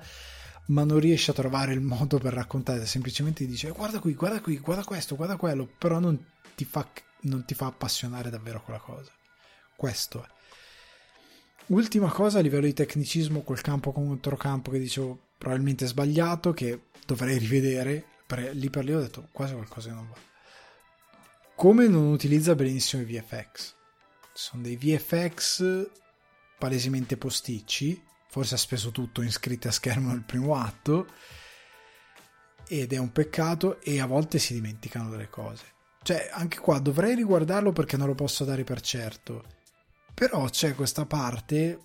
[0.66, 4.58] ma non riesce a trovare il modo per raccontare, semplicemente dice guarda qui, guarda qui,
[4.58, 6.22] guarda questo, guarda quello, però non
[6.54, 6.86] ti fa,
[7.22, 9.10] non ti fa appassionare davvero quella cosa.
[9.76, 10.32] Questo è.
[11.66, 16.88] Ultima cosa a livello di tecnicismo, quel campo contro campo che dicevo probabilmente sbagliato, che
[17.06, 20.16] dovrei rivedere, per, lì per lì ho detto quasi qualcosa che non va.
[21.54, 23.74] Come non utilizza benissimo i VFX?
[24.34, 25.88] Sono dei VFX
[26.58, 31.06] palesemente posticci, forse ha speso tutto in scritti a schermo nel primo atto,
[32.68, 35.64] ed è un peccato e a volte si dimenticano delle cose.
[36.02, 39.62] Cioè, anche qua dovrei riguardarlo perché non lo posso dare per certo
[40.14, 41.78] però c'è questa parte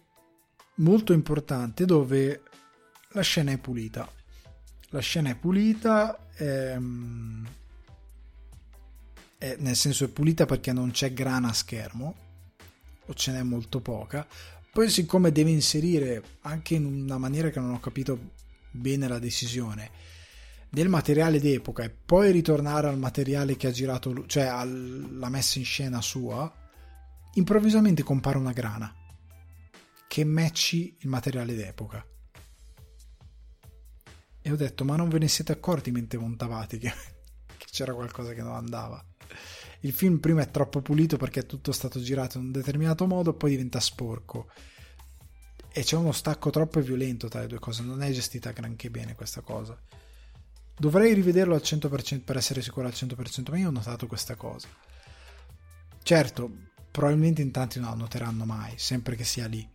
[0.76, 2.44] molto importante dove
[3.10, 4.10] la scena è pulita.
[4.90, 7.48] La scena è pulita, ehm,
[9.38, 12.16] è, nel senso è pulita perché non c'è grana a schermo,
[13.06, 14.28] o ce n'è molto poca.
[14.72, 18.38] Poi, siccome deve inserire anche in una maniera che non ho capito
[18.72, 19.90] bene la decisione
[20.70, 25.66] del materiale d'epoca e poi ritornare al materiale che ha girato, cioè alla messa in
[25.66, 26.52] scena sua,
[27.34, 28.94] improvvisamente compare una grana
[30.08, 32.06] che matchi il materiale d'epoca.
[34.42, 36.92] E ho detto, ma non ve ne siete accorti mentre montavate che,
[37.58, 39.04] che c'era qualcosa che non andava?
[39.82, 43.34] Il film prima è troppo pulito perché è tutto stato girato in un determinato modo,
[43.34, 44.50] poi diventa sporco.
[45.72, 49.14] E c'è uno stacco troppo violento tra le due cose, non è gestita granché bene
[49.14, 49.80] questa cosa.
[50.76, 54.68] Dovrei rivederlo al 100% per essere sicuro al 100%, ma io ho notato questa cosa.
[56.02, 59.68] Certo, probabilmente in tanti non la noteranno mai, sempre che sia lì.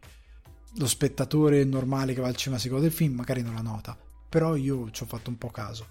[0.76, 3.96] Lo spettatore normale che va al cinema secondo del film magari non la nota,
[4.28, 5.86] però io ci ho fatto un po' caso.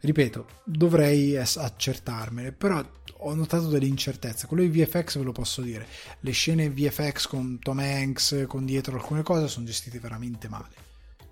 [0.00, 2.84] Ripeto, dovrei accertarmene, però
[3.18, 4.46] ho notato delle incertezze.
[4.46, 5.86] Quello di VFX ve lo posso dire.
[6.20, 10.74] Le scene VFX con Tom Hanks, con dietro alcune cose, sono gestite veramente male.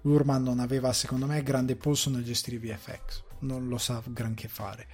[0.02, 3.22] Lurman non aveva, secondo me, grande polso nel gestire VFX.
[3.40, 4.86] Non lo sa granché fare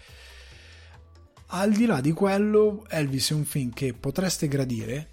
[1.48, 5.08] al di là di quello, Elvis è un film che potreste gradire,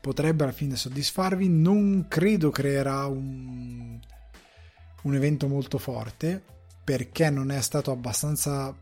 [0.00, 3.98] potrebbe alla fine soddisfarvi, non credo creerà un,
[5.02, 6.42] un evento molto forte,
[6.84, 8.74] perché non è stato abbastanza,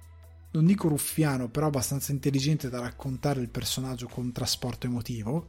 [0.50, 5.48] non dico ruffiano, però abbastanza intelligente da raccontare il personaggio con trasporto emotivo.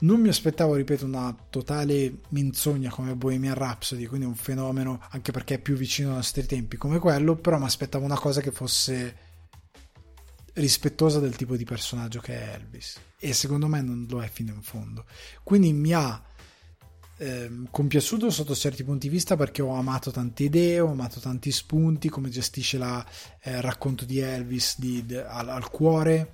[0.00, 5.54] Non mi aspettavo, ripeto, una totale menzogna come Bohemian Rhapsody, quindi un fenomeno anche perché
[5.54, 9.28] è più vicino ai nostri tempi come quello, però mi aspettavo una cosa che fosse
[10.54, 14.52] rispettosa del tipo di personaggio che è Elvis e secondo me non lo è fino
[14.52, 15.04] in fondo.
[15.42, 16.22] Quindi mi ha
[17.18, 21.50] eh, compiaciuto sotto certi punti di vista perché ho amato tante idee, ho amato tanti
[21.50, 23.04] spunti, come gestisce il
[23.42, 26.32] eh, racconto di Elvis di, di, al, al cuore,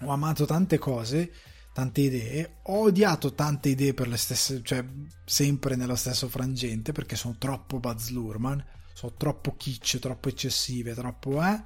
[0.00, 1.30] ho amato tante cose
[1.74, 2.58] tante idee.
[2.62, 4.82] Ho odiato tante idee per le stesse, cioè
[5.24, 8.64] sempre nello stesso frangente perché sono troppo Buzz Lurman,
[8.94, 11.62] sono troppo kitsch, troppo eccessive, troppo eh.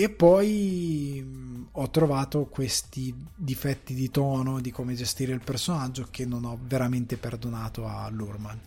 [0.00, 6.24] E poi mm, ho trovato questi difetti di tono, di come gestire il personaggio che
[6.24, 8.60] non ho veramente perdonato a Lurman.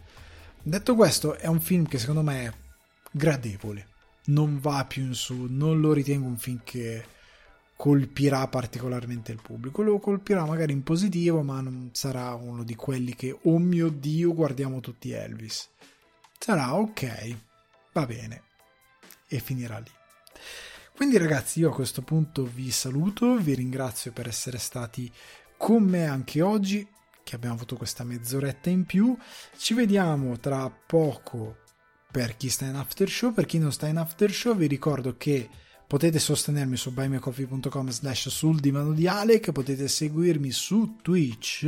[0.62, 2.53] Detto questo, è un film che secondo me è
[3.12, 3.88] gradevole,
[4.26, 7.06] non va più in su, non lo ritengo un film che
[7.78, 9.84] colpirà particolarmente il pubblico.
[9.84, 14.34] Lo colpirà magari in positivo, ma non sarà uno di quelli che, oh mio dio,
[14.34, 15.70] guardiamo tutti Elvis.
[16.38, 17.38] Sarà ok,
[17.94, 18.44] va bene,
[19.30, 19.99] e finirà lì.
[20.95, 25.11] Quindi ragazzi, io a questo punto vi saluto, vi ringrazio per essere stati
[25.57, 26.88] con me anche oggi,
[27.23, 29.18] che abbiamo avuto questa mezz'oretta in più.
[29.57, 31.57] Ci vediamo tra poco
[32.11, 35.15] per chi sta in after show, per chi non sta in after show vi ricordo
[35.18, 35.49] che
[35.91, 41.68] Potete sostenermi su buymecoffee.com slash sul divano di Alec, potete seguirmi su Twitch,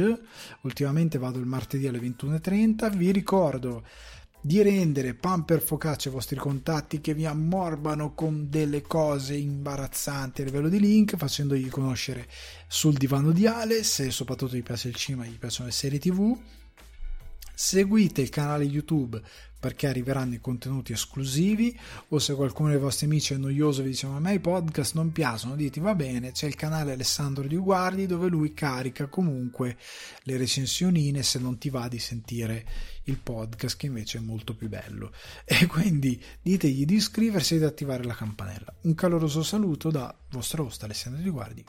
[0.61, 3.83] ultimamente vado il martedì alle 21.30, vi ricordo
[4.45, 10.44] di rendere pamper focaccia ai vostri contatti che vi ammorbano con delle cose imbarazzanti a
[10.44, 12.28] livello di link, facendogli conoscere
[12.68, 16.38] sul divano di Ale, se soprattutto gli piace il cinema, gli piacciono le serie tv.
[17.56, 19.22] Seguite il canale YouTube
[19.64, 21.73] perché arriveranno i contenuti esclusivi
[22.10, 24.40] o se qualcuno dei vostri amici è noioso e vi dice ma a me i
[24.41, 29.07] podcast non piacciono, dite va bene, c'è il canale Alessandro Di Guardi dove lui carica
[29.07, 29.77] comunque
[30.23, 32.65] le recensionine se non ti va di sentire
[33.03, 35.14] il podcast che invece è molto più bello
[35.45, 38.73] e quindi ditegli di iscriversi e di attivare la campanella.
[38.81, 41.65] Un caloroso saluto da vostro host Alessandro Di Guardi.